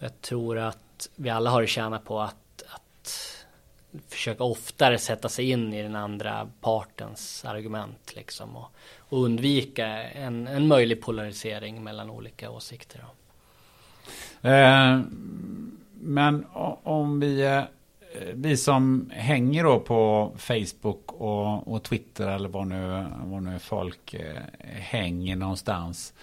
[0.02, 3.46] Jag tror att vi alla har att tjäna på att, att
[4.08, 10.46] försöka oftare sätta sig in i den andra partens argument liksom och, och undvika en,
[10.46, 13.04] en möjlig polarisering mellan olika åsikter.
[14.42, 15.00] Eh,
[15.92, 16.46] men
[16.82, 17.62] om vi, eh,
[18.34, 24.14] vi som hänger då på Facebook och, och Twitter eller var nu, var nu folk
[24.14, 26.14] eh, hänger någonstans.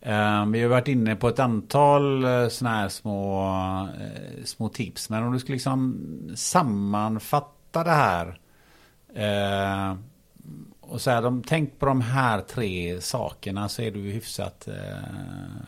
[0.00, 3.42] Um, vi har varit inne på ett antal eh, uh, sådana här små,
[3.82, 5.10] uh, små tips.
[5.10, 8.38] Men om du skulle liksom sammanfatta det här.
[9.16, 9.98] Uh,
[10.80, 14.68] och säga, de, tänk på de här tre sakerna så är du hyfsat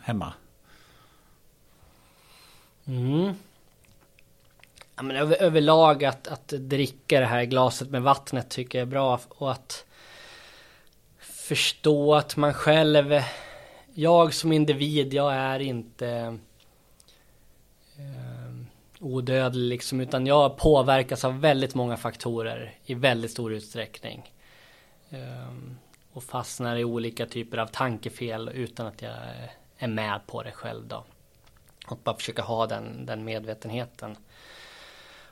[0.03, 0.33] hemma.
[2.87, 3.33] Mm.
[4.95, 8.91] Ja, men över, överlag att, att dricka det här glaset med vattnet tycker jag är
[8.91, 9.19] bra.
[9.27, 9.85] Och att
[11.19, 13.21] förstå att man själv
[13.93, 16.37] jag som individ, jag är inte
[17.97, 18.53] eh,
[18.99, 24.33] odödlig liksom, utan jag påverkas av väldigt många faktorer i väldigt stor utsträckning.
[25.09, 25.53] Eh,
[26.13, 29.15] och fastnar i olika typer av tankefel utan att jag
[29.77, 31.03] är med på det själv då.
[31.87, 34.15] Och bara försöka ha den, den medvetenheten.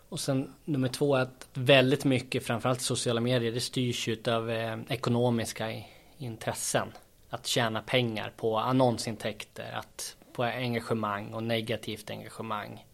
[0.10, 5.84] Och sen nummer två att väldigt mycket, framförallt sociala medier, det styrs av eh, ekonomiska
[6.18, 6.92] intressen
[7.30, 12.86] att tjäna pengar på annonsintäkter, att på engagemang och negativt engagemang.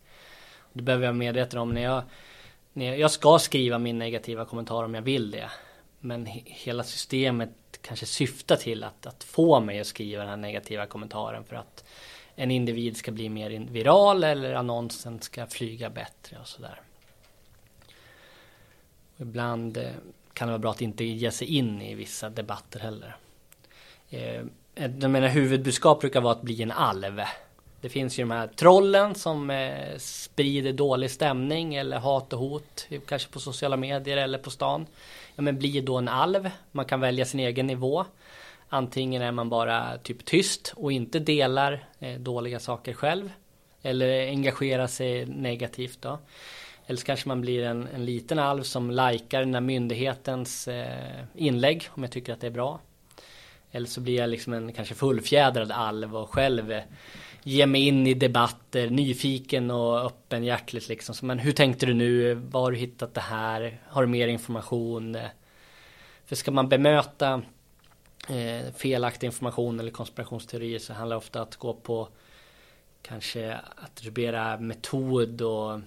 [0.73, 2.03] Det behöver jag vara medveten om när jag,
[2.73, 5.51] när jag, jag ska skriva min negativa kommentar om jag vill det.
[5.99, 7.49] Men hela systemet
[7.81, 11.83] kanske syftar till att, att få mig att skriva den här negativa kommentaren för att
[12.35, 16.81] en individ ska bli mer viral eller annonsen ska flyga bättre och sådär.
[19.17, 19.89] Ibland eh,
[20.33, 23.15] kan det vara bra att inte ge sig in i vissa debatter heller.
[24.09, 24.41] Eh,
[24.75, 27.21] eh menar huvudbudskap brukar vara att bli en alv.
[27.85, 32.87] Det finns ju de här trollen som eh, sprider dålig stämning eller hat och hot.
[33.07, 34.85] Kanske på sociala medier eller på stan.
[35.35, 36.49] Ja men bli då en alv.
[36.71, 38.05] Man kan välja sin egen nivå.
[38.69, 43.31] Antingen är man bara typ tyst och inte delar eh, dåliga saker själv.
[43.81, 46.19] Eller engagerar sig negativt då.
[46.87, 51.23] Eller så kanske man blir en, en liten alv som likar den här myndighetens eh,
[51.35, 52.79] inlägg om jag tycker att det är bra.
[53.75, 56.83] Eller så blir jag liksom en kanske fullfjädrad alv och själv ge
[57.43, 61.15] ger mig in i debatter, nyfiken och öppenhjärtligt liksom.
[61.15, 62.33] Så, men hur tänkte du nu?
[62.33, 63.81] Var har du hittat det här?
[63.87, 65.17] Har du mer information?
[66.25, 67.41] För ska man bemöta
[68.29, 72.07] eh, felaktig information eller konspirationsteorier så handlar det ofta om att gå på
[73.01, 75.79] kanske attribuera metod och,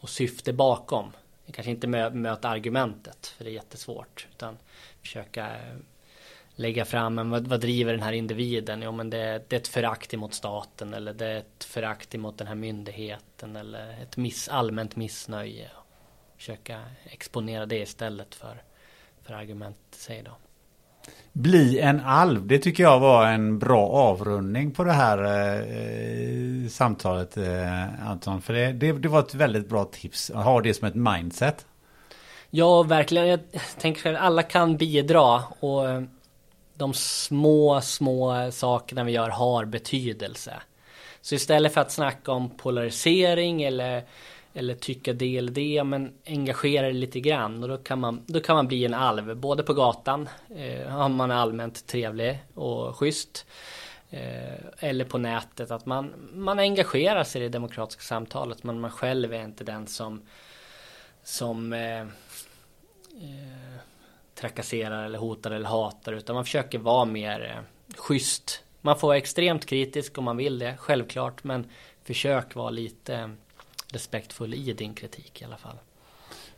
[0.00, 1.12] och syfte bakom.
[1.52, 4.26] Kanske inte möta argumentet, för det är jättesvårt.
[4.30, 4.58] Utan
[5.00, 5.50] försöka
[6.56, 8.82] lägga fram, en, vad, vad driver den här individen?
[8.82, 12.38] Jo men det, det är ett förakt emot staten eller det är ett förakt emot
[12.38, 15.70] den här myndigheten eller ett miss, allmänt missnöje.
[16.36, 18.62] Försöka exponera det istället för,
[19.22, 20.30] för argument sig då.
[21.32, 27.36] Bli en alv, det tycker jag var en bra avrundning på det här eh, samtalet
[27.36, 28.42] eh, Anton.
[28.42, 31.66] För det, det, det, var ett väldigt bra tips, att ha det som ett mindset.
[32.50, 33.26] Ja, verkligen.
[33.26, 33.40] Jag
[33.78, 36.02] tänker själv, alla kan bidra och eh,
[36.76, 40.54] de små, små sakerna vi gör har betydelse.
[41.20, 44.04] Så istället för att snacka om polarisering eller
[44.56, 48.40] eller tycka det eller det, men engagera dig lite grann och då kan man, då
[48.40, 53.46] kan man bli en alv, både på gatan, eh, om man allmänt trevlig och schysst,
[54.10, 58.90] eh, eller på nätet, att man, man engagerar sig i det demokratiska samtalet, men man
[58.90, 60.22] själv är inte den som,
[61.22, 62.06] som eh, eh,
[64.40, 68.62] trakasserar eller hotar eller hatar, utan man försöker vara mer eh, schysst.
[68.80, 71.66] Man får vara extremt kritisk om man vill det, självklart, men
[72.04, 73.30] försök vara lite
[73.92, 75.76] respektfull i din kritik i alla fall.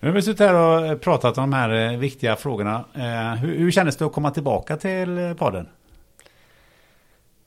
[0.00, 2.84] Nu har vi suttit här och pratat om de här eh, viktiga frågorna.
[2.94, 5.68] Eh, hur, hur kändes det att komma tillbaka till eh, podden?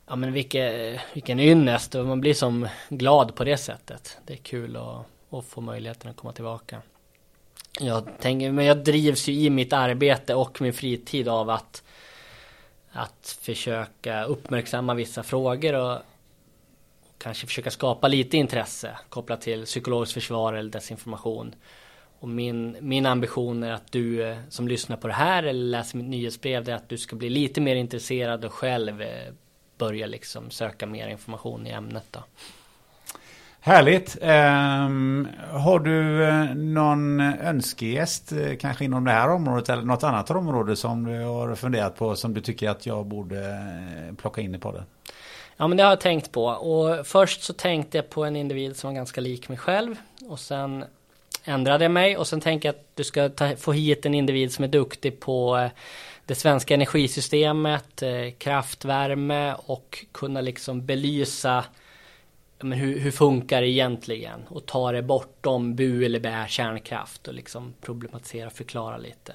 [0.08, 4.18] Ja men vilken, vilken ynnest och man blir som glad på det sättet.
[4.26, 5.06] Det är kul att,
[5.38, 6.82] att få möjligheten att komma tillbaka.
[7.80, 11.84] Jag tänker, men jag drivs ju i mitt arbete och min fritid av att
[12.92, 15.98] att försöka uppmärksamma vissa frågor och
[17.18, 21.56] kanske försöka skapa lite intresse kopplat till psykologiskt försvar eller desinformation.
[22.20, 25.98] Och min, min ambition är att du eh, som lyssnar på det här eller läser
[25.98, 29.34] mitt nyhetsbrev är att du ska bli lite mer intresserad och själv eh,
[29.78, 32.24] börja liksom söka mer information i ämnet då.
[33.64, 34.18] Härligt.
[34.22, 40.32] Um, har du eh, någon önskegäst eh, kanske inom det här området eller något annat
[40.32, 44.56] område som du har funderat på som du tycker att jag borde eh, plocka in
[44.56, 44.84] i podden?
[45.58, 48.78] Ja men det har jag tänkt på och först så tänkte jag på en individ
[48.78, 49.96] som var ganska lik mig själv
[50.30, 50.86] och sen
[51.44, 54.54] ändrade jag mig och sen tänker jag att du ska ta, få hit en individ
[54.54, 55.70] som är duktig på
[56.26, 58.04] det svenska energisystemet,
[58.38, 61.64] kraftvärme och kunna liksom belysa
[62.64, 67.34] men hur, hur funkar det egentligen och ta det bortom bu eller bä kärnkraft och
[67.34, 69.34] liksom problematisera och förklara lite.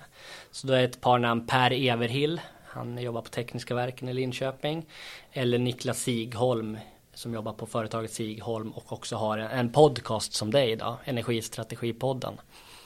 [0.51, 2.41] Så då är ett par namn Per Everhill
[2.77, 4.87] han jobbar på Tekniska verken i Linköping.
[5.33, 6.79] Eller Niklas Sigholm
[7.15, 12.35] som jobbar på företaget Sigholm och också har en podcast som dig idag, Energistrategipodden.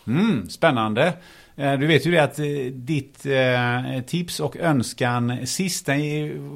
[0.07, 1.13] Mm, spännande.
[1.61, 5.99] Eh, du vet ju det att eh, ditt eh, tips och önskan sist, den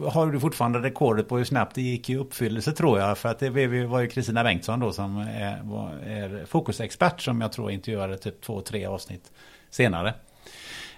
[0.08, 3.18] har du fortfarande rekordet på hur snabbt det gick i uppfyllelse tror jag.
[3.18, 3.50] För att det
[3.86, 5.58] var ju Kristina Bengtsson då som är,
[6.06, 9.32] är fokusexpert som jag tror intervjuade typ två, tre avsnitt
[9.70, 10.14] senare.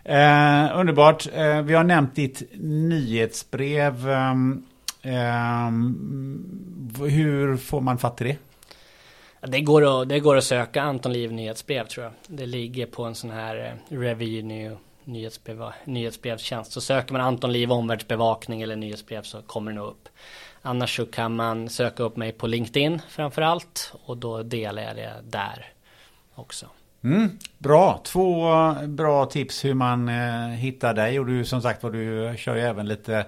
[0.04, 1.26] Eh, underbart.
[1.34, 4.10] Eh, vi har nämnt ditt nyhetsbrev.
[5.02, 5.70] Eh,
[7.08, 8.36] hur får man fatt i det?
[9.48, 12.12] Det går, att, det går att söka Anton Liv nyhetsbrev tror jag.
[12.26, 16.72] Det ligger på en sån här eh, Revy Revenue nyhetsbrev, nyhetsbrevstjänst.
[16.72, 20.08] Så söker man Anton Liv omvärldsbevakning eller nyhetsbrev så kommer det nog upp.
[20.62, 24.96] Annars så kan man söka upp mig på LinkedIn framför allt och då delar jag
[24.96, 25.66] det där
[26.34, 26.66] också.
[27.04, 31.82] Mm, bra, två eh, bra tips hur man eh, hittar dig och du som sagt
[31.82, 33.26] var du kör ju även lite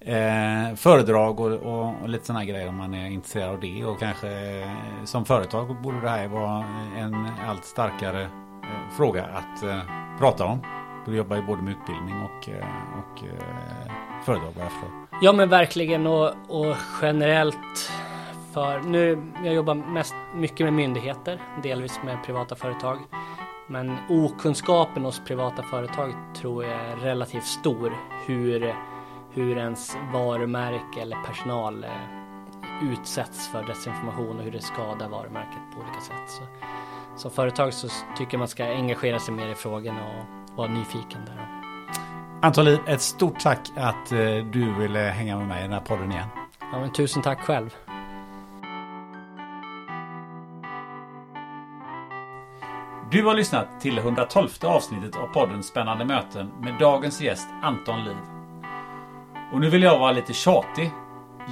[0.00, 3.98] eh, föredrag och, och, och lite sådana grejer om man är intresserad av det och
[4.00, 6.64] kanske eh, som företag borde det här vara
[6.98, 9.80] en allt starkare eh, fråga att eh,
[10.18, 10.62] prata om.
[11.06, 12.66] Du jobbar ju både med utbildning och, eh,
[12.98, 13.92] och eh,
[14.24, 14.90] föredrag vad jag förstår.
[15.22, 17.90] Ja men verkligen och, och generellt
[18.54, 22.98] för nu, jag jobbar mest mycket med myndigheter, delvis med privata företag.
[23.66, 27.92] Men okunskapen hos privata företag tror jag är relativt stor.
[28.26, 28.74] Hur,
[29.32, 31.90] hur ens varumärke eller personal eh,
[32.82, 36.30] utsätts för desinformation och hur det skadar varumärket på olika sätt.
[36.30, 36.42] Så,
[37.16, 41.24] som företag så tycker jag man ska engagera sig mer i frågorna och vara nyfiken
[41.26, 41.60] där.
[42.42, 44.18] Anton ett stort tack att eh,
[44.52, 46.28] du ville hänga med mig i den här podden igen.
[46.72, 47.76] Ja, men tusen tack själv.
[53.10, 58.16] Du har lyssnat till 112 avsnittet av podden Spännande möten med dagens gäst Anton Liv.
[59.52, 60.90] Och nu vill jag vara lite tjatig.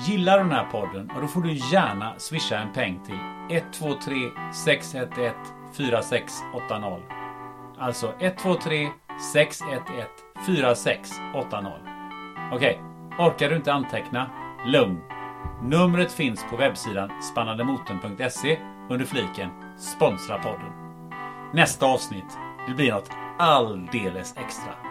[0.06, 3.18] Gillar du den här podden och då får du gärna swisha en peng till
[3.56, 4.14] 123
[4.52, 5.34] 611
[5.72, 7.02] 4680.
[7.78, 8.88] Alltså 123
[9.32, 10.06] 611
[10.46, 11.72] 4680.
[12.52, 12.80] Okej,
[13.18, 14.30] orkar du inte anteckna?
[14.66, 15.00] Lugn.
[15.62, 18.58] Numret finns på webbsidan spannandemotorn.se
[18.90, 20.72] under fliken Sponsra podden.
[21.54, 22.38] Nästa avsnitt,
[22.68, 24.87] det blir något alldeles extra.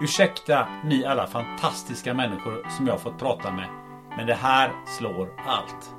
[0.00, 3.68] Ursäkta ni alla fantastiska människor som jag fått prata med,
[4.16, 5.94] men det här slår allt.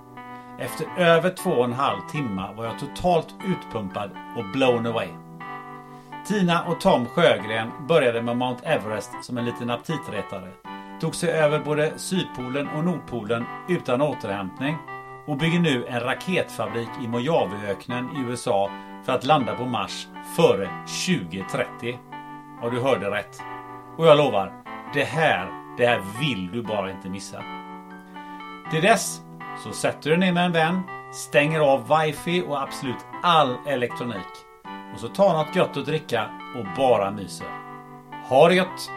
[0.60, 5.08] Efter över två och en halv timme var jag totalt utpumpad och blown away.
[6.28, 10.52] Tina och Tom Sjögren började med Mount Everest som en liten aptitretare.
[11.02, 14.78] Tog sig över både Sydpolen och Nordpolen utan återhämtning
[15.28, 18.72] och bygger nu en raketfabrik i Mojaveöknen i USA
[19.06, 20.70] för att landa på Mars före
[21.08, 22.00] 2030.
[22.62, 23.57] Och du hörde rätt.
[23.98, 24.54] Och jag lovar,
[24.94, 25.48] det här,
[25.78, 27.44] det här vill du bara inte missa.
[28.72, 29.22] Till dess
[29.64, 30.82] Så sätter du ner med en vän,
[31.14, 34.34] stänger av wifi och absolut all elektronik.
[34.94, 37.48] Och så tar något gött att dricka och bara myser.
[38.30, 38.97] Ha det gött!